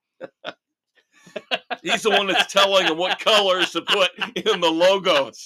He's 1.84 2.02
the 2.02 2.10
one 2.10 2.26
that's 2.28 2.52
telling 2.52 2.88
them 2.88 2.98
what 2.98 3.20
colors 3.20 3.72
to 3.74 3.82
put 3.84 4.12
in 4.36 4.60
the 4.62 4.72
logos 4.72 5.44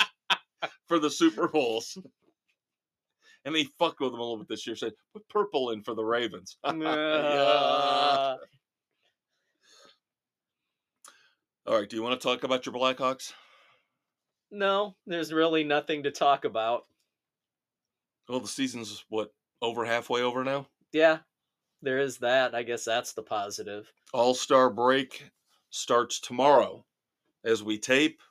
for 0.88 0.98
the 1.00 1.10
Super 1.10 1.48
Bowls. 1.50 1.98
And 3.44 3.56
he 3.56 3.66
fucked 3.80 4.00
with 4.00 4.12
them 4.12 4.20
a 4.20 4.24
little 4.24 4.38
bit 4.38 4.48
this 4.48 4.66
year. 4.68 4.76
Said 4.76 4.94
put 5.14 5.28
purple 5.28 5.72
in 5.72 5.84
for 5.84 5.94
the 5.96 6.04
Ravens. 6.06 6.58
Uh, 6.64 8.38
All 11.68 11.80
right. 11.80 11.90
Do 11.90 11.96
you 11.96 12.04
want 12.04 12.20
to 12.20 12.26
talk 12.28 12.44
about 12.44 12.66
your 12.66 12.74
Blackhawks? 12.76 13.34
no, 14.54 14.96
there's 15.08 15.32
really 15.34 15.64
nothing 15.64 16.04
to 16.04 16.12
talk 16.12 16.44
about. 16.46 16.84
Well, 18.32 18.40
the 18.40 18.48
season's 18.48 19.04
what 19.10 19.34
over 19.62 19.84
halfway 19.84 20.22
over 20.22 20.46
now. 20.46 20.66
Yeah, 20.94 21.18
there 21.82 22.00
is 22.00 22.18
that. 22.20 22.56
I 22.56 22.64
guess 22.64 22.86
that's 22.86 23.12
the 23.12 23.22
positive. 23.22 23.92
All 24.14 24.34
Star 24.34 24.70
break 24.70 25.30
starts 25.70 26.18
tomorrow 26.22 26.86
as 27.44 27.62
we 27.62 27.78
tape. 27.78 28.22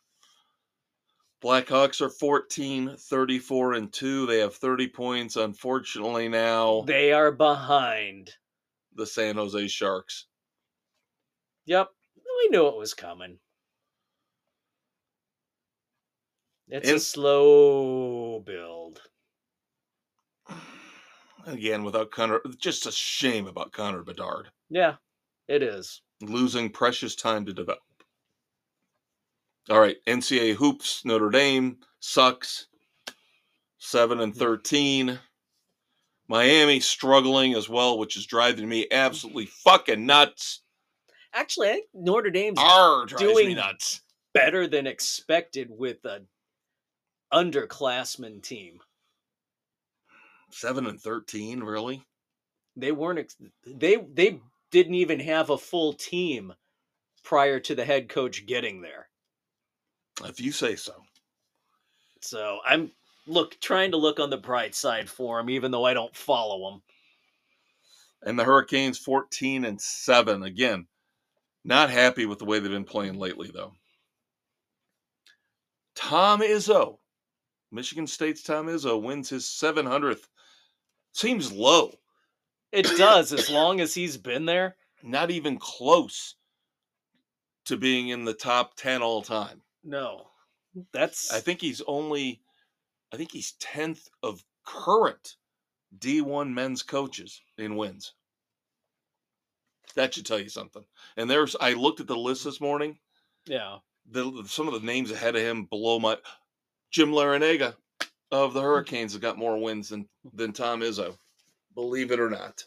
Blackhawks 1.43 2.01
are 2.01 2.09
14, 2.09 2.97
34, 2.97 3.75
and 3.75 3.93
2. 3.93 4.25
They 4.25 4.39
have 4.39 4.55
30 4.55 4.89
points. 4.89 5.37
Unfortunately, 5.37 6.29
now 6.29 6.81
They 6.87 7.13
are 7.13 7.31
behind. 7.31 8.33
the 8.95 9.07
San 9.07 9.37
Jose 9.37 9.69
Sharks. 9.69 10.29
Yep, 11.67 11.91
we 12.17 12.49
knew 12.49 12.69
it 12.69 12.77
was 12.77 12.95
coming. 12.95 13.39
It's 16.69 16.89
a 16.89 16.99
slow 17.01 18.41
build. 18.41 19.03
Again, 21.47 21.85
without 21.85 22.11
Connor, 22.11 22.41
just 22.59 22.87
a 22.87 22.93
shame 22.93 23.47
about 23.47 23.73
Connor 23.73 24.03
Bedard 24.03 24.51
Yeah, 24.69 24.97
it 25.49 25.63
is. 25.63 26.03
losing 26.21 26.71
precious 26.71 27.15
time 27.15 27.47
to 27.47 27.53
develop. 27.53 27.81
All 29.69 29.81
right, 29.81 29.97
NCAA 30.07 30.55
hoops, 30.55 31.05
Notre 31.05 31.31
Dame 31.31 31.79
sucks. 32.01 32.67
7 33.79 34.21
and 34.21 34.33
mm-hmm. 34.33 34.41
13. 34.41 35.19
Miami 36.29 36.79
struggling 36.81 37.55
as 37.55 37.69
well, 37.69 37.99
which 37.99 38.17
is 38.17 38.27
driving 38.27 38.69
me 38.69 38.87
absolutely 38.93 39.47
fucking 39.47 40.07
nuts. 40.07 40.63
Actually, 41.33 41.69
I 41.69 41.73
think 41.73 41.87
Notre 41.95 42.31
Dame's 42.31 42.59
R 42.59 43.07
doing- 43.07 43.57
nuts. 43.57 44.03
better 44.33 44.67
than 44.67 44.87
expected 44.87 45.69
with 45.71 46.05
a 46.05 46.23
underclassmen 47.33 48.43
team. 48.43 48.81
7 50.55 50.87
and 50.87 51.01
13, 51.01 51.61
really? 51.61 52.05
They 52.77 52.93
weren't 52.93 53.19
ex- 53.19 53.37
they 53.67 53.97
they 53.97 54.41
didn't 54.71 54.95
even 54.95 55.21
have 55.21 55.51
a 55.51 55.59
full 55.59 55.93
team 55.93 56.53
prior 57.23 57.61
to 57.61 57.75
the 57.75 57.85
head 57.85 58.09
coach 58.09 58.47
getting 58.47 58.81
there. 58.81 59.09
If 60.25 60.41
you 60.41 60.53
say 60.53 60.77
so. 60.77 60.95
So 62.21 62.59
I'm 62.65 62.91
look 63.27 63.59
trying 63.61 63.91
to 63.93 63.97
look 63.97 64.21
on 64.21 64.31
the 64.31 64.37
bright 64.37 64.75
side 64.75 65.09
for 65.09 65.39
them, 65.39 65.51
even 65.51 65.71
though 65.71 65.85
I 65.85 65.95
don't 65.95 66.15
follow 66.15 66.71
them. 66.71 66.83
And 68.23 68.39
the 68.39 68.45
Hurricanes 68.45 68.99
14 68.99 69.65
and 69.65 69.81
7 69.81 70.43
again. 70.43 70.87
Not 71.65 71.91
happy 71.91 72.27
with 72.27 72.39
the 72.39 72.45
way 72.45 72.59
they've 72.59 72.71
been 72.71 72.85
playing 72.85 73.19
lately 73.19 73.51
though. 73.53 73.73
Tom 75.95 76.41
Izzo, 76.41 76.99
Michigan 77.71 78.07
State's 78.07 78.43
Tom 78.43 78.67
Izzo 78.67 79.01
wins 79.01 79.29
his 79.29 79.45
700th. 79.45 80.27
Seems 81.13 81.53
low. 81.53 81.93
It 82.73 82.87
does 82.97 83.33
as 83.33 83.51
long 83.51 83.81
as 83.81 83.95
he's 83.95 84.17
been 84.17 84.45
there. 84.47 84.77
Not 85.03 85.31
even 85.31 85.59
close 85.59 86.35
to 87.65 87.77
being 87.77 88.09
in 88.09 88.25
the 88.25 88.35
top 88.35 88.75
10 88.77 89.03
all 89.03 89.23
time. 89.23 89.63
No, 89.83 90.27
that's 90.93 91.33
I 91.33 91.41
think 91.41 91.61
he's 91.61 91.83
only 91.87 92.43
I 93.13 93.17
think 93.17 93.33
he's 93.33 93.55
10th 93.61 94.09
of 94.23 94.45
current 94.65 95.37
D1 95.99 96.53
men's 96.53 96.83
coaches 96.83 97.41
in 97.59 97.77
wins. 97.77 98.13
That 99.97 100.15
should 100.15 100.27
tell 100.27 100.39
you 100.39 100.49
something. 100.49 100.85
And 101.17 101.29
there's 101.29 101.57
I 101.61 101.73
looked 101.73 102.01
at 102.01 102.07
the 102.07 102.17
list 102.17 102.45
this 102.45 102.61
morning. 102.61 102.99
yeah. 103.47 103.79
The 104.11 104.45
some 104.47 104.67
of 104.69 104.75
the 104.75 104.87
names 104.87 105.11
ahead 105.11 105.37
of 105.37 105.43
him 105.43 105.65
below 105.65 105.99
my 105.99 106.17
Jim 106.91 107.11
Larrañaga 107.11 107.75
of 108.31 108.55
the 108.55 108.61
mm. 108.61 108.65
Hurricanes 108.65 109.13
has 109.13 109.21
got 109.21 109.39
more 109.39 109.59
wins 109.59 109.89
than 109.89 110.09
than 110.35 110.53
Tom 110.53 110.81
Izzo. 110.81 111.17
Believe 111.75 112.11
it 112.11 112.21
or 112.21 112.31
not. 112.31 112.65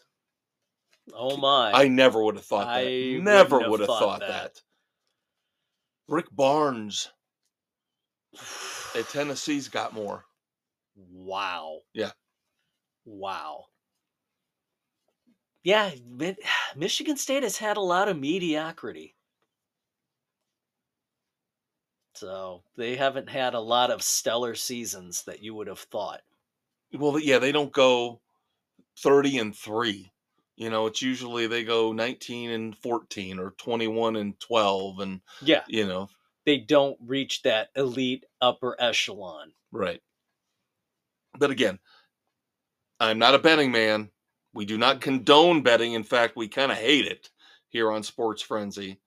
Oh 1.12 1.36
my. 1.36 1.72
I 1.72 1.88
never 1.88 2.22
would 2.22 2.36
have 2.36 2.44
thought 2.44 2.66
that. 2.66 2.86
I 2.86 3.18
never 3.20 3.58
wouldn't 3.58 3.80
have 3.80 3.86
thought 3.86 3.98
thought 3.98 4.20
that. 4.20 4.54
that. 4.54 4.62
Rick 6.08 6.26
Barnes 6.32 7.10
at 8.94 9.08
Tennessee's 9.08 9.68
got 9.68 9.92
more. 9.92 10.24
Wow. 10.96 11.80
Yeah. 11.92 12.12
Wow. 13.04 13.66
Yeah, 15.62 15.90
Michigan 16.76 17.16
State 17.16 17.42
has 17.42 17.56
had 17.56 17.76
a 17.76 17.82
lot 17.82 18.08
of 18.08 18.18
mediocrity. 18.18 19.13
So 22.14 22.64
they 22.76 22.96
haven't 22.96 23.28
had 23.28 23.54
a 23.54 23.60
lot 23.60 23.90
of 23.90 24.02
stellar 24.02 24.54
seasons 24.54 25.22
that 25.24 25.42
you 25.42 25.54
would 25.54 25.66
have 25.66 25.80
thought. 25.80 26.22
Well, 26.92 27.18
yeah, 27.18 27.38
they 27.38 27.52
don't 27.52 27.72
go 27.72 28.20
30 28.98 29.38
and 29.38 29.56
3. 29.56 30.12
You 30.56 30.70
know, 30.70 30.86
it's 30.86 31.02
usually 31.02 31.46
they 31.46 31.64
go 31.64 31.92
19 31.92 32.50
and 32.50 32.78
14 32.78 33.38
or 33.40 33.50
21 33.52 34.16
and 34.16 34.38
12 34.40 35.00
and 35.00 35.20
Yeah, 35.40 35.64
you 35.66 35.86
know, 35.86 36.08
they 36.46 36.58
don't 36.58 36.98
reach 37.00 37.42
that 37.42 37.70
elite 37.76 38.24
upper 38.40 38.76
echelon. 38.80 39.54
right. 39.72 40.00
But 41.38 41.50
again, 41.50 41.78
I'm 43.00 43.18
not 43.18 43.34
a 43.34 43.38
betting 43.38 43.70
man. 43.72 44.10
We 44.52 44.64
do 44.64 44.78
not 44.78 45.00
condone 45.00 45.62
betting. 45.62 45.92
In 45.92 46.04
fact, 46.04 46.36
we 46.36 46.48
kind 46.48 46.70
of 46.72 46.78
hate 46.78 47.06
it 47.06 47.30
here 47.68 47.90
on 47.90 48.02
Sports 48.02 48.42
Frenzy. 48.42 49.00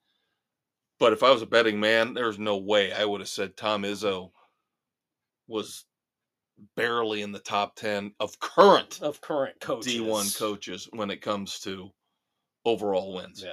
But 0.98 1.12
if 1.12 1.22
I 1.22 1.30
was 1.30 1.42
a 1.42 1.46
betting 1.46 1.78
man, 1.78 2.14
there's 2.14 2.38
no 2.38 2.56
way 2.56 2.92
I 2.92 3.04
would 3.04 3.20
have 3.20 3.28
said 3.28 3.56
Tom 3.56 3.82
Izzo 3.82 4.32
was 5.46 5.84
barely 6.76 7.22
in 7.22 7.32
the 7.32 7.38
top 7.38 7.76
10 7.76 8.12
of 8.18 8.38
current 8.40 9.00
Of 9.00 9.20
current 9.20 9.60
coaches. 9.60 9.94
D1 9.94 10.36
coaches 10.38 10.88
when 10.92 11.10
it 11.10 11.22
comes 11.22 11.60
to 11.60 11.90
overall 12.64 13.14
wins. 13.14 13.42
Yeah. 13.44 13.52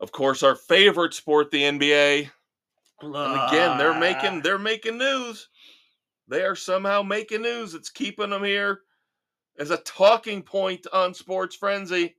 Of 0.00 0.12
course, 0.12 0.42
our 0.42 0.54
favorite 0.54 1.14
sport, 1.14 1.50
the 1.50 1.62
NBA. 1.62 2.30
And 3.02 3.14
again, 3.14 3.76
they're 3.78 3.98
making 3.98 4.42
they're 4.42 4.58
making 4.58 4.98
news. 4.98 5.48
They 6.28 6.42
are 6.42 6.54
somehow 6.54 7.02
making 7.02 7.42
news. 7.42 7.74
It's 7.74 7.90
keeping 7.90 8.30
them 8.30 8.44
here 8.44 8.82
as 9.58 9.70
a 9.70 9.78
talking 9.78 10.42
point 10.42 10.86
on 10.92 11.12
Sports 11.12 11.56
Frenzy. 11.56 12.14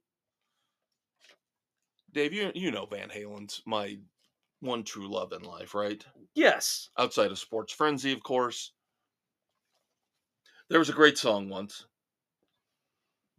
Dave, 2.14 2.34
you 2.34 2.52
you 2.56 2.72
know 2.72 2.86
Van 2.86 3.10
Halen's 3.10 3.62
my 3.66 3.98
one 4.60 4.84
true 4.84 5.12
love 5.12 5.34
in 5.34 5.42
life, 5.44 5.74
right? 5.74 6.06
Yes. 6.36 6.90
Outside 6.98 7.32
of 7.32 7.40
Sports 7.40 7.74
Frenzy, 7.74 8.12
of 8.12 8.24
course. 8.24 8.72
There 10.70 10.80
was 10.80 10.90
a 10.90 10.94
great 10.94 11.18
song 11.18 11.50
once 11.50 11.86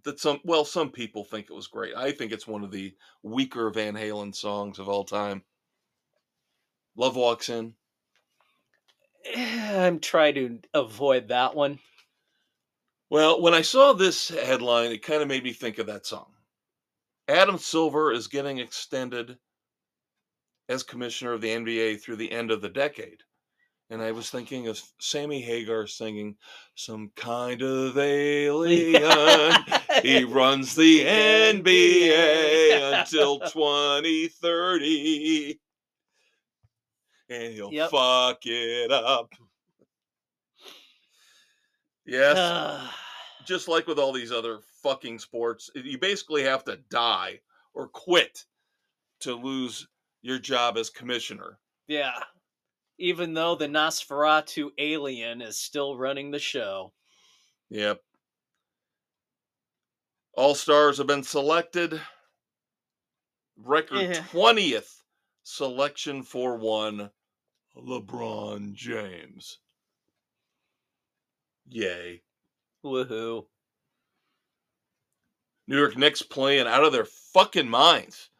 that 0.04 0.20
some 0.20 0.40
well, 0.44 0.64
some 0.64 0.90
people 0.90 1.24
think 1.24 1.46
it 1.48 1.54
was 1.54 1.66
great. 1.66 1.94
I 1.96 2.12
think 2.12 2.32
it's 2.32 2.46
one 2.46 2.64
of 2.64 2.70
the 2.70 2.94
weaker 3.22 3.70
Van 3.70 3.94
Halen 3.94 4.34
songs 4.34 4.78
of 4.78 4.88
all 4.88 5.04
time. 5.04 5.42
Love 6.96 7.16
walks 7.16 7.48
in. 7.48 7.74
Eh, 9.24 9.86
I'm 9.86 10.00
trying 10.00 10.34
to 10.34 10.58
avoid 10.74 11.28
that 11.28 11.54
one. 11.54 11.78
Well, 13.08 13.40
when 13.40 13.54
I 13.54 13.62
saw 13.62 13.92
this 13.92 14.28
headline, 14.28 14.90
it 14.90 15.02
kind 15.02 15.22
of 15.22 15.28
made 15.28 15.44
me 15.44 15.52
think 15.52 15.78
of 15.78 15.86
that 15.86 16.06
song. 16.06 16.31
Adam 17.28 17.58
Silver 17.58 18.12
is 18.12 18.26
getting 18.28 18.58
extended 18.58 19.36
as 20.68 20.82
commissioner 20.82 21.32
of 21.32 21.40
the 21.40 21.48
NBA 21.50 22.00
through 22.00 22.16
the 22.16 22.30
end 22.32 22.50
of 22.50 22.60
the 22.60 22.68
decade. 22.68 23.22
And 23.90 24.00
I 24.02 24.10
was 24.12 24.30
thinking 24.30 24.68
of 24.68 24.80
Sammy 25.00 25.40
Hagar 25.42 25.86
singing 25.86 26.36
some 26.74 27.10
kind 27.14 27.60
of 27.62 27.98
alien. 27.98 29.52
he 30.02 30.24
runs 30.24 30.74
the 30.74 31.00
NBA 31.04 33.00
until 33.00 33.38
2030. 33.40 35.60
And 37.28 37.52
he'll 37.54 37.72
Yep. 37.72 37.90
fuck 37.90 38.38
it 38.46 38.90
up. 38.92 39.32
Yes 42.04 42.36
just 43.44 43.68
like 43.68 43.86
with 43.86 43.98
all 43.98 44.12
these 44.12 44.32
other 44.32 44.60
fucking 44.82 45.18
sports, 45.18 45.70
you 45.74 45.98
basically 45.98 46.42
have 46.44 46.64
to 46.64 46.78
die 46.90 47.40
or 47.74 47.88
quit 47.88 48.44
to 49.20 49.34
lose 49.34 49.86
your 50.22 50.38
job 50.38 50.76
as 50.76 50.90
commissioner. 50.90 51.58
yeah. 51.86 52.12
Even 52.98 53.34
though 53.34 53.54
the 53.56 53.66
Nosferatu 53.66 54.70
alien 54.78 55.40
is 55.42 55.58
still 55.58 55.96
running 55.96 56.30
the 56.30 56.38
show. 56.38 56.92
Yep. 57.70 58.00
All 60.34 60.54
stars 60.54 60.98
have 60.98 61.06
been 61.08 61.24
selected. 61.24 62.00
Record 63.56 64.02
Yeah. 64.02 64.22
20th 64.30 65.02
selection 65.42 66.22
for 66.22 66.56
one 66.58 67.10
LeBron 67.76 68.74
James. 68.74 69.58
Yay. 71.68 72.22
Woohoo. 72.84 73.46
New 75.68 75.78
York 75.78 75.96
Knicks 75.96 76.22
playing 76.22 76.66
out 76.66 76.84
of 76.84 76.92
their 76.92 77.04
fucking 77.04 77.68
minds. 77.68 78.30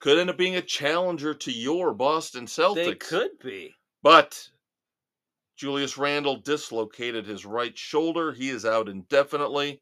Could 0.00 0.18
end 0.18 0.30
up 0.30 0.36
being 0.36 0.56
a 0.56 0.62
challenger 0.62 1.32
to 1.32 1.52
your 1.52 1.94
Boston 1.94 2.46
Celtics. 2.46 2.74
They 2.74 2.94
could 2.94 3.38
be. 3.42 3.74
But 4.02 4.48
Julius 5.56 5.96
Randle 5.96 6.36
dislocated 6.36 7.24
his 7.24 7.46
right 7.46 7.76
shoulder. 7.78 8.32
He 8.32 8.48
is 8.48 8.64
out 8.64 8.88
indefinitely. 8.88 9.80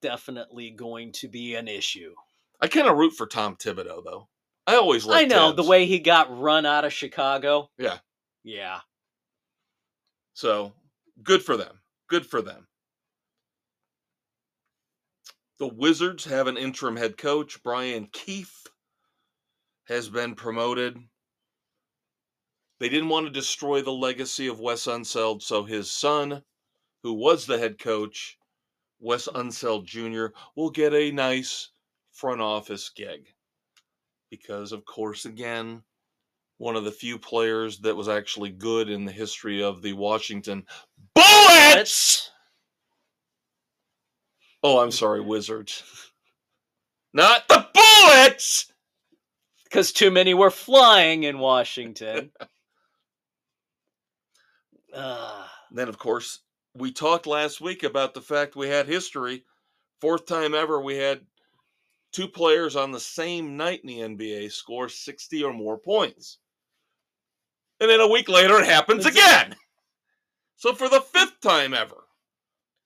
Definitely 0.00 0.70
going 0.70 1.12
to 1.12 1.28
be 1.28 1.54
an 1.54 1.68
issue. 1.68 2.14
I 2.62 2.68
kind 2.68 2.88
of 2.88 2.96
root 2.96 3.12
for 3.12 3.26
Tom 3.26 3.56
Thibodeau, 3.56 4.02
though. 4.02 4.28
I 4.66 4.76
always 4.76 5.04
like. 5.04 5.24
I 5.24 5.26
know 5.26 5.52
the 5.52 5.64
way 5.64 5.84
he 5.84 5.98
got 5.98 6.38
run 6.38 6.64
out 6.64 6.84
of 6.84 6.92
Chicago. 6.92 7.70
Yeah. 7.76 7.98
Yeah. 8.42 8.80
So 10.32 10.72
good 11.22 11.42
for 11.42 11.58
them. 11.58 11.80
Good 12.08 12.24
for 12.24 12.40
them. 12.40 12.66
The 15.60 15.68
Wizards 15.68 16.24
have 16.24 16.46
an 16.46 16.56
interim 16.56 16.96
head 16.96 17.18
coach. 17.18 17.62
Brian 17.62 18.08
Keefe 18.10 18.66
has 19.88 20.08
been 20.08 20.34
promoted. 20.34 20.96
They 22.78 22.88
didn't 22.88 23.10
want 23.10 23.26
to 23.26 23.30
destroy 23.30 23.82
the 23.82 23.92
legacy 23.92 24.46
of 24.46 24.58
Wes 24.58 24.86
Unseld, 24.86 25.42
so 25.42 25.64
his 25.64 25.92
son, 25.92 26.42
who 27.02 27.12
was 27.12 27.44
the 27.44 27.58
head 27.58 27.78
coach, 27.78 28.38
Wes 29.00 29.28
Unseld 29.28 29.84
Jr., 29.84 30.34
will 30.56 30.70
get 30.70 30.94
a 30.94 31.12
nice 31.12 31.68
front 32.10 32.40
office 32.40 32.88
gig. 32.88 33.28
Because, 34.30 34.72
of 34.72 34.86
course, 34.86 35.26
again, 35.26 35.82
one 36.56 36.74
of 36.74 36.84
the 36.84 36.90
few 36.90 37.18
players 37.18 37.80
that 37.80 37.96
was 37.96 38.08
actually 38.08 38.50
good 38.50 38.88
in 38.88 39.04
the 39.04 39.12
history 39.12 39.62
of 39.62 39.82
the 39.82 39.92
Washington 39.92 40.64
Bullets. 41.14 42.30
Oh, 44.62 44.78
I'm 44.80 44.90
sorry, 44.90 45.20
Wizards. 45.20 45.82
Not 47.12 47.48
the 47.48 47.66
Bullets. 47.74 48.72
Because 49.64 49.92
too 49.92 50.10
many 50.10 50.34
were 50.34 50.50
flying 50.50 51.22
in 51.22 51.38
Washington. 51.38 52.32
uh, 54.94 55.46
Then, 55.72 55.88
of 55.88 55.98
course, 55.98 56.40
we 56.74 56.90
talked 56.92 57.26
last 57.28 57.60
week 57.60 57.84
about 57.84 58.12
the 58.12 58.20
fact 58.20 58.56
we 58.56 58.68
had 58.68 58.88
history. 58.88 59.44
Fourth 60.00 60.26
time 60.26 60.52
ever, 60.52 60.80
we 60.80 60.96
had 60.96 61.20
two 62.12 62.26
players 62.26 62.74
on 62.74 62.90
the 62.90 62.98
same 62.98 63.56
night 63.56 63.80
in 63.84 64.16
the 64.16 64.26
NBA 64.26 64.50
score 64.50 64.88
60 64.88 65.44
or 65.44 65.52
more 65.52 65.78
points. 65.78 66.38
And 67.80 67.88
then 67.88 68.00
a 68.00 68.08
week 68.08 68.28
later, 68.28 68.58
it 68.58 68.66
happens 68.66 69.06
again. 69.06 69.54
So, 70.56 70.74
for 70.74 70.88
the 70.88 71.00
fifth 71.00 71.40
time 71.40 71.72
ever, 71.72 72.04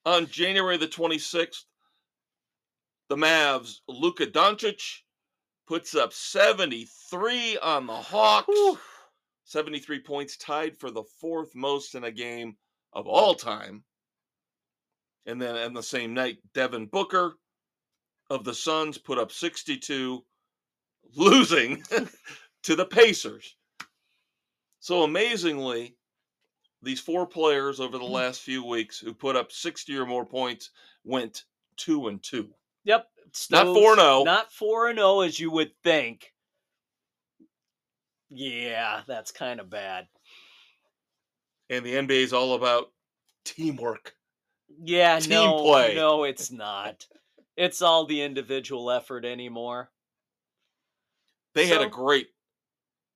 on 0.04 0.26
January 0.26 0.76
the 0.76 0.86
26th, 0.86 1.64
the 3.08 3.16
Mavs, 3.16 3.80
Luka 3.88 4.26
Doncic 4.26 5.00
puts 5.66 5.94
up 5.94 6.12
73 6.12 7.58
on 7.58 7.86
the 7.86 7.94
Hawks. 7.94 8.46
whew. 8.48 8.78
73 9.44 10.00
points, 10.00 10.36
tied 10.36 10.76
for 10.78 10.90
the 10.90 11.04
fourth 11.20 11.54
most 11.54 11.94
in 11.94 12.04
a 12.04 12.10
game 12.10 12.56
of 12.92 13.06
all 13.06 13.34
time. 13.34 13.84
And 15.26 15.40
then 15.40 15.56
on 15.56 15.74
the 15.74 15.82
same 15.82 16.14
night, 16.14 16.38
Devin 16.54 16.86
Booker 16.86 17.34
of 18.30 18.44
the 18.44 18.54
Suns 18.54 18.98
put 18.98 19.18
up 19.18 19.30
62, 19.32 20.24
losing 21.14 21.82
to 22.62 22.74
the 22.74 22.86
Pacers. 22.86 23.56
So 24.80 25.02
amazingly, 25.02 25.96
these 26.84 27.00
four 27.00 27.26
players 27.26 27.80
over 27.80 27.98
the 27.98 28.04
mm-hmm. 28.04 28.14
last 28.14 28.40
few 28.40 28.64
weeks 28.64 28.98
who 28.98 29.12
put 29.12 29.36
up 29.36 29.50
60 29.50 29.96
or 29.96 30.06
more 30.06 30.24
points 30.24 30.70
went 31.04 31.44
two 31.76 32.08
and 32.08 32.22
two. 32.22 32.50
Yep. 32.84 33.06
Not 33.50 33.66
Stoves- 33.66 33.80
4-0. 33.98 34.24
Not 34.24 34.52
4 34.52 34.88
and 34.88 34.98
0 34.98 35.20
as 35.20 35.40
you 35.40 35.50
would 35.50 35.72
think. 35.82 36.32
Yeah, 38.30 39.02
that's 39.06 39.30
kind 39.30 39.60
of 39.60 39.70
bad. 39.70 40.06
And 41.70 41.84
the 41.84 41.94
NBA 41.94 42.22
is 42.22 42.32
all 42.32 42.54
about 42.54 42.90
teamwork. 43.44 44.14
Yeah, 44.82 45.18
Team 45.20 45.30
no, 45.30 45.62
play. 45.62 45.94
no, 45.94 46.24
it's 46.24 46.50
not. 46.50 47.06
It's 47.56 47.82
all 47.82 48.06
the 48.06 48.22
individual 48.22 48.90
effort 48.90 49.24
anymore. 49.24 49.90
They 51.54 51.68
had 51.68 51.82
a 51.82 51.88
great, 51.88 52.28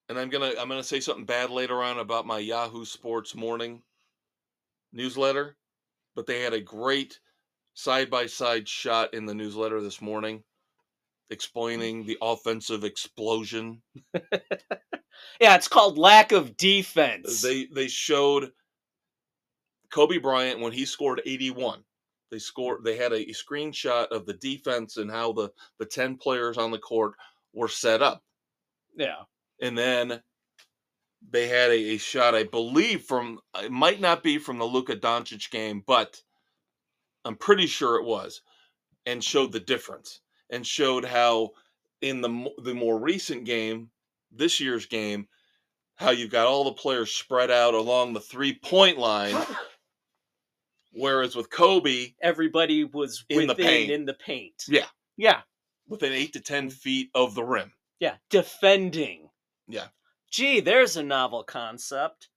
and 0.09 0.19
I'm 0.19 0.29
gonna 0.29 0.53
I'm 0.59 0.69
gonna 0.69 0.83
say 0.83 1.01
something 1.01 1.25
bad 1.25 1.51
later 1.51 1.83
on 1.83 1.99
about 1.99 2.27
my 2.27 2.39
Yahoo 2.39 2.85
Sports 2.85 3.35
morning 3.35 3.83
newsletter, 4.93 5.57
but 6.15 6.27
they 6.27 6.41
had 6.41 6.55
a 6.55 6.61
great 6.61 7.19
side 7.75 8.11
by 8.11 8.27
side 8.27 8.69
shot 8.69 9.15
in 9.15 9.27
the 9.27 9.35
newsletter 9.35 9.81
this 9.81 10.01
morning, 10.01 10.37
hmm. 10.37 11.33
explaining 11.33 12.05
the 12.05 12.19
offensive 12.23 12.85
explosion. 12.85 13.83
Yeah, 15.41 15.55
it's 15.55 15.69
called 15.69 15.99
lack 15.99 16.33
of 16.33 16.57
defense. 16.57 17.41
They 17.41 17.67
they 17.67 17.89
showed 17.89 18.51
Kobe 19.91 20.19
Bryant 20.19 20.61
when 20.61 20.73
he 20.73 20.85
scored 20.85 21.23
81. 21.25 21.83
They 22.31 22.39
scored. 22.39 22.85
They 22.85 22.97
had 22.97 23.13
a 23.13 23.25
screenshot 23.27 24.09
of 24.09 24.27
the 24.27 24.35
defense 24.35 24.97
and 24.97 25.11
how 25.11 25.33
the 25.33 25.51
the 25.79 25.87
10 25.87 26.17
players 26.17 26.59
on 26.59 26.71
the 26.71 26.79
court 26.79 27.15
were 27.53 27.69
set 27.69 28.03
up. 28.03 28.23
yeah. 28.97 29.23
And 29.61 29.77
then 29.77 30.23
they 31.31 31.49
had 31.49 31.71
a, 31.71 31.95
a 31.95 31.99
shot, 31.99 32.35
I 32.35 32.45
believe, 32.45 33.03
from 33.03 33.41
it 33.63 33.73
might 33.73 34.01
not 34.01 34.23
be 34.23 34.39
from 34.39 34.59
the 34.59 34.65
Luka 34.65 34.97
Doncic 34.97 35.51
game, 35.51 35.83
but 35.87 36.23
I'm 37.25 37.37
pretty 37.37 37.67
sure 37.67 37.97
it 37.97 38.05
was, 38.05 38.41
and 39.07 39.23
showed 39.23 39.53
the 39.53 39.61
difference 39.61 40.21
and 40.51 40.67
showed 40.67 41.05
how 41.05 41.51
in 42.01 42.21
the 42.21 42.49
the 42.63 42.75
more 42.75 42.99
recent 42.99 43.45
game, 43.45 43.91
this 44.31 44.61
year's 44.61 44.87
game, 44.87 45.27
how 45.97 46.11
you've 46.11 46.31
got 46.31 46.47
all 46.47 46.65
the 46.65 46.73
players 46.73 47.13
spread 47.13 47.51
out 47.51 47.75
along 47.75 48.13
the 48.13 48.21
three 48.21 48.55
point 48.55 48.97
line, 48.99 49.37
whereas 50.93 51.35
with 51.37 51.51
Kobe 51.51 52.15
Everybody 52.23 52.85
was 52.85 53.25
In 53.29 53.47
the 53.47 53.55
paint. 53.55 53.91
in 53.91 54.05
the 54.05 54.15
paint. 54.15 54.65
Yeah. 54.69 54.87
Yeah. 55.17 55.41
within 55.89 56.13
eight 56.13 56.33
to 56.35 56.41
ten 56.41 56.71
feet 56.71 57.11
of 57.15 57.35
the 57.35 57.43
rim. 57.45 57.73
Yeah. 58.01 58.15
Defending. 58.31 59.28
Yeah. 59.69 59.87
Gee, 60.31 60.61
there's 60.61 60.97
a 60.97 61.03
novel 61.03 61.43
concept. 61.43 62.29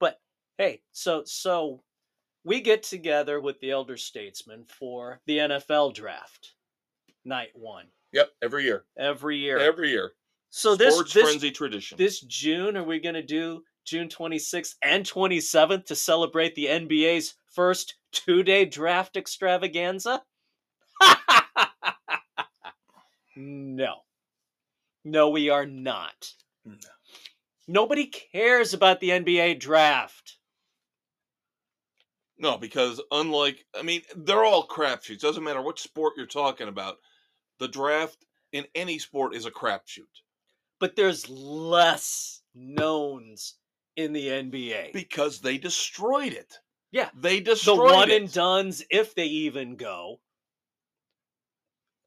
But 0.00 0.20
hey, 0.58 0.82
so 0.92 1.22
so 1.26 1.82
we 2.44 2.60
get 2.60 2.82
together 2.82 3.40
with 3.40 3.58
the 3.60 3.70
elder 3.70 3.96
statesmen 3.96 4.64
for 4.68 5.20
the 5.26 5.38
NFL 5.38 5.94
draft. 5.94 6.52
Night 7.24 7.50
one. 7.54 7.86
Yep, 8.12 8.30
every 8.42 8.64
year, 8.64 8.84
Every 8.96 9.36
year. 9.36 9.58
every 9.58 9.90
year. 9.90 10.12
so 10.50 10.76
this 10.76 10.96
this 10.96 11.12
frenzy 11.12 11.50
tradition. 11.50 11.98
this 11.98 12.20
June, 12.20 12.76
are 12.76 12.84
we 12.84 13.00
going 13.00 13.16
to 13.16 13.22
do 13.22 13.62
June 13.84 14.08
26th 14.08 14.74
and 14.82 15.04
27th 15.04 15.86
to 15.86 15.94
celebrate 15.96 16.54
the 16.54 16.66
NBA's 16.66 17.34
first 17.52 17.96
two 18.12 18.42
day 18.42 18.64
draft 18.64 19.16
extravaganza? 19.16 20.22
no. 23.36 23.94
No, 25.04 25.28
we 25.30 25.50
are 25.50 25.66
not. 25.66 26.32
No. 26.66 26.76
Nobody 27.68 28.06
cares 28.06 28.74
about 28.74 29.00
the 29.00 29.10
NBA 29.10 29.58
draft. 29.60 30.36
No, 32.38 32.58
because 32.58 33.00
unlike, 33.10 33.64
I 33.74 33.82
mean, 33.82 34.02
they're 34.14 34.44
all 34.44 34.66
crapshoots. 34.68 35.20
Doesn't 35.20 35.42
matter 35.44 35.62
what 35.62 35.78
sport 35.78 36.14
you're 36.16 36.26
talking 36.26 36.68
about. 36.68 36.96
The 37.58 37.68
draft 37.68 38.26
in 38.52 38.66
any 38.74 38.98
sport 38.98 39.34
is 39.34 39.46
a 39.46 39.50
crapshoot 39.50 40.02
But 40.78 40.96
there's 40.96 41.28
less 41.28 42.42
knowns 42.54 43.54
in 43.96 44.12
the 44.12 44.28
NBA. 44.28 44.92
because 44.92 45.40
they 45.40 45.56
destroyed 45.56 46.34
it. 46.34 46.58
Yeah, 46.92 47.08
they 47.14 47.40
destroyed 47.40 47.78
the 47.78 47.94
one 47.94 48.10
it. 48.10 48.22
and 48.22 48.32
dones, 48.32 48.82
if 48.90 49.14
they 49.14 49.26
even 49.26 49.76
go. 49.76 50.20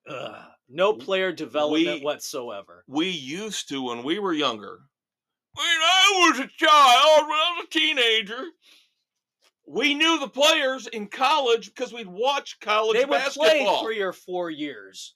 Ugh, 0.07 0.45
no 0.69 0.93
player 0.93 1.31
development 1.31 1.99
We- 1.99 2.05
whatsoever. 2.05 2.83
we 2.87 3.09
used 3.09 3.67
to 3.69 3.81
when 3.81 4.03
we 4.03 4.19
were 4.19 4.33
younger. 4.33 4.79
When 5.55 5.65
I 5.65 6.29
was 6.29 6.39
a 6.39 6.47
child, 6.47 7.27
when 7.27 7.37
I 7.37 7.55
was 7.57 7.65
a 7.65 7.69
teenager, 7.79 8.43
we 9.67 9.93
knew 9.93 10.19
the 10.19 10.29
players 10.29 10.87
in 10.87 11.07
college 11.07 11.67
because 11.67 11.91
we'd 11.91 12.07
watch 12.07 12.59
college 12.59 12.97
They 12.97 13.05
would 13.05 13.21
play 13.33 13.79
three 13.83 13.99
or 14.01 14.13
four 14.13 14.49
years. 14.49 15.15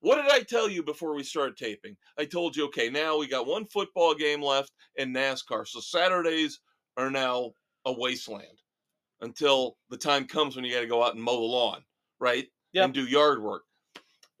What 0.00 0.16
did 0.16 0.30
I 0.32 0.40
tell 0.40 0.68
you 0.68 0.82
before 0.82 1.14
we 1.14 1.22
started 1.22 1.56
taping? 1.56 1.96
I 2.18 2.24
told 2.24 2.56
you, 2.56 2.64
okay, 2.66 2.90
now 2.90 3.16
we 3.18 3.28
got 3.28 3.46
one 3.46 3.66
football 3.66 4.14
game 4.14 4.42
left 4.42 4.72
in 4.96 5.12
NASCAR. 5.12 5.66
So 5.66 5.78
Saturdays 5.80 6.58
are 6.96 7.10
now 7.10 7.52
a 7.84 7.92
wasteland 7.92 8.58
until 9.20 9.76
the 9.90 9.96
time 9.96 10.26
comes 10.26 10.56
when 10.56 10.64
you 10.64 10.72
got 10.74 10.80
to 10.80 10.86
go 10.88 11.04
out 11.04 11.14
and 11.14 11.22
mow 11.22 11.36
the 11.36 11.46
lawn, 11.46 11.84
right? 12.18 12.46
Yep. 12.72 12.84
And 12.84 12.94
do 12.94 13.06
yard 13.06 13.40
work. 13.42 13.62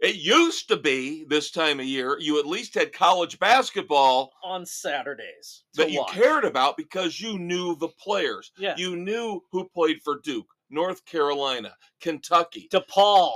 It 0.02 0.16
used 0.16 0.66
to 0.68 0.76
be 0.76 1.24
this 1.28 1.50
time 1.52 1.78
of 1.80 1.86
year, 1.86 2.16
you 2.18 2.38
at 2.40 2.46
least 2.46 2.74
had 2.74 2.92
college 2.92 3.38
basketball 3.38 4.32
on 4.42 4.66
Saturdays 4.66 5.62
that 5.74 5.90
you 5.92 6.00
watch. 6.00 6.12
cared 6.12 6.44
about 6.44 6.76
because 6.76 7.20
you 7.20 7.38
knew 7.38 7.76
the 7.76 7.88
players. 7.88 8.50
Yeah. 8.58 8.74
You 8.76 8.96
knew 8.96 9.40
who 9.52 9.68
played 9.68 10.02
for 10.02 10.18
Duke, 10.24 10.48
North 10.70 11.04
Carolina, 11.04 11.72
Kentucky. 12.00 12.68
DePaul 12.72 13.32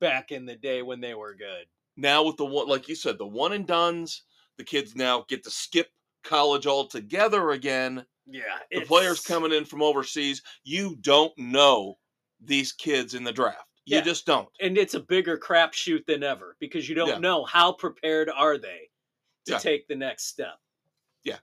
back 0.00 0.32
in 0.32 0.44
the 0.46 0.56
day 0.56 0.82
when 0.82 1.00
they 1.00 1.14
were 1.14 1.34
good. 1.34 1.64
now 1.96 2.22
with 2.24 2.36
the 2.36 2.44
one 2.44 2.68
like 2.68 2.88
you 2.88 2.94
said 2.94 3.18
the 3.18 3.26
one 3.26 3.52
and 3.52 3.66
dones 3.66 4.22
the 4.58 4.64
kids 4.64 4.94
now 4.96 5.24
get 5.28 5.42
to 5.44 5.50
skip 5.50 5.88
college 6.24 6.66
altogether 6.66 7.50
again 7.50 8.04
Yeah. 8.26 8.42
the 8.70 8.80
players 8.86 9.20
coming 9.20 9.52
in 9.52 9.64
from 9.66 9.82
overseas 9.82 10.40
you 10.64 10.96
don't 11.02 11.36
know 11.36 11.98
these 12.42 12.72
kids 12.72 13.12
in 13.14 13.24
the 13.24 13.32
draft 13.32 13.66
you 13.86 13.96
Yeah. 13.96 14.02
just 14.02 14.26
don't 14.26 14.48
and 14.60 14.76
it's 14.78 14.94
a 14.94 15.00
bigger 15.00 15.38
crapshoot 15.38 16.04
than 16.06 16.22
ever 16.22 16.56
because 16.60 16.88
you 16.88 16.94
don't 16.94 17.08
Yeah. 17.08 17.18
know 17.18 17.44
how 17.44 17.72
prepared 17.72 18.28
are 18.30 18.58
they 18.58 18.90
to 19.46 19.52
Yeah. 19.52 19.58
take 19.58 19.88
the 19.88 19.96
next 19.96 20.26
step. 20.26 20.58
Yeah. 21.24 21.38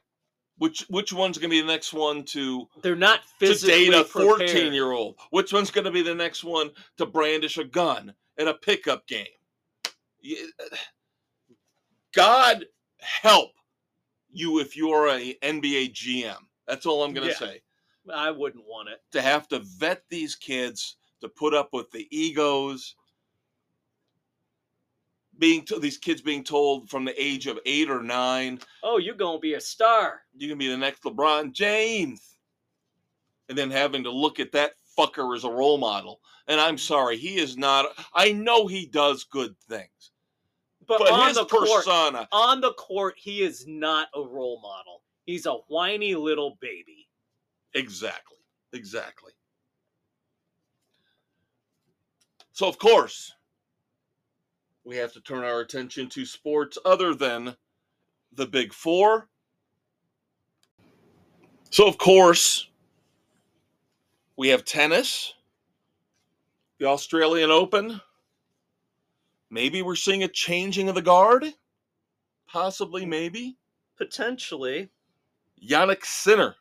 Which 0.58 0.82
which 0.90 1.12
one's 1.14 1.38
going 1.38 1.50
to 1.50 1.56
be 1.56 1.62
the 1.62 1.68
next 1.68 1.94
one 1.94 2.24
to 2.26 2.68
They're 2.82 2.96
not 2.96 3.22
to 3.24 3.48
physically 3.48 3.86
date 3.90 3.94
a 3.94 4.04
prepared. 4.04 4.50
14 4.50 4.74
year 4.74 4.92
old 4.92 5.18
which 5.32 5.52
one's 5.54 5.72
going 5.72 5.86
to 5.86 5.92
be 5.92 6.02
the 6.04 6.16
next 6.16 6.44
one 6.44 6.72
to 6.98 7.06
brandish 7.06 7.58
a 7.58 7.64
gun 7.64 8.14
in 8.38 8.48
a 8.48 8.54
pickup 8.54 9.06
game 9.08 9.28
uh, 10.26 10.76
god 12.14 12.66
help 13.00 13.52
you 14.30 14.60
if 14.60 14.76
you're 14.76 15.08
a 15.10 15.34
nba 15.44 15.92
gm 15.94 16.38
that's 16.68 16.86
all 16.86 17.04
i'm 17.04 17.14
going 17.14 17.28
to 17.28 17.36
say 17.36 17.62
I 18.14 18.32
wouldn't 18.32 18.64
want 18.66 18.88
it. 18.88 19.02
to 19.12 19.22
have 19.22 19.50
to 19.50 19.60
vet 19.60 20.04
these 20.10 20.34
kids 20.34 20.96
to 21.22 21.30
put 21.30 21.54
up 21.54 21.70
with 21.74 21.90
the 21.92 22.08
egos 22.12 22.96
being 25.40 25.64
to, 25.66 25.80
these 25.80 25.98
kids 25.98 26.22
being 26.22 26.44
told 26.44 26.90
from 26.90 27.06
the 27.06 27.22
age 27.22 27.46
of 27.48 27.60
eight 27.66 27.90
or 27.92 28.02
nine, 28.02 28.60
Oh, 28.84 28.98
you're 28.98 29.16
gonna 29.16 29.40
be 29.40 29.54
a 29.54 29.62
star. 29.62 30.22
you're 30.36 30.50
gonna 30.50 30.58
be 30.58 30.68
the 30.68 30.78
next 30.78 31.04
LeBron 31.04 31.52
James, 31.54 32.38
and 33.50 33.58
then 33.58 33.70
having 33.70 34.04
to 34.04 34.12
look 34.12 34.40
at 34.40 34.52
that 34.54 34.72
fucker 34.98 35.36
as 35.36 35.44
a 35.44 35.50
role 35.50 35.78
model. 35.78 36.20
And 36.48 36.60
I'm 36.60 36.78
sorry, 36.78 37.18
he 37.18 37.38
is 37.38 37.56
not. 37.58 37.86
I 38.16 38.32
know 38.32 38.66
he 38.68 38.86
does 38.88 39.26
good 39.26 39.56
things, 39.70 40.12
But, 40.88 41.00
but, 41.00 41.12
on 41.12 41.28
his 41.28 41.38
the 41.38 41.46
court, 41.46 41.70
persona, 41.86 42.28
on 42.32 42.62
the 42.62 42.74
court, 42.74 43.14
he 43.18 43.42
is 43.44 43.66
not 43.68 44.08
a 44.16 44.22
role 44.22 44.60
model. 44.62 45.04
He's 45.26 45.46
a 45.46 45.54
whiny 45.68 46.16
little 46.16 46.58
baby. 46.62 47.08
exactly, 47.76 48.38
exactly. 48.74 49.34
So 52.58 52.68
of 52.68 52.80
course, 52.80 53.36
we 54.84 54.96
have 54.96 55.14
to 55.14 55.22
turn 55.22 55.44
our 55.44 55.60
attention 55.60 56.10
to 56.10 56.26
sports 56.26 56.76
other 56.86 57.14
than 57.14 57.56
the 58.34 58.48
Big 58.48 58.74
Four. 58.74 59.30
So 61.70 61.88
of 61.88 62.00
course, 62.00 62.68
we 64.38 64.48
have 64.48 64.66
tennis, 64.66 65.36
the 66.80 66.88
Australian 66.88 67.52
Open. 67.52 68.02
Maybe 69.52 69.84
we're 69.84 69.96
seeing 69.96 70.24
a 70.24 70.28
changing 70.28 70.90
of 70.90 70.96
the 70.96 71.04
guard. 71.04 71.46
Possibly, 72.48 73.06
maybe. 73.06 73.60
Potentially. 74.00 74.90
Jannik 75.64 76.04
Sinner 76.04 76.56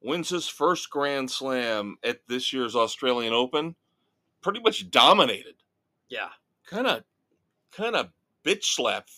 wins 0.00 0.30
his 0.30 0.48
first 0.48 0.88
Grand 0.88 1.30
Slam 1.30 1.98
at 2.02 2.20
this 2.26 2.54
year's 2.54 2.74
Australian 2.74 3.34
Open. 3.34 3.76
Pretty 4.42 4.60
much 4.60 4.90
dominated. 4.90 5.54
Yeah. 6.08 6.28
Kind 6.66 6.86
of, 6.86 7.04
kind 7.72 7.96
of 7.96 8.10
bitch 8.44 8.64
slap. 8.64 9.08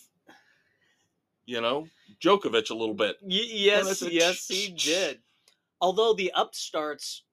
You 1.45 1.59
know, 1.59 1.87
Djokovic 2.21 2.69
a 2.69 2.73
little 2.73 2.95
bit. 2.95 3.17
Y- 3.21 3.41
yes, 3.47 4.01
yes, 4.01 4.47
he 4.47 4.69
did. 4.69 5.19
Although 5.81 6.13
the 6.13 6.31
upstarts 6.35 7.23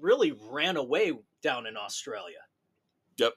really 0.00 0.32
ran 0.50 0.76
away 0.76 1.12
down 1.42 1.66
in 1.66 1.76
Australia. 1.76 2.38
Yep. 3.16 3.34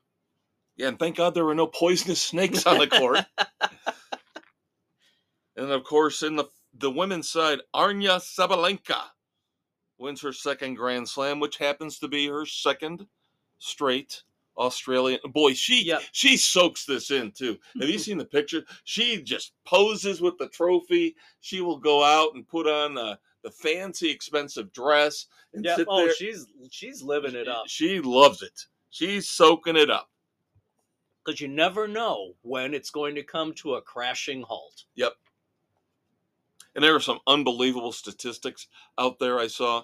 Yeah, 0.77 0.87
and 0.87 0.97
thank 0.97 1.17
God 1.17 1.35
there 1.35 1.45
were 1.45 1.53
no 1.53 1.67
poisonous 1.67 2.21
snakes 2.21 2.65
on 2.65 2.79
the 2.79 2.87
court. 2.87 3.19
and 5.55 5.71
of 5.71 5.83
course, 5.83 6.23
in 6.23 6.35
the 6.35 6.45
the 6.75 6.89
women's 6.89 7.29
side, 7.29 7.59
Aryna 7.75 8.19
Sabalenka 8.19 9.01
wins 9.99 10.21
her 10.21 10.33
second 10.33 10.75
Grand 10.75 11.07
Slam, 11.07 11.39
which 11.39 11.57
happens 11.57 11.99
to 11.99 12.07
be 12.07 12.27
her 12.27 12.45
second 12.45 13.05
straight 13.63 14.23
Australian. 14.57 15.19
Boy, 15.31 15.53
she 15.53 15.83
Yep. 15.85 16.01
she 16.11 16.37
soaks 16.37 16.85
this 16.85 17.09
in 17.11 17.31
too. 17.31 17.57
Have 17.79 17.89
you 17.89 17.97
seen 17.99 18.17
the 18.17 18.25
picture? 18.25 18.63
She 18.83 19.21
just 19.21 19.53
poses 19.65 20.21
with 20.21 20.37
the 20.37 20.49
trophy. 20.49 21.15
She 21.41 21.61
will 21.61 21.79
go 21.79 22.03
out 22.03 22.35
and 22.35 22.47
put 22.47 22.67
on 22.67 22.93
the, 22.93 23.17
the 23.43 23.49
fancy, 23.51 24.09
expensive 24.09 24.71
dress 24.73 25.25
and 25.53 25.65
Yeah. 25.65 25.75
sit 25.77 25.87
Oh, 25.89 26.05
there. 26.05 26.13
she's 26.13 26.45
she's 26.69 27.01
living 27.01 27.35
it 27.35 27.47
up. 27.47 27.63
She 27.67 27.99
loves 27.99 28.41
it. 28.41 28.67
She's 28.89 29.27
soaking 29.27 29.75
it 29.77 29.89
up. 29.89 30.09
Because 31.25 31.39
you 31.41 31.47
never 31.47 31.87
know 31.87 32.33
when 32.41 32.73
it's 32.73 32.91
going 32.91 33.15
to 33.15 33.23
come 33.23 33.53
to 33.55 33.75
a 33.75 33.81
crashing 33.81 34.41
halt. 34.43 34.83
Yep. 34.95 35.13
And 36.75 36.83
there 36.83 36.93
are 36.95 36.99
some 36.99 37.19
unbelievable 37.27 37.91
statistics 37.93 38.67
out 38.97 39.19
there 39.19 39.39
I 39.39 39.47
saw 39.47 39.83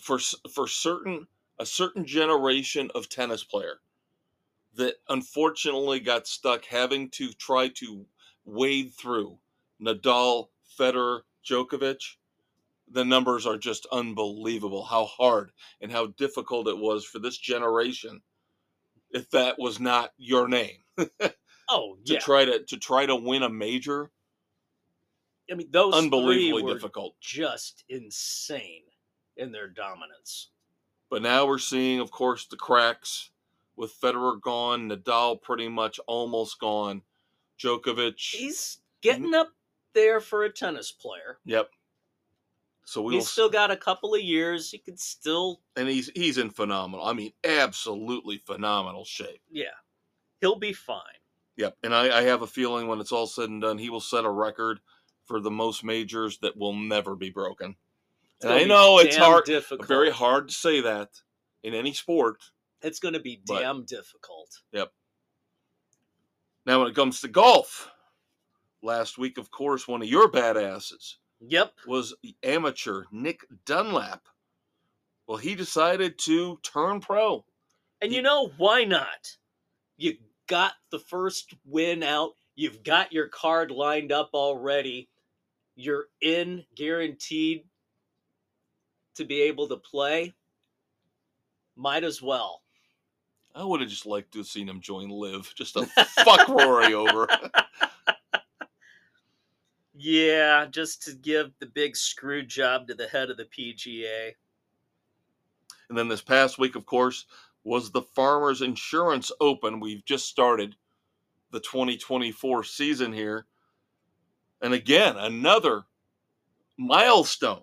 for 0.00 0.18
for 0.50 0.66
certain 0.66 1.26
a 1.62 1.66
certain 1.66 2.04
generation 2.04 2.90
of 2.92 3.08
tennis 3.08 3.44
player 3.44 3.80
that 4.74 4.96
unfortunately 5.08 6.00
got 6.00 6.26
stuck 6.26 6.64
having 6.64 7.08
to 7.10 7.32
try 7.32 7.68
to 7.68 8.04
wade 8.44 8.92
through 8.92 9.38
Nadal, 9.80 10.48
Federer, 10.76 11.20
Djokovic. 11.48 12.16
The 12.90 13.04
numbers 13.04 13.46
are 13.46 13.58
just 13.58 13.86
unbelievable 13.92 14.82
how 14.82 15.04
hard 15.04 15.52
and 15.80 15.92
how 15.92 16.06
difficult 16.06 16.66
it 16.66 16.76
was 16.76 17.04
for 17.04 17.20
this 17.20 17.38
generation 17.38 18.22
if 19.10 19.30
that 19.30 19.56
was 19.56 19.78
not 19.78 20.12
your 20.16 20.48
name 20.48 20.78
Oh 21.68 21.96
yeah. 22.04 22.18
to 22.18 22.24
try 22.24 22.44
to 22.44 22.64
to 22.64 22.76
try 22.76 23.06
to 23.06 23.14
win 23.14 23.44
a 23.44 23.48
major 23.48 24.10
I 25.50 25.54
mean, 25.54 25.68
those 25.70 25.94
unbelievably 25.94 26.62
were 26.64 26.74
difficult 26.74 27.14
just 27.20 27.84
insane 27.88 28.82
in 29.36 29.52
their 29.52 29.68
dominance. 29.68 30.51
But 31.12 31.20
now 31.20 31.44
we're 31.44 31.58
seeing, 31.58 32.00
of 32.00 32.10
course, 32.10 32.46
the 32.46 32.56
cracks 32.56 33.32
with 33.76 33.92
Federer 34.00 34.40
gone, 34.40 34.88
Nadal 34.88 35.42
pretty 35.42 35.68
much 35.68 36.00
almost 36.06 36.58
gone, 36.58 37.02
Djokovic. 37.58 38.14
He's 38.16 38.78
getting 39.02 39.34
up 39.34 39.50
there 39.92 40.20
for 40.20 40.44
a 40.44 40.50
tennis 40.50 40.90
player. 40.90 41.36
Yep. 41.44 41.68
So 42.86 43.02
we 43.02 43.16
He's 43.16 43.28
still 43.28 43.50
got 43.50 43.70
a 43.70 43.76
couple 43.76 44.14
of 44.14 44.22
years. 44.22 44.70
He 44.70 44.78
could 44.78 44.98
still, 44.98 45.60
and 45.76 45.86
he's 45.86 46.10
he's 46.14 46.38
in 46.38 46.48
phenomenal. 46.48 47.04
I 47.04 47.12
mean, 47.12 47.32
absolutely 47.44 48.38
phenomenal 48.38 49.04
shape. 49.04 49.42
yeah, 49.50 49.76
he'll 50.40 50.58
be 50.58 50.72
fine. 50.72 51.20
Yep. 51.58 51.76
And 51.82 51.94
I, 51.94 52.20
I 52.20 52.22
have 52.22 52.40
a 52.40 52.46
feeling 52.46 52.86
when 52.86 53.00
it's 53.00 53.12
all 53.12 53.26
said 53.26 53.50
and 53.50 53.60
done, 53.60 53.76
he 53.76 53.90
will 53.90 54.00
set 54.00 54.24
a 54.24 54.30
record 54.30 54.80
for 55.26 55.40
the 55.40 55.50
most 55.50 55.84
majors 55.84 56.38
that 56.38 56.56
will 56.56 56.72
never 56.72 57.14
be 57.14 57.28
broken. 57.28 57.76
And 58.42 58.52
I 58.52 58.64
know 58.64 58.98
it's 58.98 59.16
hard, 59.16 59.44
difficult. 59.44 59.86
very 59.88 60.10
hard 60.10 60.48
to 60.48 60.54
say 60.54 60.80
that 60.80 61.10
in 61.62 61.74
any 61.74 61.92
sport. 61.92 62.42
It's 62.82 62.98
going 62.98 63.14
to 63.14 63.20
be 63.20 63.40
but- 63.46 63.60
damn 63.60 63.84
difficult. 63.84 64.50
Yep. 64.72 64.92
Now, 66.66 66.80
when 66.80 66.88
it 66.88 66.94
comes 66.94 67.20
to 67.20 67.28
golf, 67.28 67.90
last 68.82 69.18
week, 69.18 69.38
of 69.38 69.50
course, 69.50 69.88
one 69.88 70.02
of 70.02 70.08
your 70.08 70.30
badasses 70.30 71.16
Yep. 71.40 71.72
was 71.86 72.14
the 72.22 72.36
amateur 72.42 73.04
Nick 73.10 73.40
Dunlap. 73.64 74.26
Well, 75.26 75.38
he 75.38 75.54
decided 75.54 76.18
to 76.20 76.58
turn 76.62 77.00
pro. 77.00 77.44
And 78.00 78.12
you 78.12 78.22
know 78.22 78.48
why 78.58 78.84
not? 78.84 79.36
You 79.96 80.16
got 80.48 80.74
the 80.90 80.98
first 80.98 81.54
win 81.64 82.02
out. 82.02 82.32
You've 82.54 82.82
got 82.82 83.12
your 83.12 83.28
card 83.28 83.70
lined 83.70 84.12
up 84.12 84.30
already. 84.34 85.08
You're 85.74 86.06
in, 86.20 86.64
guaranteed 86.76 87.64
to 89.14 89.24
be 89.24 89.42
able 89.42 89.68
to 89.68 89.76
play. 89.76 90.34
Might 91.76 92.04
as 92.04 92.20
well. 92.20 92.62
I 93.54 93.64
would 93.64 93.80
have 93.80 93.90
just 93.90 94.06
liked 94.06 94.32
to 94.32 94.38
have 94.38 94.46
seen 94.46 94.68
him 94.68 94.80
join 94.80 95.10
Live, 95.10 95.52
just 95.54 95.74
to 95.74 95.86
fuck 96.24 96.48
Rory 96.48 96.94
over. 96.94 97.28
Yeah, 99.94 100.66
just 100.70 101.02
to 101.04 101.12
give 101.12 101.52
the 101.58 101.66
big 101.66 101.96
screw 101.96 102.42
job 102.42 102.88
to 102.88 102.94
the 102.94 103.06
head 103.06 103.30
of 103.30 103.36
the 103.36 103.44
PGA. 103.44 104.32
And 105.88 105.98
then 105.98 106.08
this 106.08 106.22
past 106.22 106.58
week, 106.58 106.74
of 106.74 106.86
course, 106.86 107.26
was 107.64 107.90
the 107.90 108.02
Farmers 108.02 108.62
Insurance 108.62 109.30
Open. 109.40 109.80
We've 109.80 110.04
just 110.04 110.28
started 110.28 110.74
the 111.50 111.60
2024 111.60 112.64
season 112.64 113.12
here. 113.12 113.46
And 114.62 114.74
again, 114.74 115.16
another 115.16 115.84
milestone. 116.78 117.62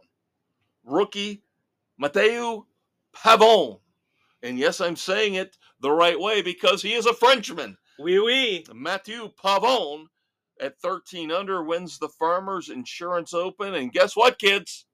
Rookie 0.89 1.43
Mathieu 1.97 2.63
Pavon. 3.15 3.79
And 4.41 4.57
yes, 4.57 4.81
I'm 4.81 4.95
saying 4.95 5.35
it 5.35 5.57
the 5.81 5.91
right 5.91 6.19
way 6.19 6.41
because 6.41 6.81
he 6.81 6.93
is 6.93 7.05
a 7.05 7.13
Frenchman. 7.13 7.77
Wee 7.99 8.19
wee. 8.19 8.65
Mathieu 8.73 9.29
Pavon 9.43 10.05
at 10.61 10.79
13 10.81 11.31
under 11.31 11.63
wins 11.63 11.99
the 11.99 12.09
Farmers 12.09 12.69
Insurance 12.69 13.33
Open. 13.33 13.75
And 13.75 13.91
guess 13.91 14.15
what, 14.15 14.39
kids? 14.39 14.85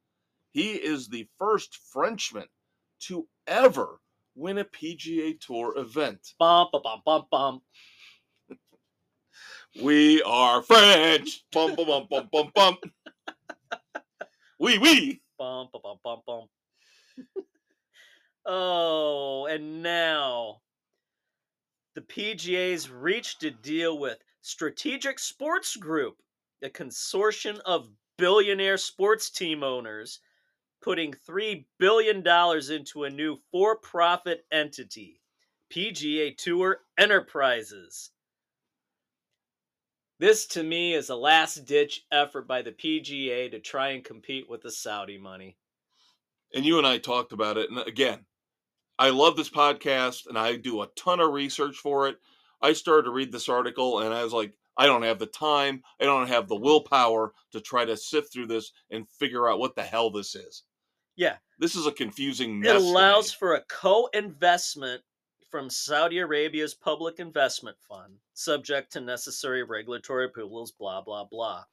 He 0.52 0.74
is 0.74 1.08
the 1.08 1.28
first 1.38 1.78
Frenchman 1.91 2.48
to 3.02 3.28
ever 3.48 4.00
win 4.36 4.58
a 4.58 4.66
PGA 4.66 5.39
Tour 5.39 5.78
event. 5.78 6.20
Bum, 6.39 6.68
bum, 6.72 6.82
bum, 6.84 7.02
bum, 7.06 7.26
bum. 7.32 7.62
We 9.84 10.24
are 10.24 10.64
French. 10.64 11.43
Bum, 11.52 11.76
bum, 11.76 11.88
bum, 11.88 12.08
bum, 12.10 12.30
bum, 12.32 12.52
bum. 12.56 12.78
Oui, 14.60 14.78
oui. 14.78 15.22
Bum, 15.38 15.68
bum, 15.72 15.82
bum, 15.84 15.98
bum, 16.04 16.22
bum. 16.26 16.48
oh, 18.46 19.46
and 19.48 19.84
now 19.84 20.62
the 21.96 22.02
PGA's 22.02 22.90
reached 22.90 23.44
a 23.44 23.52
deal 23.52 23.98
with 23.98 24.18
Strategic 24.42 25.20
Sports 25.20 25.76
Group, 25.76 26.22
a 26.62 26.70
consortium 26.70 27.60
of 27.66 27.90
billionaire 28.18 28.78
sports 28.78 29.30
team 29.30 29.64
owners, 29.64 30.20
putting 30.82 31.14
$3 31.14 31.66
billion 31.80 32.18
into 32.18 33.04
a 33.04 33.10
new 33.10 33.38
for 33.52 33.78
profit 33.78 34.46
entity, 34.52 35.22
PGA 35.70 36.38
Tour 36.38 36.82
Enterprises. 36.98 38.12
This 40.18 40.45
to 40.47 40.63
me 40.63 40.93
is 40.93 41.09
a 41.09 41.16
last 41.16 41.66
ditch 41.66 42.05
effort 42.11 42.47
by 42.47 42.61
the 42.61 42.72
PGA 42.72 43.51
to 43.51 43.59
try 43.59 43.89
and 43.89 44.03
compete 44.03 44.49
with 44.49 44.61
the 44.61 44.72
Saudi 44.72 45.18
money. 45.18 45.57
And 46.53 46.66
you 46.66 46.78
and 46.78 46.88
I 46.88 46.99
talked 46.99 47.34
about 47.34 47.57
it. 47.57 47.70
And 47.70 47.80
again, 47.80 48.26
I 48.97 49.09
love 49.09 49.36
this 49.36 49.49
podcast 49.49 50.28
and 50.28 50.38
I 50.38 50.55
do 50.55 50.82
a 50.82 50.88
ton 50.95 51.20
of 51.20 51.34
research 51.34 51.76
for 51.76 52.07
it. 52.07 52.16
I 52.61 52.72
started 52.72 53.03
to 53.03 53.11
read 53.11 53.32
this 53.32 53.49
article 53.49 53.99
and 53.99 54.13
I 54.13 54.24
was 54.24 54.32
like, 54.32 54.53
I 54.78 54.86
don't 54.86 55.03
have 55.03 55.20
the 55.20 55.26
time, 55.26 55.82
I 56.01 56.05
don't 56.05 56.28
have 56.28 56.47
the 56.47 56.55
willpower 56.55 57.34
to 57.51 57.59
try 57.59 57.84
to 57.84 57.97
sift 57.97 58.32
through 58.32 58.47
this 58.47 58.72
and 58.91 59.09
figure 59.09 59.49
out 59.49 59.59
what 59.59 59.76
the 59.76 59.84
hell 59.84 60.11
this 60.11 60.34
is. 60.36 60.63
Yeah. 61.18 61.36
This 61.59 61.76
is 61.76 61.88
a 61.88 61.91
confusing 61.91 62.59
mess. 62.59 62.72
It 62.72 62.76
allows 62.78 63.34
for 63.34 63.55
a 63.55 63.63
co-investment 63.68 65.01
from 65.56 65.70
Saudi 65.70 66.18
Arabia's 66.18 66.74
public 66.74 67.18
investment 67.18 67.78
fund, 67.88 68.18
subject 68.34 68.91
to 68.91 68.99
necessary 68.99 69.64
regulatory 69.64 70.26
approvals, 70.26 70.74
blah 70.74 70.99
blah 70.99 71.24
blah. 71.24 71.64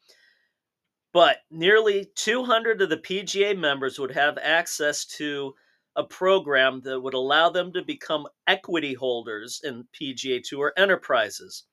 But 1.13 1.39
nearly 1.51 2.09
200 2.15 2.81
of 2.81 2.91
the 2.91 2.99
PGA 2.99 3.59
members 3.59 3.99
would 3.99 4.13
have 4.13 4.39
access 4.41 5.05
to 5.17 5.57
a 5.97 6.05
program 6.05 6.81
that 6.83 7.01
would 7.01 7.15
allow 7.15 7.51
them 7.51 7.73
to 7.73 7.83
become 7.83 8.29
equity 8.47 8.95
holders 8.95 9.61
in 9.65 9.89
PGA 10.01 10.41
Tour 10.45 10.73
enterprises. 10.77 11.65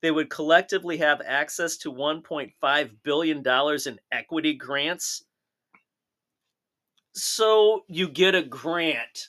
They 0.00 0.10
would 0.10 0.30
collectively 0.30 0.96
have 0.96 1.20
access 1.26 1.76
to 1.76 1.92
1.5 1.92 2.90
billion 3.02 3.42
dollars 3.42 3.86
in 3.86 4.00
equity 4.10 4.54
grants. 4.54 5.26
So 7.12 7.84
you 7.86 8.08
get 8.08 8.34
a 8.34 8.42
grant 8.42 9.28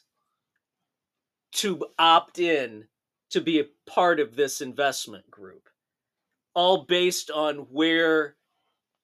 to 1.54 1.86
opt 2.00 2.40
in 2.40 2.86
to 3.32 3.42
be 3.42 3.60
a 3.60 3.90
part 3.90 4.20
of 4.20 4.36
this 4.36 4.62
investment 4.62 5.30
group, 5.32 5.70
all 6.54 6.86
based 6.86 7.32
on 7.32 7.60
where 7.72 8.36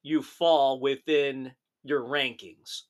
you 0.04 0.22
fall 0.22 0.80
within 0.80 1.54
your 1.84 2.02
rankings. 2.02 2.84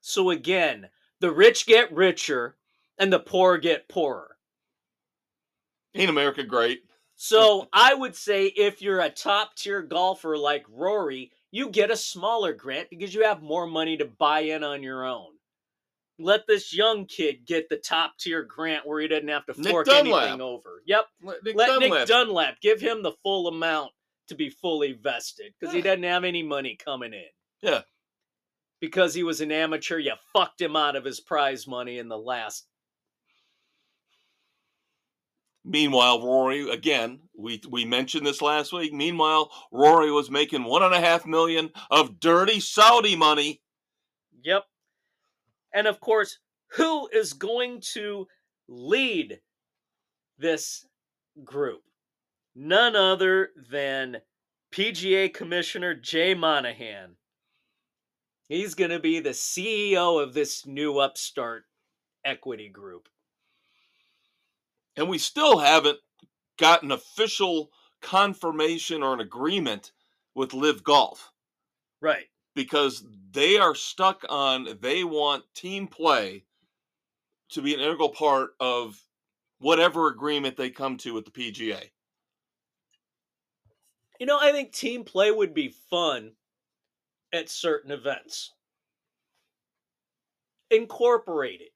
So 0.00 0.30
again, 0.30 0.88
the 1.20 1.30
rich 1.30 1.66
get 1.66 1.92
richer 1.92 2.56
and 2.98 3.12
the 3.12 3.18
poor 3.18 3.58
get 3.58 3.88
poorer. 3.88 4.36
Ain't 5.94 6.10
America 6.10 6.44
great? 6.44 6.82
So 7.16 7.68
I 7.72 7.92
would 7.92 8.16
say 8.16 8.46
if 8.46 8.80
you're 8.80 9.00
a 9.00 9.10
top 9.10 9.54
tier 9.54 9.82
golfer 9.82 10.38
like 10.38 10.64
Rory, 10.70 11.32
you 11.50 11.68
get 11.68 11.90
a 11.90 11.96
smaller 11.96 12.52
grant 12.52 12.88
because 12.88 13.12
you 13.12 13.24
have 13.24 13.42
more 13.42 13.66
money 13.66 13.96
to 13.98 14.06
buy 14.06 14.40
in 14.40 14.64
on 14.64 14.82
your 14.82 15.04
own. 15.04 15.32
Let 16.20 16.46
this 16.46 16.74
young 16.74 17.06
kid 17.06 17.46
get 17.46 17.68
the 17.68 17.76
top 17.76 18.18
tier 18.18 18.42
grant 18.42 18.86
where 18.86 19.00
he 19.00 19.08
doesn't 19.08 19.28
have 19.28 19.46
to 19.46 19.54
fork 19.54 19.88
anything 19.88 20.40
over. 20.40 20.82
Yep. 20.86 21.06
Let 21.22 21.44
Nick 21.44 21.56
Let 21.56 21.66
Dunlap. 21.66 21.90
Nick 21.90 22.08
Dunlap 22.08 22.60
give 22.60 22.80
him 22.80 23.02
the 23.02 23.12
full 23.22 23.48
amount 23.48 23.92
to 24.28 24.34
be 24.34 24.50
fully 24.50 24.92
vested 24.92 25.52
because 25.58 25.74
he 25.74 25.80
doesn't 25.80 26.02
have 26.04 26.24
any 26.24 26.42
money 26.42 26.76
coming 26.82 27.12
in. 27.12 27.24
Yeah. 27.62 27.82
Because 28.80 29.12
he 29.12 29.22
was 29.22 29.40
an 29.40 29.52
amateur, 29.52 29.98
you 29.98 30.12
fucked 30.32 30.60
him 30.60 30.76
out 30.76 30.96
of 30.96 31.04
his 31.04 31.20
prize 31.20 31.66
money 31.66 31.98
in 31.98 32.08
the 32.08 32.18
last. 32.18 32.66
Meanwhile, 35.64 36.22
Rory 36.26 36.70
again. 36.70 37.20
We 37.36 37.60
we 37.68 37.84
mentioned 37.84 38.26
this 38.26 38.40
last 38.40 38.72
week. 38.72 38.92
Meanwhile, 38.92 39.50
Rory 39.70 40.10
was 40.10 40.30
making 40.30 40.64
one 40.64 40.82
and 40.82 40.94
a 40.94 41.00
half 41.00 41.26
million 41.26 41.70
of 41.90 42.18
dirty 42.18 42.60
Saudi 42.60 43.14
money. 43.14 43.60
Yep. 44.42 44.64
And 45.72 45.86
of 45.86 46.00
course, 46.00 46.38
who 46.72 47.08
is 47.08 47.32
going 47.32 47.80
to 47.94 48.26
lead 48.68 49.40
this 50.38 50.86
group? 51.44 51.82
None 52.54 52.96
other 52.96 53.50
than 53.70 54.22
PGA 54.72 55.32
Commissioner 55.32 55.94
Jay 55.94 56.34
Monahan. 56.34 57.16
He's 58.48 58.74
going 58.74 58.90
to 58.90 58.98
be 59.00 59.20
the 59.20 59.30
CEO 59.30 60.22
of 60.22 60.34
this 60.34 60.66
new 60.66 60.98
upstart 60.98 61.64
equity 62.24 62.68
group. 62.68 63.08
and 64.96 65.08
we 65.08 65.18
still 65.18 65.58
haven't 65.58 65.98
gotten 66.58 66.90
official 66.92 67.70
confirmation 68.02 69.02
or 69.02 69.14
an 69.14 69.20
agreement 69.20 69.92
with 70.34 70.52
LIV 70.52 70.82
Golf 70.84 71.32
Right. 72.00 72.29
Because 72.54 73.04
they 73.32 73.58
are 73.58 73.74
stuck 73.74 74.24
on 74.28 74.68
they 74.80 75.04
want 75.04 75.44
team 75.54 75.86
play 75.86 76.44
to 77.50 77.62
be 77.62 77.74
an 77.74 77.80
integral 77.80 78.08
part 78.08 78.50
of 78.60 79.00
whatever 79.58 80.08
agreement 80.08 80.56
they 80.56 80.70
come 80.70 80.96
to 80.98 81.14
with 81.14 81.24
the 81.24 81.30
PGA. 81.30 81.90
You 84.18 84.26
know, 84.26 84.38
I 84.38 84.52
think 84.52 84.72
team 84.72 85.04
play 85.04 85.30
would 85.30 85.54
be 85.54 85.74
fun 85.90 86.32
at 87.32 87.48
certain 87.48 87.90
events. 87.90 88.52
Incorporate 90.70 91.60
it. 91.60 91.72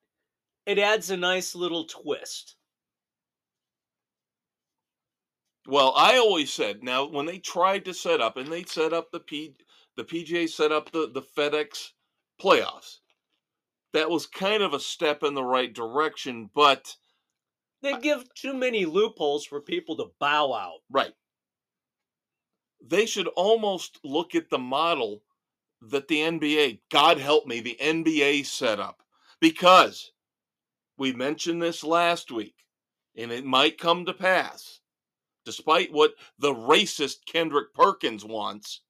It 0.66 0.78
adds 0.78 1.10
a 1.10 1.16
nice 1.16 1.54
little 1.54 1.84
twist. 1.84 2.56
Well, 5.66 5.94
I 5.96 6.18
always 6.18 6.52
said 6.52 6.82
now 6.82 7.06
when 7.06 7.26
they 7.26 7.38
tried 7.38 7.86
to 7.86 7.94
set 7.94 8.20
up 8.20 8.36
and 8.36 8.48
they 8.48 8.64
set 8.64 8.92
up 8.92 9.10
the 9.10 9.20
P 9.20 9.54
the 9.96 10.04
PGA 10.04 10.48
set 10.48 10.72
up 10.72 10.90
the 10.92 11.10
the 11.12 11.22
FedEx 11.22 11.90
playoffs. 12.40 12.98
That 13.92 14.10
was 14.10 14.26
kind 14.26 14.62
of 14.62 14.74
a 14.74 14.80
step 14.80 15.22
in 15.22 15.34
the 15.34 15.44
right 15.44 15.72
direction, 15.72 16.50
but 16.54 16.96
They 17.82 17.98
give 17.98 18.32
too 18.34 18.54
many 18.54 18.86
loopholes 18.86 19.44
for 19.44 19.60
people 19.60 19.96
to 19.98 20.06
bow 20.18 20.52
out. 20.52 20.80
Right. 20.90 21.12
They 22.84 23.06
should 23.06 23.28
almost 23.28 24.00
look 24.02 24.34
at 24.34 24.50
the 24.50 24.58
model 24.58 25.22
that 25.82 26.08
the 26.08 26.20
NBA, 26.20 26.80
God 26.90 27.18
help 27.18 27.46
me, 27.46 27.60
the 27.60 27.76
NBA 27.80 28.46
set 28.46 28.80
up. 28.80 29.02
Because 29.40 30.12
we 30.96 31.12
mentioned 31.12 31.60
this 31.62 31.84
last 31.84 32.30
week, 32.30 32.54
and 33.16 33.30
it 33.30 33.44
might 33.44 33.78
come 33.78 34.06
to 34.06 34.14
pass, 34.14 34.80
despite 35.44 35.92
what 35.92 36.14
the 36.38 36.54
racist 36.54 37.26
Kendrick 37.26 37.74
Perkins 37.74 38.24
wants. 38.24 38.80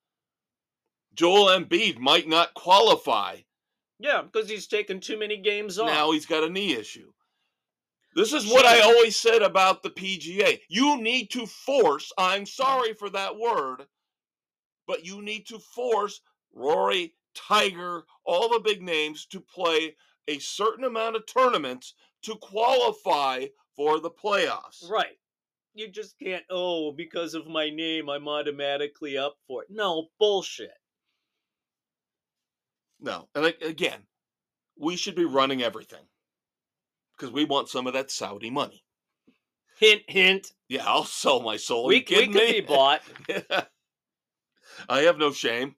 Joel 1.14 1.46
Embiid 1.58 1.98
might 1.98 2.28
not 2.28 2.54
qualify. 2.54 3.38
Yeah, 3.98 4.22
because 4.22 4.48
he's 4.48 4.66
taken 4.66 5.00
too 5.00 5.18
many 5.18 5.36
games 5.36 5.78
off. 5.78 5.86
Now 5.86 6.12
he's 6.12 6.26
got 6.26 6.44
a 6.44 6.50
knee 6.50 6.74
issue. 6.74 7.12
This 8.14 8.32
is 8.32 8.46
what 8.46 8.64
I 8.64 8.80
always 8.80 9.16
said 9.16 9.42
about 9.42 9.82
the 9.82 9.90
PGA. 9.90 10.60
You 10.68 11.00
need 11.00 11.30
to 11.30 11.46
force, 11.46 12.12
I'm 12.16 12.46
sorry 12.46 12.94
for 12.94 13.10
that 13.10 13.36
word, 13.36 13.86
but 14.86 15.04
you 15.04 15.20
need 15.20 15.46
to 15.48 15.58
force 15.58 16.20
Rory, 16.52 17.14
Tiger, 17.34 18.04
all 18.24 18.48
the 18.48 18.60
big 18.60 18.82
names 18.82 19.26
to 19.26 19.40
play 19.40 19.96
a 20.28 20.38
certain 20.38 20.84
amount 20.84 21.16
of 21.16 21.26
tournaments 21.26 21.94
to 22.22 22.36
qualify 22.36 23.46
for 23.74 23.98
the 23.98 24.10
playoffs. 24.10 24.88
right. 24.88 25.18
You 25.76 25.88
just 25.88 26.16
can't, 26.20 26.44
oh, 26.50 26.92
because 26.92 27.34
of 27.34 27.48
my 27.48 27.68
name, 27.68 28.08
I'm 28.08 28.28
automatically 28.28 29.18
up 29.18 29.38
for 29.48 29.62
it. 29.64 29.70
No, 29.70 30.06
bullshit. 30.20 30.70
No. 33.00 33.28
And 33.34 33.46
again, 33.62 34.00
we 34.78 34.96
should 34.96 35.14
be 35.14 35.24
running 35.24 35.62
everything 35.62 36.04
because 37.16 37.32
we 37.32 37.44
want 37.44 37.68
some 37.68 37.86
of 37.86 37.92
that 37.92 38.10
Saudi 38.10 38.50
money. 38.50 38.84
Hint, 39.78 40.02
hint. 40.08 40.52
Yeah, 40.68 40.84
I'll 40.86 41.04
sell 41.04 41.40
my 41.40 41.56
soul. 41.56 41.86
Are 41.86 41.88
we, 41.88 42.04
you 42.08 42.18
we 42.18 42.28
me? 42.28 42.52
be 42.52 42.60
bought. 42.66 43.02
I 44.88 45.00
have 45.00 45.18
no 45.18 45.32
shame. 45.32 45.74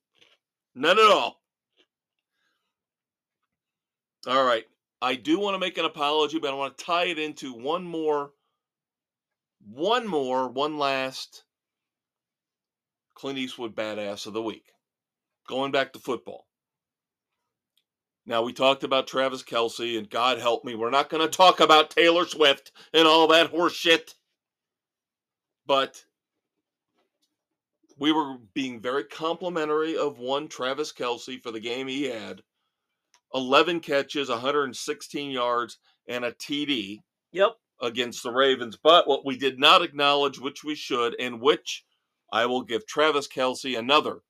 None 0.74 0.98
at 0.98 1.10
all. 1.10 1.40
All 4.26 4.44
right. 4.44 4.64
I 5.00 5.14
do 5.14 5.38
want 5.38 5.54
to 5.54 5.58
make 5.58 5.78
an 5.78 5.84
apology, 5.84 6.38
but 6.38 6.50
I 6.50 6.56
want 6.56 6.76
to 6.76 6.84
tie 6.84 7.04
it 7.04 7.18
into 7.18 7.52
one 7.52 7.84
more, 7.84 8.32
one 9.60 10.06
more, 10.06 10.48
one 10.48 10.78
last 10.78 11.44
Clint 13.14 13.38
Eastwood 13.38 13.74
badass 13.74 14.26
of 14.26 14.32
the 14.32 14.42
week. 14.42 14.72
Going 15.48 15.70
back 15.70 15.92
to 15.92 15.98
football. 15.98 16.45
Now, 18.26 18.42
we 18.42 18.52
talked 18.52 18.82
about 18.82 19.06
Travis 19.06 19.44
Kelce, 19.44 19.96
and 19.96 20.10
God 20.10 20.38
help 20.38 20.64
me, 20.64 20.74
we're 20.74 20.90
not 20.90 21.08
going 21.08 21.22
to 21.22 21.36
talk 21.36 21.60
about 21.60 21.90
Taylor 21.90 22.26
Swift 22.26 22.72
and 22.92 23.06
all 23.06 23.28
that 23.28 23.50
horse 23.50 23.74
shit. 23.74 24.14
But 25.64 26.04
we 27.98 28.10
were 28.10 28.38
being 28.52 28.80
very 28.80 29.04
complimentary 29.04 29.96
of 29.96 30.18
one 30.18 30.48
Travis 30.48 30.92
Kelce 30.92 31.40
for 31.40 31.52
the 31.52 31.60
game 31.60 31.86
he 31.86 32.04
had 32.04 32.42
11 33.32 33.80
catches, 33.80 34.28
116 34.28 35.30
yards, 35.30 35.78
and 36.08 36.24
a 36.24 36.32
TD 36.32 37.02
Yep. 37.32 37.56
against 37.80 38.22
the 38.22 38.30
Ravens. 38.30 38.76
But 38.82 39.06
what 39.06 39.24
we 39.24 39.36
did 39.36 39.58
not 39.58 39.82
acknowledge, 39.82 40.38
which 40.38 40.64
we 40.64 40.74
should, 40.74 41.14
and 41.20 41.40
which 41.40 41.84
I 42.32 42.46
will 42.46 42.62
give 42.62 42.86
Travis 42.86 43.28
Kelce 43.28 43.78
another 43.78 44.22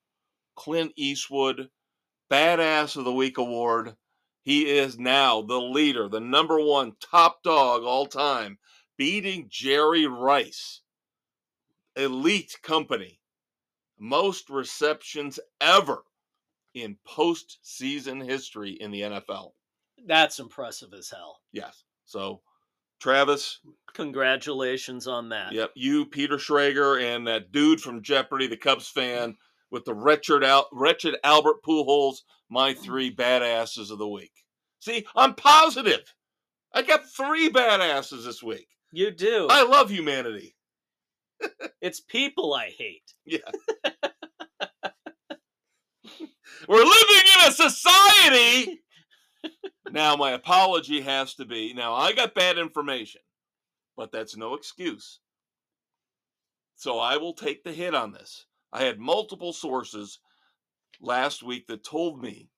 Clint 0.54 0.92
Eastwood 0.96 1.70
Badass 2.30 2.96
of 2.96 3.04
the 3.04 3.12
Week 3.12 3.38
award. 3.38 3.96
He 4.42 4.70
is 4.70 4.98
now 4.98 5.42
the 5.42 5.60
leader, 5.60 6.08
the 6.08 6.20
number 6.20 6.60
one 6.60 6.92
top 7.00 7.42
dog 7.42 7.82
all 7.82 8.06
time, 8.06 8.58
beating 8.96 9.46
Jerry 9.48 10.06
Rice. 10.06 10.82
Elite 11.96 12.56
company. 12.62 13.20
Most 13.98 14.50
receptions 14.50 15.40
ever 15.60 16.04
in 16.74 16.98
postseason 17.08 18.24
history 18.24 18.72
in 18.72 18.90
the 18.90 19.00
NFL. 19.00 19.52
That's 20.06 20.38
impressive 20.38 20.92
as 20.92 21.08
hell. 21.08 21.40
Yes. 21.52 21.84
So, 22.04 22.42
Travis, 23.00 23.60
Congratulations 23.96 25.06
on 25.06 25.30
that. 25.30 25.52
Yep, 25.52 25.70
you, 25.74 26.04
Peter 26.04 26.36
Schrager, 26.36 27.02
and 27.02 27.26
that 27.26 27.50
dude 27.50 27.80
from 27.80 28.02
Jeopardy, 28.02 28.46
the 28.46 28.56
Cubs 28.58 28.88
fan, 28.88 29.34
with 29.70 29.84
the 29.84 29.94
wretched, 29.94 30.44
Al- 30.44 30.68
wretched 30.72 31.16
Albert 31.24 31.62
Pujols, 31.66 32.18
my 32.48 32.74
mm. 32.74 32.78
three 32.78 33.14
badasses 33.14 33.90
of 33.90 33.98
the 33.98 34.08
week. 34.08 34.32
See, 34.80 35.06
I'm 35.16 35.34
positive. 35.34 36.14
I 36.72 36.82
got 36.82 37.10
three 37.16 37.50
badasses 37.50 38.24
this 38.24 38.42
week. 38.42 38.68
You 38.92 39.10
do. 39.10 39.46
I 39.50 39.62
love 39.62 39.90
humanity. 39.90 40.54
It's 41.80 42.00
people 42.00 42.54
I 42.54 42.70
hate. 42.76 43.02
Yeah. 43.24 43.40
We're 46.68 46.78
living 46.78 47.22
in 47.34 47.48
a 47.48 47.52
society. 47.52 48.80
now, 49.90 50.16
my 50.16 50.30
apology 50.32 51.00
has 51.00 51.34
to 51.34 51.44
be 51.44 51.74
now, 51.74 51.94
I 51.94 52.12
got 52.12 52.34
bad 52.34 52.56
information, 52.58 53.20
but 53.96 54.12
that's 54.12 54.36
no 54.36 54.54
excuse. 54.54 55.20
So 56.76 56.98
I 56.98 57.16
will 57.16 57.34
take 57.34 57.64
the 57.64 57.72
hit 57.72 57.94
on 57.94 58.12
this. 58.12 58.46
I 58.76 58.82
had 58.82 58.98
multiple 59.00 59.54
sources 59.54 60.18
last 61.00 61.42
week 61.42 61.66
that 61.68 61.82
told 61.82 62.22
me 62.22 62.50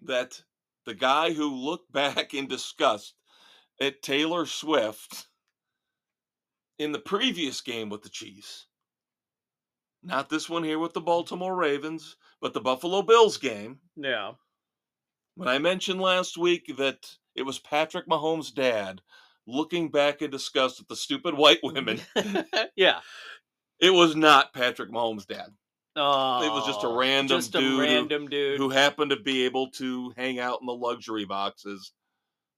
that 0.00 0.40
the 0.86 0.94
guy 0.94 1.34
who 1.34 1.54
looked 1.54 1.92
back 1.92 2.32
in 2.32 2.46
disgust 2.48 3.14
at 3.78 4.00
Taylor 4.02 4.46
Swift 4.46 5.26
in 6.78 6.92
the 6.92 6.98
previous 6.98 7.60
game 7.60 7.90
with 7.90 8.02
the 8.02 8.08
Chiefs, 8.08 8.66
not 10.02 10.30
this 10.30 10.48
one 10.48 10.64
here 10.64 10.78
with 10.78 10.94
the 10.94 11.00
Baltimore 11.02 11.54
Ravens, 11.54 12.16
but 12.40 12.54
the 12.54 12.60
Buffalo 12.62 13.02
Bills 13.02 13.36
game, 13.36 13.80
Yeah. 13.96 14.32
when 15.34 15.48
I 15.48 15.58
mentioned 15.58 16.00
last 16.00 16.38
week 16.38 16.74
that 16.78 17.16
it 17.34 17.42
was 17.42 17.58
Patrick 17.58 18.06
Mahomes' 18.08 18.52
dad 18.54 19.02
looking 19.46 19.90
back 19.90 20.22
in 20.22 20.30
disgust 20.30 20.80
at 20.80 20.88
the 20.88 20.96
stupid 20.96 21.34
white 21.34 21.60
women, 21.62 22.00
yeah. 22.76 23.00
It 23.80 23.90
was 23.90 24.14
not 24.16 24.52
Patrick 24.52 24.90
Mahomes' 24.90 25.26
dad. 25.26 25.48
Oh, 25.96 26.42
It 26.42 26.50
was 26.50 26.66
just 26.66 26.82
a 26.84 26.88
random 26.88 27.38
just 27.38 27.52
dude 27.52 27.62
a 27.62 27.66
who- 27.68 27.80
random 27.80 28.28
dude. 28.28 28.58
who 28.58 28.68
happened 28.68 29.10
to 29.10 29.16
be 29.20 29.44
able 29.44 29.70
to 29.72 30.12
hang 30.16 30.38
out 30.40 30.58
in 30.60 30.66
the 30.66 30.74
luxury 30.74 31.24
boxes, 31.24 31.92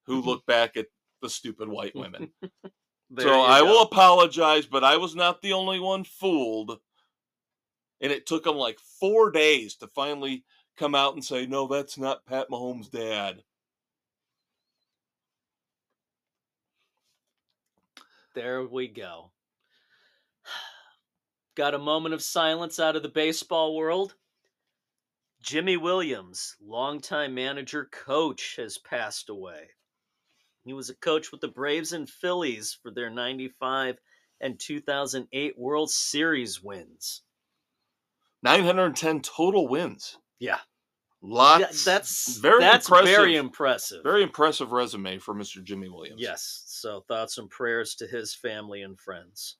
who 0.07 0.23
Mm-hmm. 0.23 0.39
back 0.47 0.77
at 0.77 0.87
the 1.23 1.29
stupid 1.31 1.69
white 1.69 1.95
women. 1.95 2.31
So 3.21 3.41
I 3.43 3.61
go. 3.61 3.67
will 3.67 3.83
apologize, 3.83 4.67
but 4.67 4.83
I 4.83 4.97
was 4.97 5.15
not 5.15 5.41
the 5.41 5.53
only 5.53 5.79
one 5.79 6.03
fooled. 6.03 6.77
And 8.01 8.11
it 8.11 8.27
took 8.27 8.43
them 8.43 8.57
like 8.57 8.81
four 8.99 9.31
days 9.31 9.77
to 9.77 9.87
finally 9.87 10.45
come 10.77 10.97
out 10.97 11.15
and 11.15 11.25
say, 11.25 11.47
no, 11.47 11.69
that's 11.69 11.97
not 11.97 12.27
Pat 12.27 12.49
Mahomes' 12.51 12.91
dad. 12.91 13.45
There 18.35 18.65
we 18.67 18.89
go. 18.89 19.31
Got 21.57 21.75
a 21.75 21.79
moment 21.79 22.15
of 22.15 22.23
silence 22.23 22.79
out 22.79 22.97
of 22.97 23.03
the 23.03 23.09
baseball 23.09 23.75
world. 23.75 24.15
Jimy 25.43 25.79
Williams, 25.79 26.55
longtime 26.61 27.35
manager 27.35 27.89
coach, 27.91 28.57
has 28.59 28.77
passed 28.77 29.31
away. 29.31 29.71
He 30.65 30.75
was 30.75 30.91
a 30.91 30.97
coach 30.97 31.33
with 31.33 31.41
the 31.41 31.49
Braves 31.49 31.93
and 31.93 32.11
Phillies 32.11 32.77
for 32.83 32.91
their 32.91 33.09
95 33.09 33.97
and 34.41 34.61
2008 34.61 35.59
World 35.59 35.91
Series 35.91 36.63
wins. 36.63 37.23
910 38.43 39.23
total 39.23 39.67
wins. 39.67 40.19
Yeah. 40.39 40.59
Lots. 41.23 41.85
Th- 41.85 41.85
that's 41.85 42.37
very 42.37 42.61
that's 42.61 42.87
impressive. 42.87 43.17
very 43.17 43.37
impressive. 43.37 44.03
Very 44.03 44.23
impressive 44.23 44.73
resume 44.73 45.19
for 45.19 45.35
Mr. 45.35 45.65
Jimy 45.65 45.89
Williams. 45.89 46.21
yes. 46.21 46.65
So 46.67 47.05
thoughts 47.09 47.39
and 47.39 47.49
prayers 47.49 47.95
to 47.97 48.07
his 48.07 48.35
family 48.35 48.83
and 48.83 49.01
friends. 49.01 49.57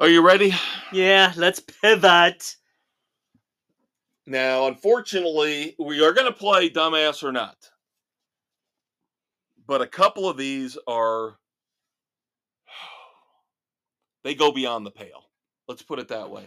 Are 0.00 0.08
you 0.08 0.22
ready? 0.22 0.54
Yeah, 0.92 1.32
let's 1.34 1.58
pivot. 1.58 2.54
Now, 4.26 4.68
unfortunately, 4.68 5.74
we 5.76 6.04
are 6.04 6.12
going 6.12 6.28
to 6.28 6.38
play 6.38 6.70
dumbass 6.70 7.24
or 7.24 7.32
not. 7.32 7.56
But 9.66 9.82
a 9.82 9.88
couple 9.88 10.28
of 10.28 10.36
these 10.36 10.78
are 10.86 11.36
they 14.22 14.36
go 14.36 14.52
beyond 14.52 14.86
the 14.86 14.92
pale. 14.92 15.24
Let's 15.66 15.82
put 15.82 15.98
it 15.98 16.06
that 16.08 16.30
way. 16.30 16.44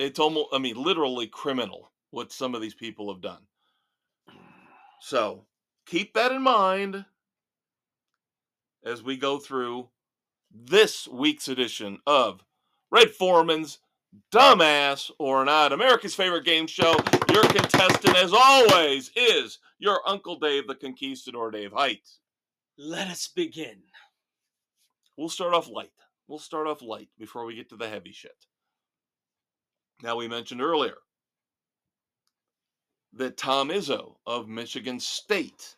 It's 0.00 0.18
almost 0.18 0.48
I 0.52 0.58
mean 0.58 0.82
literally 0.82 1.28
criminal 1.28 1.92
what 2.10 2.32
some 2.32 2.56
of 2.56 2.60
these 2.60 2.74
people 2.74 3.12
have 3.12 3.22
done. 3.22 3.42
So, 5.00 5.46
keep 5.86 6.14
that 6.14 6.32
in 6.32 6.42
mind 6.42 7.04
as 8.84 9.04
we 9.04 9.16
go 9.16 9.38
through 9.38 9.88
this 10.54 11.08
week's 11.08 11.48
edition 11.48 11.98
of 12.06 12.44
Red 12.90 13.10
Foreman's 13.10 13.78
Dumbass 14.30 15.10
or 15.18 15.44
Not, 15.44 15.72
America's 15.72 16.14
favorite 16.14 16.44
game 16.44 16.66
show. 16.66 16.94
Your 17.32 17.44
contestant, 17.44 18.16
as 18.16 18.32
always, 18.34 19.10
is 19.16 19.58
your 19.78 20.00
Uncle 20.06 20.38
Dave, 20.38 20.66
the 20.66 20.74
Conquistador 20.74 21.50
Dave 21.50 21.72
Height. 21.72 22.06
Let 22.76 23.08
us 23.08 23.28
begin. 23.28 23.78
We'll 25.16 25.30
start 25.30 25.54
off 25.54 25.68
light. 25.68 25.92
We'll 26.28 26.38
start 26.38 26.66
off 26.66 26.82
light 26.82 27.08
before 27.18 27.44
we 27.44 27.54
get 27.54 27.68
to 27.70 27.76
the 27.76 27.88
heavy 27.88 28.12
shit. 28.12 28.36
Now, 30.02 30.16
we 30.16 30.28
mentioned 30.28 30.60
earlier 30.60 30.96
that 33.14 33.36
Tom 33.36 33.68
Izzo 33.68 34.16
of 34.26 34.48
Michigan 34.48 34.98
State 34.98 35.76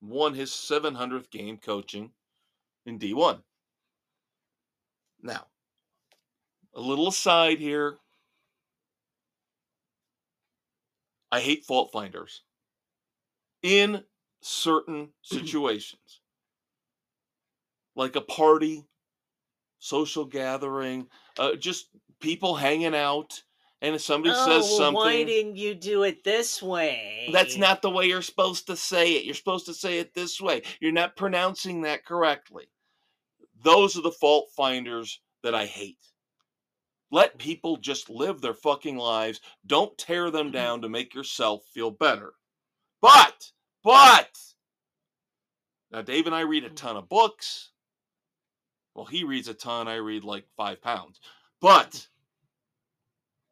won 0.00 0.34
his 0.34 0.50
700th 0.50 1.30
game 1.30 1.56
coaching 1.56 2.10
in 2.86 2.98
D1. 2.98 3.40
Now, 5.22 5.46
a 6.74 6.80
little 6.80 7.08
aside 7.08 7.58
here. 7.58 7.98
I 11.30 11.40
hate 11.40 11.64
fault 11.64 11.90
finders 11.92 12.42
in 13.62 14.02
certain 14.40 15.10
situations, 15.22 16.20
like 17.94 18.16
a 18.16 18.20
party, 18.20 18.86
social 19.78 20.24
gathering, 20.24 21.06
uh, 21.38 21.54
just 21.56 21.88
people 22.20 22.54
hanging 22.54 22.94
out. 22.94 23.42
And 23.80 23.94
if 23.94 24.00
somebody 24.00 24.34
says 24.34 24.68
something, 24.76 24.96
Oh, 24.96 25.04
why 25.04 25.22
didn't 25.22 25.56
you 25.56 25.74
do 25.74 26.02
it 26.02 26.24
this 26.24 26.60
way? 26.60 27.28
that's 27.32 27.56
not 27.56 27.80
the 27.80 27.90
way 27.90 28.06
you're 28.06 28.22
supposed 28.22 28.66
to 28.66 28.74
say 28.76 29.12
it. 29.12 29.24
You're 29.24 29.34
supposed 29.34 29.66
to 29.66 29.74
say 29.74 29.98
it 29.98 30.14
this 30.14 30.40
way. 30.40 30.62
You're 30.80 30.90
not 30.90 31.14
pronouncing 31.14 31.82
that 31.82 32.04
correctly. 32.04 32.68
Those 33.62 33.96
are 33.96 34.02
the 34.02 34.10
fault 34.10 34.50
finders 34.56 35.20
that 35.42 35.54
I 35.54 35.66
hate. 35.66 35.98
Let 37.10 37.38
people 37.38 37.78
just 37.78 38.10
live 38.10 38.40
their 38.40 38.54
fucking 38.54 38.96
lives. 38.96 39.40
Don't 39.66 39.96
tear 39.96 40.30
them 40.30 40.46
mm-hmm. 40.48 40.54
down 40.54 40.82
to 40.82 40.88
make 40.88 41.14
yourself 41.14 41.64
feel 41.72 41.90
better. 41.90 42.34
But, 43.00 43.52
but, 43.82 44.36
now 45.90 46.02
Dave 46.02 46.26
and 46.26 46.34
I 46.34 46.40
read 46.40 46.64
a 46.64 46.70
mm. 46.70 46.76
ton 46.76 46.96
of 46.96 47.08
books. 47.08 47.70
Well, 48.94 49.06
he 49.06 49.24
reads 49.24 49.48
a 49.48 49.54
ton. 49.54 49.88
I 49.88 49.96
read 49.96 50.24
like 50.24 50.44
five 50.56 50.82
pounds. 50.82 51.20
But 51.60 52.08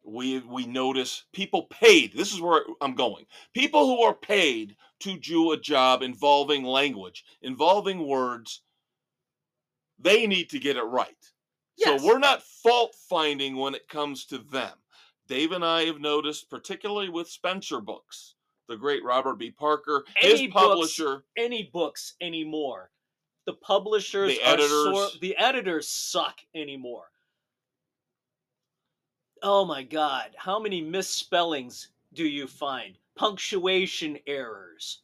we 0.04 0.40
we 0.40 0.66
notice 0.66 1.24
people 1.32 1.64
paid. 1.64 2.12
This 2.14 2.32
is 2.32 2.40
where 2.40 2.62
I'm 2.80 2.94
going. 2.94 3.26
People 3.54 3.86
who 3.86 4.02
are 4.02 4.14
paid 4.14 4.76
to 5.00 5.18
do 5.18 5.52
a 5.52 5.60
job 5.60 6.02
involving 6.02 6.64
language, 6.64 7.24
involving 7.42 8.06
words, 8.06 8.62
they 9.98 10.26
need 10.26 10.50
to 10.50 10.58
get 10.58 10.76
it 10.76 10.82
right. 10.84 11.16
Yes. 11.76 12.00
So 12.00 12.06
we're 12.06 12.18
not 12.18 12.42
fault 12.42 12.94
finding 13.08 13.56
when 13.56 13.74
it 13.74 13.88
comes 13.88 14.24
to 14.26 14.38
them. 14.38 14.72
Dave 15.28 15.52
and 15.52 15.64
I 15.64 15.84
have 15.84 16.00
noticed, 16.00 16.48
particularly 16.50 17.08
with 17.08 17.28
Spenser 17.28 17.80
Books, 17.80 18.34
the 18.68 18.76
great 18.76 19.02
Robert 19.04 19.34
B. 19.34 19.50
Parker, 19.50 20.04
Any 20.22 20.44
his 20.46 20.52
books- 20.52 20.54
publisher. 20.66 21.24
any 21.36 21.64
books 21.64 22.14
anymore. 22.20 22.90
The 23.46 23.54
publishers, 23.54 24.30
The 24.36 24.42
editors. 24.42 25.18
the 25.20 25.36
editors 25.36 25.88
suck 25.88 26.40
anymore. 26.54 27.10
Oh 29.42 29.64
my 29.64 29.82
god, 29.82 30.30
how 30.36 30.58
many 30.58 30.80
misspellings 30.80 31.88
do 32.14 32.24
you 32.26 32.46
find? 32.46 32.96
Punctuation 33.16 34.18
errors, 34.26 35.02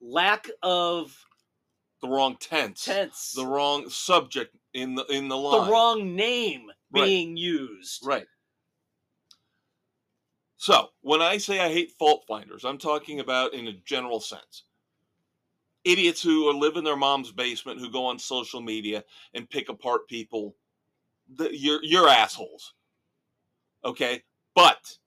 lack 0.00 0.48
of 0.62 1.16
the 2.00 2.08
wrong 2.08 2.36
tense, 2.38 2.84
tense, 2.84 3.32
the 3.34 3.46
wrong 3.46 3.88
subject 3.90 4.56
in 4.74 4.94
the 4.94 5.04
in 5.06 5.28
the 5.28 5.36
line. 5.36 5.66
the 5.66 5.72
wrong 5.72 6.14
name 6.16 6.70
Right. 6.90 7.04
being 7.04 7.36
used. 7.36 8.06
Right. 8.06 8.26
So, 10.56 10.88
when 11.02 11.22
I 11.22 11.38
say 11.38 11.60
I 11.60 11.68
hate 11.72 11.92
fault 11.98 12.24
finders, 12.26 12.64
I'm 12.64 12.78
talking 12.78 13.20
about 13.20 13.54
in 13.54 13.68
a 13.68 13.72
general 13.72 14.20
sense. 14.20 14.64
Idiots 15.84 16.20
who 16.22 16.52
live 16.52 16.76
in 16.76 16.84
their 16.84 16.96
mom's 16.96 17.30
basement 17.30 17.78
who 17.78 17.90
go 17.90 18.04
on 18.06 18.18
social 18.18 18.60
media 18.60 19.04
and 19.34 19.48
pick 19.48 19.68
apart 19.68 20.08
people. 20.08 20.56
The, 21.36 21.56
you're, 21.56 21.82
you're 21.84 22.08
assholes. 22.08 22.74
Okay? 23.84 24.24
But 24.54 24.98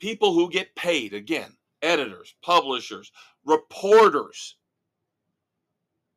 people 0.00 0.32
who 0.34 0.50
get 0.50 0.74
paid, 0.74 1.14
again, 1.14 1.56
editors, 1.80 2.34
publishers, 2.42 3.12
reporters. 3.44 4.56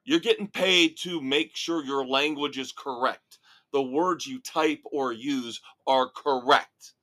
You're 0.05 0.19
getting 0.19 0.47
paid 0.47 0.97
to 0.99 1.19
make 1.19 1.55
sure 1.57 1.83
your 1.83 2.05
language 2.05 2.57
is 2.57 2.71
correct. 2.71 3.39
The 3.73 3.81
words 3.81 4.25
you 4.25 4.39
type 4.39 4.81
or 4.85 5.11
use 5.11 5.59
are 5.87 6.09
correct. 6.09 6.93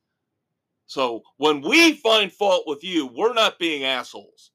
So 0.87 1.23
when 1.37 1.61
we 1.61 1.95
find 1.95 2.33
fault 2.33 2.65
with 2.67 2.85
you, 2.85 3.07
we're 3.07 3.35
not 3.35 3.59
being 3.59 3.85
assholes. 3.85 4.53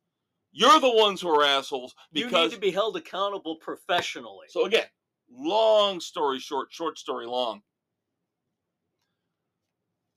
You're 0.52 0.80
the 0.80 0.90
ones 0.90 1.22
who 1.22 1.30
are 1.30 1.44
assholes 1.44 1.94
you 2.12 2.30
need 2.30 2.52
to 2.52 2.60
be 2.60 2.72
held 2.72 2.96
accountable 2.96 3.58
professionally. 3.58 4.48
so 4.50 4.66
again, 4.66 4.86
long 5.30 6.00
story 6.00 6.40
short, 6.40 6.70
short 6.72 6.98
story 6.98 7.28
long. 7.28 7.62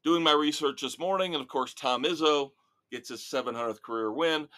Doing 0.03 0.23
my 0.23 0.33
research 0.33 0.81
this 0.81 0.99
morning, 0.99 1.35
and 1.35 1.43
of 1.43 1.49
course, 1.49 1.75
Tom 1.75 2.05
Izzo 2.05 2.53
gets 2.91 3.11
his 3.11 3.21
700th 3.21 3.83
career 3.83 4.11
win. 4.13 4.49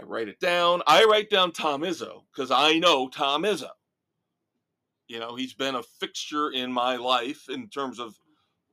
I 0.00 0.04
write 0.04 0.28
it 0.28 0.40
down. 0.40 0.82
I 0.86 1.04
write 1.04 1.30
down 1.30 1.52
Tom 1.52 1.82
Izzo 1.82 2.22
because 2.32 2.50
I 2.50 2.78
know 2.78 3.08
Tom 3.08 3.44
Izzo. 3.44 3.70
You 5.06 5.20
know, 5.20 5.36
he's 5.36 5.54
been 5.54 5.74
a 5.74 5.82
fixture 5.82 6.50
in 6.50 6.72
my 6.72 6.96
life 6.96 7.48
in 7.48 7.68
terms 7.68 8.00
of 8.00 8.18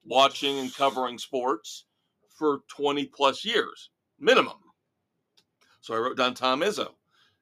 watching 0.03 0.57
and 0.59 0.73
covering 0.73 1.17
sports 1.17 1.85
for 2.29 2.61
20 2.69 3.05
plus 3.07 3.45
years, 3.45 3.89
minimum. 4.19 4.57
So 5.81 5.93
I 5.93 5.97
wrote 5.97 6.17
down 6.17 6.33
Tom 6.33 6.61
Izzo. 6.61 6.89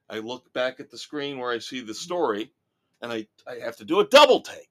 I 0.08 0.18
look 0.18 0.52
back 0.52 0.80
at 0.80 0.90
the 0.90 0.98
screen 0.98 1.38
where 1.38 1.52
I 1.52 1.58
see 1.58 1.80
the 1.80 1.94
story 1.94 2.52
and 3.00 3.12
I, 3.12 3.26
I 3.46 3.64
have 3.64 3.76
to 3.76 3.84
do 3.84 4.00
a 4.00 4.06
double 4.06 4.40
take. 4.40 4.68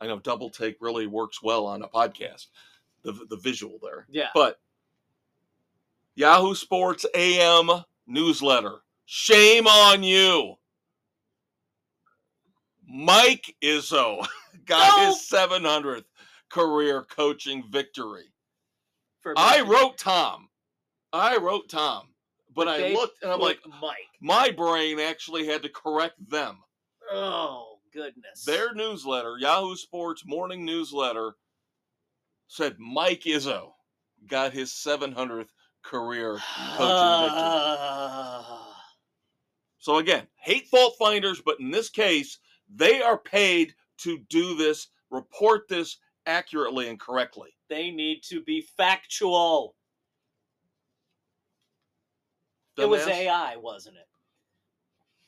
I 0.00 0.06
know 0.06 0.20
double 0.20 0.50
take 0.50 0.76
really 0.80 1.06
works 1.06 1.42
well 1.42 1.66
on 1.66 1.82
a 1.82 1.88
podcast, 1.88 2.46
the, 3.02 3.12
the 3.28 3.36
visual 3.36 3.78
there. 3.82 4.06
yeah. 4.08 4.28
But 4.34 4.60
Yahoo 6.14 6.54
Sports 6.54 7.04
AM 7.14 7.70
newsletter. 8.08 8.78
Shame 9.04 9.66
on 9.66 10.02
you. 10.02 10.54
Mike 12.86 13.54
Izzo 13.62 14.26
got 14.66 15.06
his 15.06 15.28
700th 15.30 16.04
career 16.50 17.04
coaching 17.04 17.64
victory. 17.70 18.24
I 19.36 19.60
wrote 19.60 19.98
Tom. 19.98 20.48
I 21.12 21.36
wrote 21.36 21.68
Tom. 21.68 22.08
But 22.54 22.66
I 22.66 22.92
looked 22.92 23.22
and 23.22 23.30
I'm 23.30 23.38
like, 23.38 23.60
Mike. 23.80 23.96
my 24.20 24.50
brain 24.50 24.98
actually 24.98 25.46
had 25.46 25.62
to 25.62 25.68
correct 25.68 26.16
them. 26.28 26.58
Oh 27.12 27.78
goodness. 27.92 28.44
Their 28.44 28.74
newsletter, 28.74 29.36
Yahoo 29.38 29.76
Sports 29.76 30.24
morning 30.26 30.64
newsletter, 30.64 31.36
said 32.48 32.76
Mike 32.78 33.22
Izzo 33.22 33.70
got 34.26 34.52
his 34.52 34.70
700th 34.72 35.50
career 35.88 36.38
coaching 36.76 37.34
victory. 37.34 38.56
So 39.78 39.98
again, 39.98 40.26
hate 40.36 40.66
fault 40.68 40.94
finders, 40.98 41.40
but 41.44 41.58
in 41.60 41.70
this 41.70 41.88
case, 41.88 42.38
they 42.74 43.00
are 43.00 43.16
paid 43.16 43.74
to 43.98 44.18
do 44.28 44.54
this, 44.56 44.88
report 45.10 45.68
this 45.68 45.96
accurately 46.26 46.88
and 46.88 47.00
correctly. 47.00 47.50
they 47.70 47.90
need 47.90 48.20
to 48.24 48.42
be 48.42 48.60
factual. 48.76 49.74
It 52.76 52.88
was? 52.88 53.06
AI, 53.06 53.56
wasn't 53.56 53.96
it? 53.96 54.06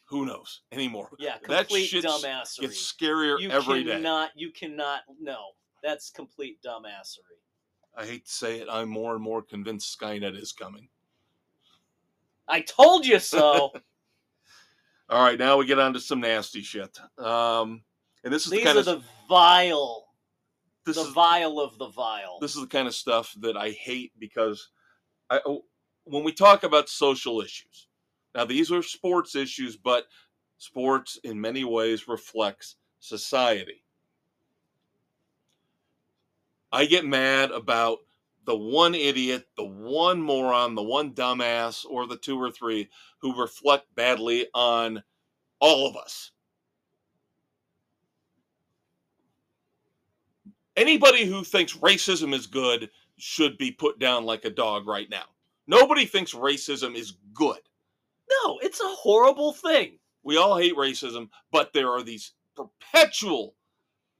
Who 0.08 0.26
knows 0.26 0.60
anymore? 0.72 1.10
Yeah, 1.18 1.36
That 1.48 1.66
complete 1.68 1.86
shit's- 1.86 2.06
dumbassery. 2.06 2.64
It's 2.64 2.92
scarier 2.92 3.40
you 3.40 3.50
every 3.50 3.84
day. 3.84 3.92
cannot, 3.92 4.30
you 4.36 4.50
cannot. 4.52 5.02
No, 5.20 5.38
that's 5.82 6.10
complete 6.10 6.58
dumbassery. 6.62 7.38
I 7.96 8.06
hate 8.06 8.26
to 8.26 8.32
say 8.32 8.60
it, 8.60 8.68
I'm 8.70 8.88
more 8.88 9.14
and 9.14 9.22
more 9.22 9.42
convinced 9.42 9.98
Skynet 9.98 10.40
is 10.40 10.52
coming. 10.52 10.88
I 12.48 12.60
told 12.60 13.06
you 13.06 13.18
so. 13.18 13.72
All 15.10 15.24
right, 15.24 15.38
now 15.38 15.56
we 15.56 15.66
get 15.66 15.78
on 15.78 15.92
to 15.94 16.00
some 16.00 16.20
nasty 16.20 16.62
shit. 16.62 16.98
Um, 17.18 17.82
and 18.22 18.32
this 18.32 18.44
is 18.44 18.52
These 18.52 18.60
the 18.60 18.66
kind 18.66 18.76
are 18.76 18.80
of 18.80 18.86
the 18.86 19.02
vile, 19.28 20.06
this 20.86 20.96
the 20.96 21.02
is 21.02 21.08
vile 21.08 21.58
of 21.58 21.78
the 21.78 21.88
vile. 21.88 22.38
this 22.40 22.54
is 22.54 22.60
the 22.60 22.68
kind 22.68 22.86
of 22.86 22.94
stuff 22.94 23.34
that 23.40 23.56
I 23.56 23.70
hate 23.70 24.12
because 24.18 24.68
I 25.30 25.40
oh, 25.46 25.64
when 26.04 26.22
we 26.22 26.32
talk 26.32 26.62
about 26.62 26.88
social 26.88 27.40
issues. 27.40 27.88
Now 28.34 28.44
these 28.44 28.70
are 28.70 28.82
sports 28.82 29.34
issues, 29.34 29.76
but 29.76 30.04
sports 30.58 31.18
in 31.24 31.40
many 31.40 31.64
ways 31.64 32.06
reflects 32.06 32.76
society. 33.00 33.82
I 36.72 36.86
get 36.86 37.04
mad 37.04 37.50
about 37.50 37.98
the 38.44 38.56
one 38.56 38.94
idiot, 38.94 39.46
the 39.56 39.64
one 39.64 40.22
moron, 40.22 40.74
the 40.74 40.82
one 40.82 41.12
dumbass, 41.12 41.84
or 41.88 42.06
the 42.06 42.16
two 42.16 42.40
or 42.40 42.50
three 42.50 42.88
who 43.20 43.40
reflect 43.40 43.94
badly 43.94 44.46
on 44.54 45.02
all 45.60 45.88
of 45.88 45.96
us. 45.96 46.30
Anybody 50.76 51.26
who 51.26 51.44
thinks 51.44 51.76
racism 51.76 52.32
is 52.34 52.46
good 52.46 52.90
should 53.18 53.58
be 53.58 53.70
put 53.70 53.98
down 53.98 54.24
like 54.24 54.44
a 54.44 54.50
dog 54.50 54.86
right 54.86 55.10
now. 55.10 55.24
Nobody 55.66 56.06
thinks 56.06 56.32
racism 56.32 56.94
is 56.96 57.14
good. 57.34 57.60
no, 58.44 58.58
it's 58.62 58.80
a 58.80 58.88
horrible 58.88 59.52
thing. 59.52 59.98
We 60.22 60.36
all 60.36 60.56
hate 60.56 60.76
racism, 60.76 61.28
but 61.52 61.72
there 61.72 61.90
are 61.90 62.02
these 62.02 62.32
perpetual 62.56 63.54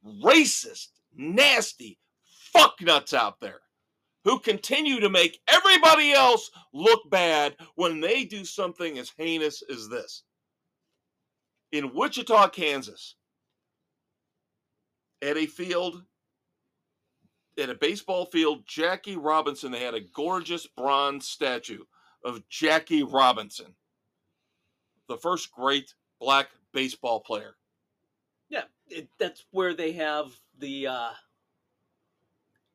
racist, 0.05 0.89
nasty 1.15 1.97
fucknuts 2.55 3.13
out 3.13 3.39
there 3.39 3.61
who 4.23 4.39
continue 4.39 4.99
to 4.99 5.09
make 5.09 5.41
everybody 5.47 6.11
else 6.11 6.51
look 6.73 7.09
bad 7.09 7.55
when 7.75 7.99
they 7.99 8.23
do 8.23 8.45
something 8.45 8.99
as 8.99 9.11
heinous 9.17 9.63
as 9.71 9.89
this. 9.89 10.23
In 11.71 11.93
Wichita, 11.93 12.49
Kansas, 12.49 13.15
at 15.21 15.37
a 15.37 15.45
field, 15.45 16.03
at 17.57 17.69
a 17.69 17.75
baseball 17.75 18.25
field, 18.25 18.63
Jackie 18.67 19.15
Robinson, 19.15 19.71
they 19.71 19.83
had 19.83 19.95
a 19.95 20.01
gorgeous 20.01 20.67
bronze 20.67 21.27
statue 21.27 21.83
of 22.23 22.47
Jackie 22.49 23.03
Robinson, 23.03 23.73
the 25.07 25.17
first 25.17 25.51
great 25.51 25.93
black 26.19 26.49
baseball 26.73 27.21
player. 27.21 27.55
Yeah, 28.49 28.63
it, 28.87 29.07
that's 29.17 29.45
where 29.51 29.73
they 29.73 29.93
have 29.93 30.31
the 30.59 30.87
uh, 30.87 31.09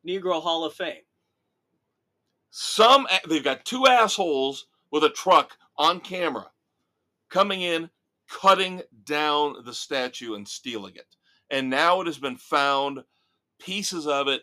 Negro 0.07 0.43
Hall 0.43 0.65
of 0.65 0.75
Fame. 0.75 1.03
Some 2.51 3.07
they've 3.29 3.45
got 3.45 3.65
two 3.65 3.87
assholes 3.87 4.67
with 4.91 5.05
a 5.05 5.11
truck 5.11 5.57
on 5.77 6.01
camera 6.01 6.51
coming 7.29 7.63
in, 7.63 7.91
cutting 8.31 8.83
down 9.05 9.57
the 9.65 9.75
statue 9.75 10.35
and 10.35 10.47
stealing 10.47 10.95
it. 10.95 11.17
And 11.51 11.69
now 11.69 12.01
it 12.01 12.07
has 12.07 12.19
been 12.19 12.37
found, 12.37 13.05
pieces 13.61 14.07
of 14.07 14.29
it 14.29 14.43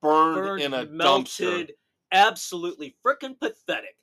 burned, 0.00 0.36
Burned, 0.36 0.62
in 0.62 0.74
a 0.74 0.86
dumpster. 0.86 1.70
absolutely 2.10 2.96
freaking 3.04 3.38
pathetic. 3.38 3.96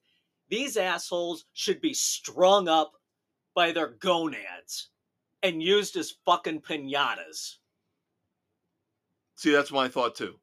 These 0.49 0.77
assholes 0.77 1.45
should 1.53 1.81
be 1.81 1.93
strung 1.93 2.67
up 2.67 2.93
by 3.53 3.71
their 3.71 3.89
gonads 3.99 4.89
and 5.43 5.61
used 5.61 5.95
as 5.95 6.15
fucking 6.25 6.61
pinatas. 6.61 7.57
See, 9.35 9.51
that's 9.51 9.71
my 9.71 9.87
thought 9.87 10.15
too. 10.15 10.35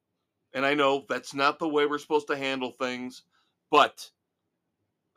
And 0.57 0.65
I 0.65 0.73
know 0.73 1.05
that's 1.07 1.35
not 1.35 1.59
the 1.59 1.67
way 1.67 1.85
we're 1.85 1.99
supposed 1.99 2.25
to 2.29 2.35
handle 2.35 2.71
things, 2.71 3.21
but 3.69 4.09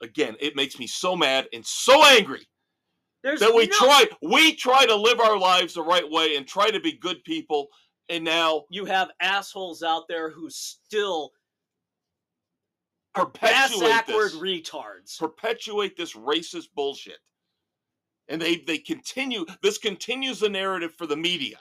again, 0.02 0.36
it 0.38 0.54
makes 0.54 0.78
me 0.78 0.86
so 0.86 1.16
mad 1.16 1.48
and 1.54 1.64
so 1.64 2.04
angry 2.04 2.46
There's 3.22 3.40
that 3.40 3.54
we 3.54 3.66
no- 3.66 3.76
try 3.78 4.04
we 4.20 4.54
try 4.54 4.84
to 4.84 4.94
live 4.94 5.18
our 5.18 5.38
lives 5.38 5.72
the 5.72 5.82
right 5.82 6.08
way 6.10 6.36
and 6.36 6.46
try 6.46 6.70
to 6.70 6.78
be 6.78 6.92
good 6.92 7.24
people 7.24 7.68
and 8.10 8.22
now 8.22 8.64
You 8.68 8.84
have 8.84 9.12
assholes 9.20 9.82
out 9.82 10.08
there 10.08 10.28
who 10.28 10.50
still 10.50 11.32
perpetuate 13.14 13.88
backward 13.88 14.32
this, 14.32 14.36
retards. 14.36 15.18
perpetuate 15.18 15.96
this 15.96 16.12
racist 16.12 16.68
bullshit. 16.74 17.18
And 18.28 18.42
they 18.42 18.56
they 18.56 18.76
continue 18.76 19.46
this 19.62 19.78
continues 19.78 20.40
the 20.40 20.50
narrative 20.50 20.92
for 20.98 21.06
the 21.06 21.16
media. 21.16 21.56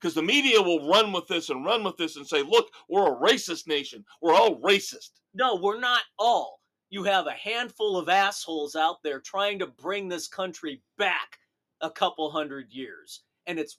Because 0.00 0.14
the 0.14 0.22
media 0.22 0.60
will 0.60 0.88
run 0.88 1.12
with 1.12 1.26
this 1.26 1.48
and 1.48 1.64
run 1.64 1.82
with 1.82 1.96
this 1.96 2.16
and 2.16 2.26
say, 2.26 2.42
look, 2.42 2.68
we're 2.88 3.12
a 3.12 3.16
racist 3.16 3.66
nation. 3.66 4.04
We're 4.20 4.34
all 4.34 4.60
racist. 4.60 5.10
No, 5.34 5.56
we're 5.56 5.80
not 5.80 6.02
all. 6.18 6.60
You 6.90 7.02
have 7.04 7.26
a 7.26 7.32
handful 7.32 7.96
of 7.96 8.08
assholes 8.08 8.76
out 8.76 9.02
there 9.02 9.20
trying 9.20 9.58
to 9.58 9.66
bring 9.66 10.08
this 10.08 10.28
country 10.28 10.82
back 10.98 11.38
a 11.80 11.90
couple 11.90 12.30
hundred 12.30 12.70
years. 12.70 13.22
And 13.46 13.58
it's 13.58 13.78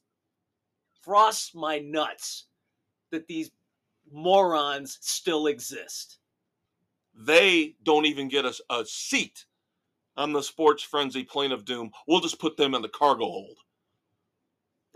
frost 1.02 1.56
my 1.56 1.80
nuts 1.80 2.48
that 3.12 3.28
these 3.28 3.52
morons 4.12 4.98
still 5.02 5.48
exist. 5.48 6.20
They 7.16 7.76
don't 7.84 8.06
even 8.06 8.28
get 8.28 8.46
us 8.46 8.60
a 8.70 8.86
seat 8.86 9.46
on 10.18 10.34
the 10.34 10.42
sports 10.42 10.84
frenzy 10.84 11.24
plane 11.24 11.52
of 11.52 11.66
doom. 11.66 11.92
We'll 12.08 12.20
just 12.20 12.40
put 12.40 12.58
them 12.58 12.74
in 12.74 12.82
the 12.82 12.90
cargo 12.90 13.26
hold. 13.26 13.58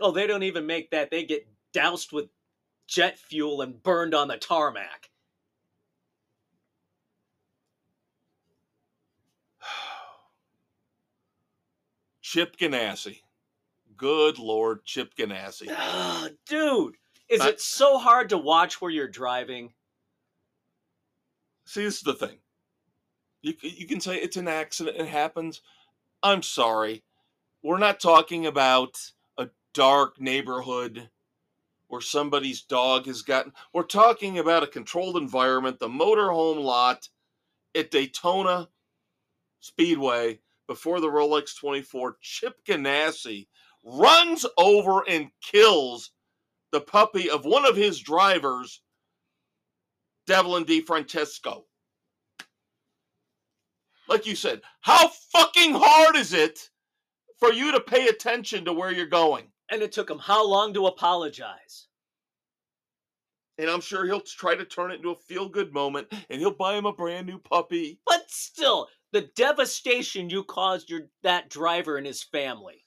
Oh, 0.02 0.10
they 0.10 0.26
don't 0.26 0.42
even 0.42 0.66
make 0.66 0.90
that. 0.90 1.12
They 1.12 1.24
get 1.24 1.46
doused 1.72 2.10
with 2.12 2.26
jet 2.88 3.20
fuel 3.20 3.62
and 3.62 3.80
burned 3.82 4.14
on 4.14 4.26
the 4.26 4.36
tarmac. 4.36 5.08
Chip 12.20 12.56
Ganassi. 12.56 13.20
Good 13.96 14.40
Lord, 14.40 14.84
Chip 14.84 15.14
Ganassi. 15.14 15.72
Dude, 16.48 16.96
is 17.28 17.40
I, 17.40 17.50
it 17.50 17.60
so 17.60 17.96
hard 17.96 18.30
to 18.30 18.38
watch 18.38 18.80
where 18.80 18.90
you're 18.90 19.06
driving? 19.06 19.72
See, 21.64 21.84
this 21.84 21.98
is 21.98 22.02
the 22.02 22.14
thing. 22.14 22.38
You, 23.40 23.54
you 23.60 23.86
can 23.86 24.00
say 24.00 24.16
it's 24.16 24.36
an 24.36 24.48
accident, 24.48 24.96
it 24.96 25.06
happens. 25.06 25.62
I'm 26.24 26.42
sorry. 26.42 27.04
We're 27.62 27.78
not 27.78 28.00
talking 28.00 28.46
about 28.46 28.98
dark 29.74 30.20
neighborhood 30.20 31.08
where 31.88 32.00
somebody's 32.00 32.62
dog 32.62 33.06
has 33.06 33.22
gotten. 33.22 33.52
We're 33.74 33.82
talking 33.82 34.38
about 34.38 34.62
a 34.62 34.66
controlled 34.66 35.16
environment, 35.16 35.78
the 35.78 35.88
motorhome 35.88 36.62
lot 36.62 37.08
at 37.74 37.90
Daytona 37.90 38.68
Speedway 39.60 40.40
before 40.66 41.00
the 41.00 41.08
Rolex 41.08 41.54
24. 41.54 42.16
Chip 42.20 42.64
Ganassi 42.64 43.46
runs 43.84 44.46
over 44.56 45.02
and 45.08 45.30
kills 45.42 46.12
the 46.70 46.80
puppy 46.80 47.28
of 47.28 47.44
one 47.44 47.66
of 47.66 47.76
his 47.76 48.00
drivers, 48.00 48.80
Devlin 50.26 50.64
DeFrancesco. 50.64 51.64
Like 54.08 54.26
you 54.26 54.34
said, 54.34 54.62
how 54.80 55.08
fucking 55.08 55.74
hard 55.74 56.16
is 56.16 56.32
it 56.32 56.70
for 57.38 57.52
you 57.52 57.72
to 57.72 57.80
pay 57.80 58.08
attention 58.08 58.64
to 58.64 58.72
where 58.72 58.90
you're 58.90 59.06
going? 59.06 59.51
And 59.72 59.82
it 59.82 59.90
took 59.90 60.08
him 60.10 60.18
how 60.18 60.46
long 60.46 60.74
to 60.74 60.86
apologize? 60.86 61.88
And 63.56 63.70
I'm 63.70 63.80
sure 63.80 64.04
he'll 64.04 64.20
try 64.20 64.54
to 64.54 64.64
turn 64.66 64.90
it 64.90 64.96
into 64.96 65.10
a 65.10 65.16
feel 65.16 65.48
good 65.48 65.72
moment 65.72 66.08
and 66.30 66.40
he'll 66.40 66.52
buy 66.54 66.74
him 66.74 66.84
a 66.86 66.92
brand 66.92 67.26
new 67.26 67.38
puppy. 67.38 67.98
But 68.06 68.30
still, 68.30 68.88
the 69.12 69.22
devastation 69.34 70.28
you 70.30 70.44
caused 70.44 70.90
your 70.90 71.08
that 71.22 71.48
driver 71.48 71.96
and 71.96 72.06
his 72.06 72.22
family. 72.22 72.84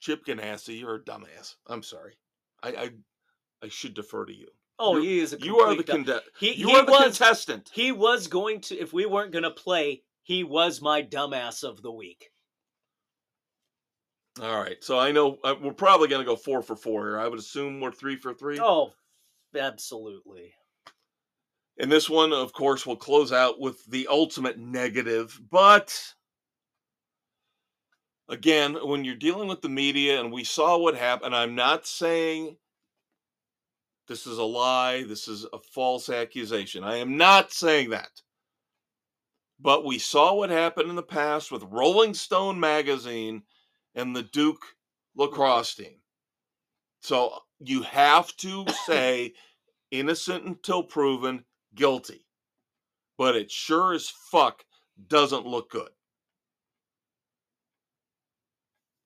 Chip 0.00 0.24
Ganassi, 0.26 0.80
you're 0.80 0.96
a 0.96 1.00
dumbass. 1.04 1.56
I'm 1.66 1.82
sorry. 1.82 2.14
I 2.62 2.68
I, 2.70 2.90
I 3.62 3.68
should 3.68 3.94
defer 3.94 4.24
to 4.26 4.32
you. 4.34 4.48
Oh, 4.78 4.96
You're- 4.96 5.06
he 5.06 5.20
is 5.20 5.32
a 5.34 5.38
You 5.40 5.58
are 5.60 5.74
the 5.74 5.84
conde- 5.84 6.20
he, 6.38 6.52
you 6.54 6.68
he 6.68 6.76
are 6.76 6.84
the 6.86 6.92
was 6.92 7.02
contestant. 7.18 7.70
he 7.72 7.92
was 7.92 8.26
going 8.26 8.60
to 8.62 8.78
if 8.78 8.92
we 8.92 9.04
weren't 9.06 9.32
going 9.32 9.42
to 9.44 9.50
play, 9.50 10.02
he 10.22 10.42
was 10.44 10.80
my 10.80 11.02
dumbass 11.02 11.62
of 11.64 11.82
the 11.82 11.92
week. 11.92 12.30
All 14.40 14.58
right. 14.58 14.82
So 14.82 14.98
I 14.98 15.12
know 15.12 15.38
uh, 15.44 15.54
we're 15.60 15.72
probably 15.72 16.08
going 16.08 16.24
to 16.24 16.30
go 16.30 16.36
four 16.36 16.62
for 16.62 16.74
four 16.74 17.06
here. 17.06 17.18
I 17.18 17.28
would 17.28 17.38
assume 17.38 17.78
we're 17.78 17.92
three 17.92 18.16
for 18.16 18.32
three. 18.32 18.58
Oh, 18.58 18.92
absolutely. 19.54 20.54
And 21.78 21.92
this 21.92 22.08
one, 22.08 22.32
of 22.32 22.52
course, 22.52 22.86
will 22.86 22.96
close 22.96 23.32
out 23.32 23.60
with 23.60 23.84
the 23.86 24.06
ultimate 24.10 24.58
negative. 24.58 25.38
But 25.50 26.14
again, 28.30 28.76
when 28.82 29.04
you're 29.04 29.14
dealing 29.14 29.48
with 29.48 29.60
the 29.60 29.68
media, 29.68 30.20
and 30.20 30.32
we 30.32 30.44
saw 30.44 30.78
what 30.78 30.94
happened, 30.94 31.34
I'm 31.34 31.54
not 31.54 31.86
saying 31.86 32.56
this 34.08 34.26
is 34.26 34.38
a 34.38 34.44
lie, 34.44 35.04
this 35.04 35.28
is 35.28 35.46
a 35.52 35.58
false 35.58 36.08
accusation. 36.08 36.82
I 36.82 36.96
am 36.96 37.18
not 37.18 37.52
saying 37.52 37.90
that. 37.90 38.10
But 39.60 39.84
we 39.84 39.98
saw 39.98 40.32
what 40.34 40.48
happened 40.48 40.88
in 40.88 40.96
the 40.96 41.02
past 41.02 41.52
with 41.52 41.62
Rolling 41.64 42.14
Stone 42.14 42.58
magazine 42.58 43.42
and 43.94 44.14
the 44.14 44.22
Duke 44.22 44.64
lacrosse 45.16 45.74
team. 45.74 46.00
So 47.00 47.42
you 47.58 47.82
have 47.82 48.36
to 48.38 48.66
say 48.86 49.34
innocent 49.90 50.44
until 50.44 50.82
proven 50.82 51.44
guilty. 51.74 52.26
But 53.18 53.36
it 53.36 53.50
sure 53.50 53.92
as 53.92 54.08
fuck 54.08 54.64
doesn't 55.08 55.46
look 55.46 55.70
good. 55.70 55.90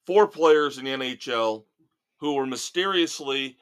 Four 0.07 0.29
players 0.29 0.79
in 0.79 0.85
the 0.85 0.91
NHL 0.93 1.65
who 2.19 2.35
were 2.35 2.47
mysteriously 2.47 3.57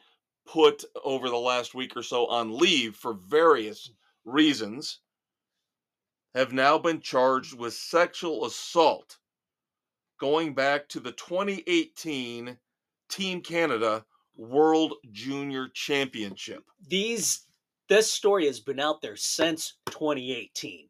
put 0.47 0.85
over 1.05 1.29
the 1.29 1.37
last 1.37 1.75
week 1.75 1.97
or 1.97 2.03
so 2.03 2.27
on 2.27 2.57
leave 2.57 2.97
for 2.97 3.15
various 3.15 3.91
reasons 4.25 5.01
have 6.35 6.53
now 6.53 6.79
been 6.79 7.01
charged 7.01 7.57
with 7.57 7.75
sexual 7.75 8.45
assault 8.45 9.19
going 10.23 10.55
back 10.55 10.89
to 10.89 11.01
the 11.01 11.11
2018 11.11 12.57
Team 13.09 13.41
Canada 13.41 14.05
World 14.37 14.95
Junior 15.11 15.67
Championship. 15.75 16.63
These 16.87 17.47
this 17.89 18.11
story 18.11 18.47
has 18.47 18.61
been 18.61 18.79
out 18.79 19.03
there 19.03 19.17
since 19.17 19.79
2018. 19.87 20.89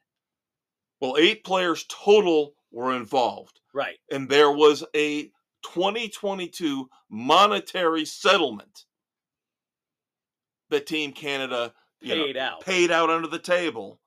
Well, 1.01 1.17
eight 1.19 1.45
players 1.45 1.87
total 1.89 2.53
were 2.71 2.95
involved, 2.95 3.59
Right. 3.73 3.97
and 4.11 4.29
there 4.29 4.53
was 4.53 4.85
a 4.95 5.25
2022 5.63 6.91
monetary 7.09 8.05
settlement 8.05 8.85
that 10.69 10.87
Team 10.87 11.13
Canada 11.13 11.73
you 12.03 12.15
know, 12.17 12.25
Paid 12.27 12.37
out. 12.37 12.61
paid 12.61 12.91
out 12.91 13.09
under 13.11 13.29
the 13.29 13.39
table 13.39 13.99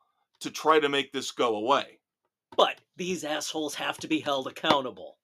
to 0.42 0.52
try 0.52 0.80
to 0.80 0.88
make 0.88 1.12
this 1.12 1.32
go 1.32 1.56
away. 1.56 1.98
But 2.56 2.80
these 2.98 3.24
assholes 3.24 3.76
have 3.76 3.98
to 4.00 4.08
be 4.08 4.20
held 4.20 4.48
accountable. 4.48 5.18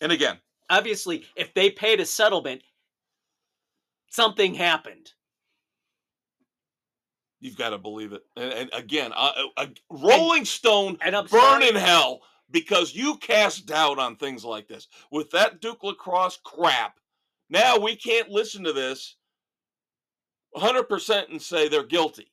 And 0.00 0.12
again, 0.12 0.38
Obviously, 0.68 1.24
if 1.36 1.54
they 1.54 1.70
paid 1.70 2.00
a 2.00 2.04
settlement, 2.04 2.60
something 4.10 4.52
happened. 4.54 5.12
you've 7.38 7.56
got 7.56 7.70
to 7.70 7.78
believe 7.78 8.12
it. 8.12 8.22
And, 8.36 8.52
and 8.52 8.70
again, 8.72 9.12
uh, 9.14 9.30
uh, 9.56 9.66
Rolling 9.90 10.44
Stone 10.44 10.98
And 11.02 11.14
burn 11.14 11.28
sorry- 11.28 11.68
in 11.68 11.76
hell 11.76 12.22
because 12.50 12.94
you 12.94 13.16
cast 13.18 13.66
doubt 13.66 13.98
on 14.00 14.16
things 14.16 14.44
like 14.44 14.66
this 14.66 14.88
with 15.12 15.30
that 15.30 15.60
Duke 15.60 15.84
lacrosse 15.84 16.38
crap. 16.42 16.98
Now 17.48 17.78
we 17.78 17.94
can't 17.94 18.28
listen 18.28 18.64
to 18.64 18.72
this 18.72 19.14
100% 20.56 21.30
and 21.30 21.40
say 21.40 21.68
they're 21.68 21.84
guilty, 21.84 22.32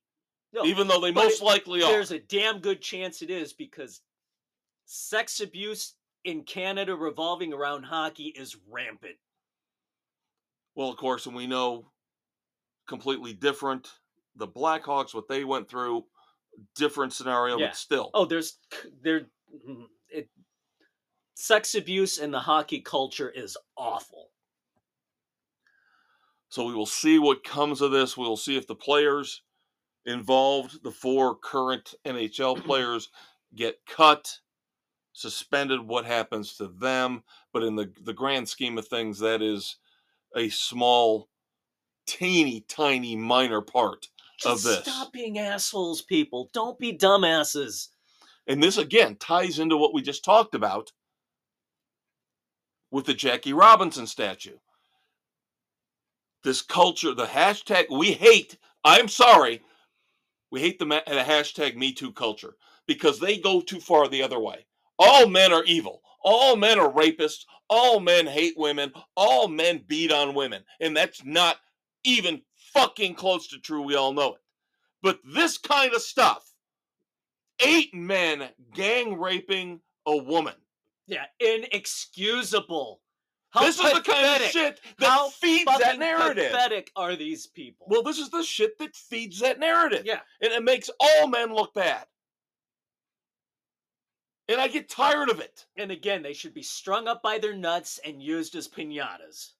No, 0.53 0.65
even 0.65 0.87
though 0.87 1.01
they 1.01 1.11
most 1.11 1.41
it- 1.41 1.45
likely 1.45 1.81
are. 1.81 1.91
there's 1.91 2.11
a 2.11 2.19
damn 2.19 2.59
good 2.59 2.81
chance 2.81 3.21
it 3.21 3.29
is 3.31 3.53
because 3.53 4.01
sex 4.85 5.39
abuse 5.39 5.95
in 6.23 6.43
Canada 6.43 6.95
revolving 6.95 7.51
around 7.53 7.83
hockey 7.83 8.25
is 8.35 8.55
rampant. 8.69 9.15
Well, 10.75 10.89
of 10.89 10.97
course, 10.97 11.25
and 11.25 11.35
we 11.35 11.47
know 11.47 11.91
completely 12.87 13.33
different. 13.33 13.89
The 14.35 14.47
Blackhawks, 14.47 15.13
what 15.13 15.27
they 15.27 15.43
went 15.43 15.69
through, 15.69 16.05
different 16.75 17.13
scenario, 17.13 17.57
Yeah. 17.57 17.67
but 17.67 17.75
still. 17.75 18.11
Oh, 18.13 18.25
there's 18.25 18.57
there 19.01 19.27
mm, 19.67 19.85
it 20.09 20.29
sex 21.35 21.75
abuse 21.75 22.17
in 22.19 22.31
the 22.31 22.39
hockey 22.39 22.79
culture 22.79 23.29
is 23.29 23.57
awful. 23.75 24.29
So 26.49 26.65
we 26.65 26.75
will 26.75 26.85
see 26.85 27.17
what 27.17 27.43
comes 27.43 27.81
of 27.81 27.91
this. 27.91 28.15
We 28.15 28.23
will 28.25 28.37
see 28.37 28.55
if 28.55 28.67
the 28.67 28.75
players 28.75 29.41
involved, 30.05 30.83
the 30.83 30.91
four 30.91 31.35
current 31.35 31.93
NHL 32.05 32.63
players, 32.65 33.09
get 33.55 33.79
cut, 33.87 34.39
suspended, 35.13 35.81
what 35.81 36.05
happens 36.05 36.57
to 36.57 36.67
them. 36.67 37.23
But 37.51 37.63
in 37.63 37.75
the, 37.75 37.91
the 38.03 38.13
grand 38.13 38.47
scheme 38.47 38.77
of 38.77 38.87
things, 38.87 39.19
that 39.19 39.41
is 39.41 39.77
a 40.35 40.49
small, 40.49 41.29
teeny 42.05 42.65
tiny 42.67 43.15
minor 43.15 43.61
part 43.61 44.07
of 44.45 44.61
Just 44.61 44.63
this. 44.65 44.79
stop 44.79 45.13
being 45.13 45.39
assholes, 45.39 46.01
people. 46.01 46.49
Don't 46.53 46.79
be 46.79 46.97
dumbasses. 46.97 47.89
And 48.47 48.61
this 48.61 48.77
again 48.77 49.15
ties 49.15 49.59
into 49.59 49.77
what 49.77 49.93
we 49.93 50.01
just 50.01 50.25
talked 50.25 50.53
about 50.55 50.91
with 52.91 53.05
the 53.05 53.13
Jackie 53.13 53.53
Robinson 53.53 54.05
statue. 54.05 54.57
This 56.43 56.61
culture, 56.61 57.13
the 57.13 57.25
hashtag 57.25 57.85
we 57.89 58.11
hate, 58.11 58.57
I'm 58.83 59.07
sorry, 59.07 59.61
we 60.53 60.61
hate 60.61 60.77
the, 60.77 60.85
ma- 60.85 61.01
the 61.07 61.15
hashtag 61.15 61.75
Me 61.75 61.91
Too 61.91 62.11
culture 62.11 62.53
because 62.85 63.19
they 63.19 63.37
go 63.37 63.59
too 63.59 63.79
far 63.79 64.07
the 64.07 64.21
other 64.21 64.39
way. 64.39 64.67
All 64.99 65.27
men 65.27 65.51
are 65.51 65.63
evil. 65.63 66.03
All 66.23 66.55
men 66.55 66.77
are 66.77 66.93
rapists. 66.93 67.45
All 67.71 67.99
men 67.99 68.27
hate 68.27 68.53
women. 68.55 68.93
All 69.17 69.47
men 69.47 69.83
beat 69.87 70.11
on 70.11 70.35
women. 70.35 70.63
And 70.79 70.95
that's 70.95 71.25
not 71.25 71.57
even 72.03 72.43
fucking 72.71 73.15
close 73.15 73.47
to 73.47 73.59
true. 73.59 73.81
We 73.81 73.95
all 73.95 74.13
know 74.13 74.35
it. 74.35 74.41
But 75.01 75.21
this 75.25 75.57
kind 75.57 75.91
of 75.95 76.03
stuff, 76.03 76.47
eight 77.59 77.91
men 77.95 78.47
gang 78.75 79.19
raping 79.19 79.81
a 80.05 80.15
woman. 80.15 80.53
Yeah, 81.07 81.25
inexcusable. 81.39 83.01
How 83.53 83.61
this 83.61 83.79
is 83.79 83.93
the 83.93 84.01
kind 84.01 84.41
of 84.43 84.49
shit 84.49 84.79
that 84.97 85.07
How 85.09 85.29
feeds 85.29 85.65
that 85.77 85.99
narrative. 85.99 86.51
pathetic 86.51 86.91
are 86.95 87.15
these 87.15 87.45
people? 87.45 87.85
Well, 87.87 88.01
this 88.01 88.17
is 88.17 88.31
the 88.31 88.41
shit 88.41 88.79
that 88.79 88.95
feeds 88.95 89.39
that 89.41 89.59
narrative. 89.59 90.03
yeah, 90.05 90.21
And 90.41 90.51
it 90.51 90.63
makes 90.63 90.89
all 90.99 91.27
men 91.27 91.53
look 91.53 91.73
bad. 91.75 92.05
And 94.49 94.59
I 94.59 94.67
get 94.67 94.89
tired 94.89 95.29
of 95.29 95.39
it. 95.39 95.65
and 95.77 95.91
again, 95.91 96.23
they 96.23 96.33
should 96.33 96.53
be 96.53 96.63
strung 96.63 97.07
up 97.07 97.21
by 97.21 97.37
their 97.37 97.55
nuts 97.55 97.99
and 98.03 98.21
used 98.21 98.55
as 98.55 98.67
pinatas. 98.67 99.51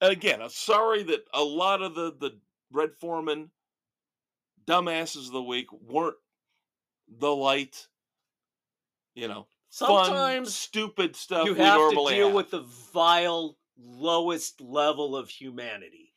And 0.00 0.12
again, 0.12 0.40
I'm 0.40 0.50
sorry 0.50 1.02
that 1.04 1.24
a 1.34 1.42
lot 1.42 1.82
of 1.82 1.94
the, 1.94 2.14
the 2.18 2.38
Red 2.72 2.94
Foreman 2.94 3.50
dumbasses 4.66 5.26
of 5.26 5.32
the 5.32 5.42
week 5.42 5.66
weren't 5.72 6.16
the 7.08 7.34
light 7.34 7.88
you 9.14 9.28
know, 9.28 9.46
Sometimes 9.74 10.46
fun, 10.46 10.46
stupid 10.46 11.16
stuff 11.16 11.46
you 11.46 11.54
have 11.54 11.90
to 11.90 12.06
deal 12.08 12.26
have. 12.26 12.32
with 12.32 12.52
the 12.52 12.64
vile, 12.92 13.58
lowest 13.76 14.60
level 14.60 15.16
of 15.16 15.28
humanity. 15.28 16.12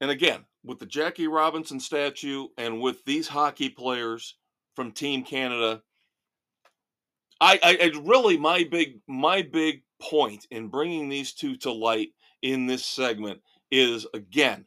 And 0.00 0.10
again, 0.10 0.44
with 0.64 0.80
the 0.80 0.86
Jackie 0.86 1.28
Robinson 1.28 1.78
statue 1.78 2.48
and 2.58 2.80
with 2.80 3.04
these 3.04 3.28
hockey 3.28 3.68
players 3.68 4.34
from 4.74 4.90
Team 4.90 5.22
Canada, 5.22 5.82
I, 7.40 7.60
I, 7.62 7.78
I 7.80 7.98
really 8.02 8.36
my 8.36 8.64
big 8.64 8.98
my 9.06 9.42
big 9.42 9.84
point 10.02 10.48
in 10.50 10.66
bringing 10.66 11.08
these 11.08 11.32
two 11.32 11.56
to 11.58 11.70
light 11.70 12.08
in 12.42 12.66
this 12.66 12.84
segment 12.84 13.40
is 13.70 14.04
again, 14.14 14.66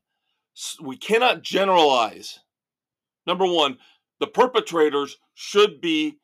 we 0.82 0.96
cannot 0.96 1.42
generalize. 1.42 2.40
Number 3.28 3.46
one, 3.46 3.80
the 4.22 4.28
perpetrators 4.28 5.18
should 5.34 5.82
be 5.82 6.21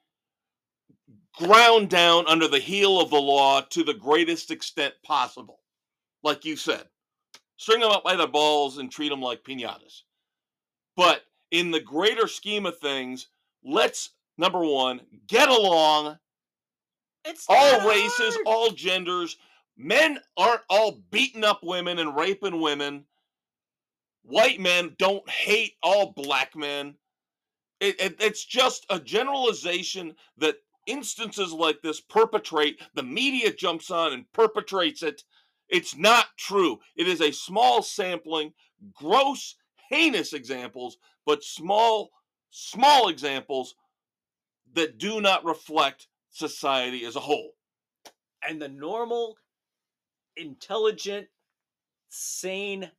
ground 1.37 1.89
down 1.89 2.27
under 2.27 2.47
the 2.47 2.59
heel 2.59 2.99
of 2.99 3.09
the 3.09 3.21
law 3.21 3.61
to 3.61 3.83
the 3.83 3.93
greatest 3.93 4.51
extent 4.51 4.93
possible. 5.03 5.59
Like 6.23 6.45
you 6.45 6.55
said, 6.55 6.83
string 7.57 7.81
them 7.81 7.91
up 7.91 8.03
by 8.03 8.15
the 8.15 8.27
balls 8.27 8.77
and 8.77 8.91
treat 8.91 9.09
them 9.09 9.21
like 9.21 9.43
pinatas. 9.43 10.01
But 10.95 11.21
in 11.51 11.71
the 11.71 11.79
greater 11.79 12.27
scheme 12.27 12.65
of 12.65 12.79
things, 12.79 13.27
let's 13.63 14.11
number 14.37 14.59
one 14.65 15.01
get 15.27 15.49
along. 15.49 16.17
It's 17.25 17.45
All 17.49 17.79
not 17.79 17.87
races, 17.87 18.37
all 18.45 18.71
genders. 18.71 19.37
Men 19.77 20.19
aren't 20.37 20.61
all 20.69 20.99
beating 21.11 21.43
up 21.43 21.61
women 21.63 21.99
and 21.99 22.15
raping 22.15 22.61
women. 22.61 23.05
White 24.23 24.59
men 24.59 24.95
don't 24.97 25.27
hate 25.29 25.73
all 25.83 26.13
black 26.15 26.55
men. 26.55 26.95
It, 27.79 27.99
it- 28.01 28.21
it's 28.21 28.45
just 28.45 28.85
a 28.89 28.99
generalization 28.99 30.15
that 30.37 30.55
instances 30.87 31.53
like 31.53 31.81
this 31.83 32.01
perpetrate. 32.01 32.81
The 32.95 33.03
media 33.03 33.53
jumps 33.53 33.91
on 33.91 34.13
and 34.13 34.31
perpetrates 34.33 35.03
it. 35.03 35.23
It's 35.69 35.97
not 35.97 36.27
true. 36.37 36.79
It 36.97 37.07
is 37.07 37.21
a 37.21 37.31
small 37.31 37.83
sampling, 37.83 38.53
gross, 38.93 39.55
heinous 39.89 40.33
examples, 40.33 40.97
but 41.25 41.43
small, 41.43 42.11
small 42.51 43.09
examples 43.09 43.75
that 44.73 44.97
do 44.99 45.21
not 45.21 45.45
reflect 45.45 46.07
society 46.31 47.05
as 47.05 47.15
a 47.17 47.21
whole. 47.21 47.51
and 48.47 48.61
the 48.61 48.69
normal, 48.69 49.37
intelligent, 50.37 51.27
sane, 52.09 52.91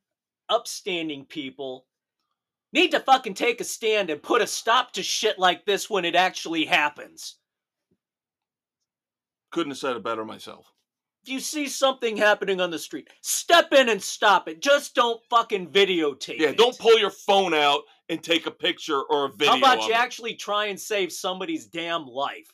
upstanding 0.49 1.25
people 1.25 1.87
need 2.73 2.91
to 2.91 3.01
fucking 3.01 3.35
take 3.35 3.61
a 3.61 3.65
stand 3.65 4.09
and 4.11 4.23
put 4.23 4.41
a 4.43 4.47
stop 4.47 4.93
to 4.93 5.03
shit 5.03 5.39
like 5.39 5.65
this 5.65 5.89
when 5.89 6.05
it 6.05 6.15
actually 6.15 6.65
happens. 6.65 7.37
Couldn't 9.51 9.71
have 9.71 9.77
said 9.77 9.95
it 9.95 10.03
better 10.03 10.25
myself. 10.25 10.71
If 11.23 11.29
you 11.29 11.39
see 11.39 11.67
something 11.67 12.15
happening 12.15 12.61
on 12.61 12.71
the 12.71 12.79
street, 12.79 13.09
step 13.21 13.73
in 13.73 13.89
and 13.89 14.01
stop 14.01 14.47
it. 14.47 14.61
Just 14.61 14.95
don't 14.95 15.21
fucking 15.29 15.67
videotape 15.67 16.35
it. 16.35 16.39
Yeah, 16.39 16.49
it. 16.49 16.57
don't 16.57 16.77
pull 16.79 16.97
your 16.97 17.09
phone 17.09 17.53
out 17.53 17.81
and 18.07 18.23
take 18.23 18.45
a 18.45 18.51
picture 18.51 19.01
or 19.01 19.25
a 19.25 19.29
video. 19.29 19.51
How 19.51 19.57
about 19.57 19.77
of 19.79 19.85
you 19.85 19.91
it. 19.91 19.99
actually 19.99 20.35
try 20.35 20.65
and 20.65 20.79
save 20.79 21.11
somebody's 21.11 21.65
damn 21.65 22.05
life? 22.05 22.53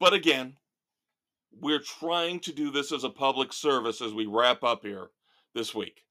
But 0.00 0.12
again, 0.12 0.56
we're 1.60 1.80
trying 1.80 2.40
to 2.40 2.52
do 2.52 2.70
this 2.70 2.92
as 2.92 3.04
a 3.04 3.10
public 3.10 3.52
service 3.52 4.00
as 4.00 4.12
we 4.12 4.26
wrap 4.26 4.64
up 4.64 4.82
here 4.82 5.08
this 5.54 5.74
week. 5.74 6.04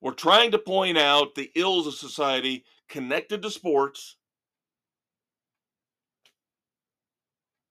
We're 0.00 0.12
trying 0.12 0.50
to 0.52 0.58
point 0.58 0.96
out 0.96 1.34
the 1.34 1.50
ills 1.54 1.86
of 1.86 1.94
society 1.94 2.64
connected 2.88 3.42
to 3.42 3.50
sports. 3.50 4.16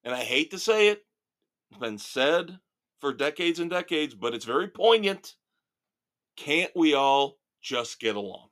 And 0.03 0.13
I 0.13 0.23
hate 0.23 0.51
to 0.51 0.59
say 0.59 0.89
it, 0.89 1.05
it's 1.69 1.79
been 1.79 1.97
said 1.97 2.59
for 2.99 3.13
decades 3.13 3.59
and 3.59 3.69
decades, 3.69 4.13
but 4.13 4.33
it's 4.33 4.45
very 4.45 4.67
poignant. 4.67 5.35
Can't 6.35 6.71
we 6.75 6.93
all 6.93 7.37
just 7.61 7.99
get 7.99 8.15
along? 8.15 8.49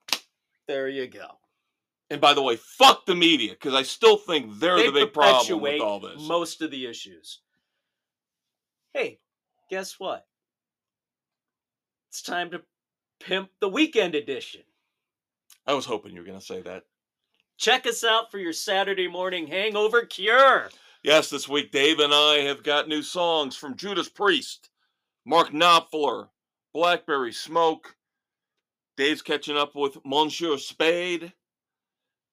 There 0.68 0.90
you 0.90 1.08
go. 1.08 1.28
And 2.10 2.22
by 2.22 2.34
the 2.34 2.42
way, 2.42 2.56
fuck 2.56 3.06
the 3.06 3.16
media, 3.16 3.52
because 3.52 3.74
I 3.74 3.84
still 3.84 4.18
think 4.18 4.60
they're 4.60 4.78
they 4.78 4.88
the 4.88 4.92
big 4.92 5.14
problem 5.14 5.62
with 5.62 5.82
all 5.82 6.00
this. 6.00 6.22
most 6.22 6.62
of 6.62 6.72
the 6.72 6.86
issues. 6.86 7.42
Hey, 8.94 9.20
guess 9.70 10.00
what? 10.00 10.26
It's 12.10 12.22
time 12.22 12.50
to 12.52 12.62
pimp 13.20 13.50
the 13.60 13.70
weekend 13.70 14.16
edition. 14.16 14.62
I 15.66 15.74
was 15.74 15.86
hoping 15.86 16.14
you 16.14 16.22
were 16.22 16.28
going 16.28 16.40
to 16.40 16.46
say 16.46 16.62
that. 16.62 16.84
Check 17.58 17.86
us 17.86 18.04
out 18.04 18.32
for 18.32 18.38
your 18.38 18.54
Saturday 18.54 19.08
morning 19.08 19.48
hangover 19.48 20.02
cure. 20.06 20.70
Yes, 21.04 21.30
this 21.30 21.48
week 21.48 21.72
Dave 21.72 22.00
and 22.00 22.14
I 22.14 22.40
have 22.40 22.64
got 22.64 22.88
new 22.88 23.02
songs 23.02 23.56
from 23.56 23.76
Judas 23.78 24.10
Priest, 24.10 24.70
Mark 25.26 25.50
Knopfler, 25.50 26.30
Blackberry 26.74 27.32
Smoke. 27.32 27.96
Dave's 28.98 29.22
catching 29.22 29.58
up 29.58 29.76
with 29.76 29.98
Monsieur 30.06 30.58
Spade 30.58 31.32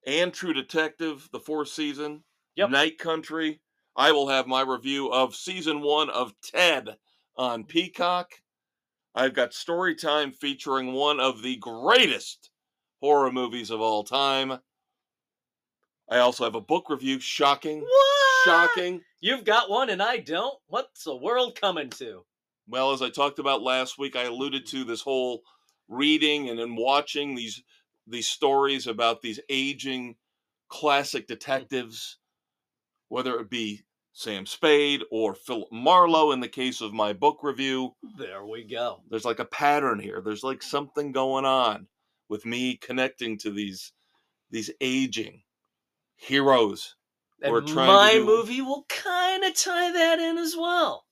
and 0.07 0.32
True 0.32 0.55
Detective, 0.55 1.28
the 1.32 1.41
fourth 1.41 1.69
season, 1.69 2.24
Yep. 2.57 2.70
Night 2.70 2.99
Country. 2.99 3.61
I 3.97 4.12
will 4.12 4.28
have 4.28 4.47
my 4.47 4.62
review 4.62 5.12
of 5.12 5.36
season 5.36 5.81
one 5.81 6.11
of 6.11 6.32
Ted 6.43 6.97
on 7.36 7.65
Peacock. 7.65 8.32
I've 9.15 9.35
got 9.35 9.55
story 9.55 9.95
time 9.95 10.32
featuring 10.32 10.93
one 10.93 11.20
of 11.20 11.43
the 11.43 11.57
greatest 11.57 12.51
horror 13.01 13.31
movies 13.31 13.70
of 13.70 13.81
all 13.81 14.03
time. 14.03 14.59
I 16.09 16.18
also 16.18 16.44
have 16.44 16.55
a 16.55 16.60
book 16.60 16.90
review. 16.90 17.20
Shocking. 17.20 17.81
What? 17.81 18.44
Shocking. 18.44 19.01
You've 19.20 19.44
got 19.44 19.70
one 19.70 19.90
and 19.90 20.02
I 20.02 20.18
don't. 20.18 20.59
What's 20.66 21.05
the 21.05 21.16
world 21.16 21.59
coming 21.59 21.90
to? 21.90 22.24
Well, 22.68 22.93
as 22.93 23.02
I 23.02 23.10
talked 23.10 23.39
about 23.39 23.62
last 23.62 23.98
week, 23.98 24.16
I 24.16 24.24
alluded 24.24 24.66
mm-hmm. 24.66 24.78
to 24.78 24.85
this 24.85 25.01
whole 25.01 25.43
reading 25.89 26.48
and 26.48 26.59
then 26.59 26.76
watching 26.76 27.35
these 27.35 27.62
these 28.06 28.28
stories 28.28 28.86
about 28.86 29.22
these 29.22 29.40
aging 29.48 30.16
classic 30.68 31.24
mm-hmm. 31.24 31.32
detectives, 31.32 32.18
whether 33.09 33.39
it 33.39 33.48
be 33.48 33.82
Sam 34.12 34.47
Spade 34.47 35.02
or 35.10 35.35
Philip 35.35 35.72
Marlowe 35.72 36.32
in 36.32 36.40
the 36.40 36.48
case 36.48 36.81
of 36.81 36.93
my 36.93 37.12
book 37.12 37.39
review. 37.43 37.94
There 38.16 38.44
we 38.44 38.64
go. 38.64 39.02
There's 39.10 39.24
like 39.24 39.40
a 39.40 39.44
pattern 39.47 39.98
here. 39.98 40.20
There's 40.20 40.44
like 40.44 40.62
something 40.62 41.12
going 41.12 41.44
on 41.44 41.89
with 42.28 42.47
me 42.47 42.76
connecting 42.76 43.39
to 43.39 43.51
these 43.51 43.93
these 44.51 44.70
aging 44.81 45.44
heroes. 46.16 46.97
We're 47.43 47.59
And 47.59 47.69
trying 47.69 47.86
to 47.89 47.93
my 47.93 48.12
do- 48.15 48.24
movie 48.24 48.62
will 48.62 48.85
kind 48.89 49.45
of 49.45 49.55
tie 49.55 49.93
that 49.93 50.19
in 50.19 50.39
as 50.39 50.57
well. 50.57 51.05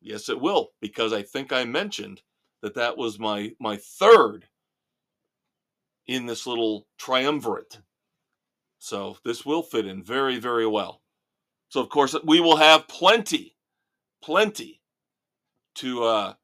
Yes, 0.00 0.28
it 0.28 0.40
will, 0.40 0.70
because 0.80 1.12
I 1.12 1.22
think 1.22 1.52
I 1.52 1.64
mentioned 1.64 2.22
that 2.62 2.74
that 2.74 2.96
was 2.96 3.18
my 3.18 3.52
my 3.60 3.76
third 3.76 4.46
in 6.06 6.26
this 6.26 6.46
little 6.46 6.86
triumvirate. 6.98 7.80
So 8.78 9.18
this 9.24 9.44
will 9.44 9.62
fit 9.62 9.86
in 9.86 10.02
very, 10.02 10.38
very 10.38 10.66
well. 10.66 11.02
So 11.68 11.80
of 11.80 11.88
course 11.88 12.16
we 12.24 12.40
will 12.40 12.56
have 12.56 12.88
plenty, 12.88 13.56
plenty 14.22 14.80
to 15.76 16.04
uh 16.04 16.34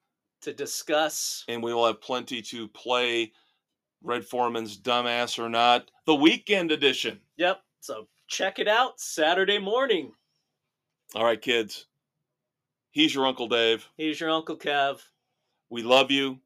To 0.42 0.52
discuss. 0.52 1.44
and 1.48 1.62
we 1.62 1.72
will 1.74 1.86
have 1.86 2.00
plenty 2.00 2.42
to 2.42 2.68
play 2.68 3.32
Red 4.02 4.24
Foreman's 4.24 4.78
Dumbass 4.78 5.38
or 5.38 5.48
Not, 5.48 5.90
the 6.04 6.14
weekend 6.14 6.70
edition. 6.72 7.20
Yep. 7.36 7.60
So 7.80 8.08
check 8.28 8.58
it 8.58 8.68
out 8.68 9.00
Saturday 9.00 9.58
morning. 9.58 10.12
All 11.14 11.24
right, 11.24 11.40
kids. 11.40 11.86
He's 12.90 13.14
your 13.14 13.26
Uncle 13.26 13.48
Dave. 13.48 13.86
He's 13.96 14.18
your 14.18 14.30
Uncle 14.30 14.56
Kev. 14.56 15.00
We 15.70 15.82
love 15.82 16.10
you. 16.10 16.40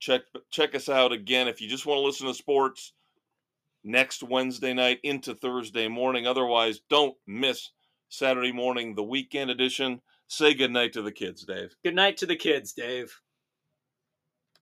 Check 0.00 0.22
check 0.50 0.74
us 0.74 0.88
out 0.88 1.12
again 1.12 1.46
if 1.46 1.60
you 1.60 1.68
just 1.68 1.86
want 1.86 1.98
to 1.98 2.02
listen 2.02 2.26
to 2.26 2.34
sports 2.34 2.92
next 3.84 4.22
Wednesday 4.22 4.74
night 4.74 4.98
into 5.02 5.34
Thursday 5.34 5.88
morning. 5.88 6.26
Otherwise, 6.26 6.80
don't 6.90 7.16
miss 7.26 7.70
Saturday 8.08 8.52
morning, 8.52 8.94
the 8.94 9.02
weekend 9.02 9.50
edition. 9.50 10.00
Say 10.28 10.54
goodnight 10.54 10.92
to 10.94 11.02
the 11.02 11.12
kids, 11.12 11.44
Dave. 11.44 11.74
Good 11.84 11.94
night 11.94 12.16
to 12.18 12.26
the 12.26 12.36
kids, 12.36 12.72
Dave. 12.72 13.20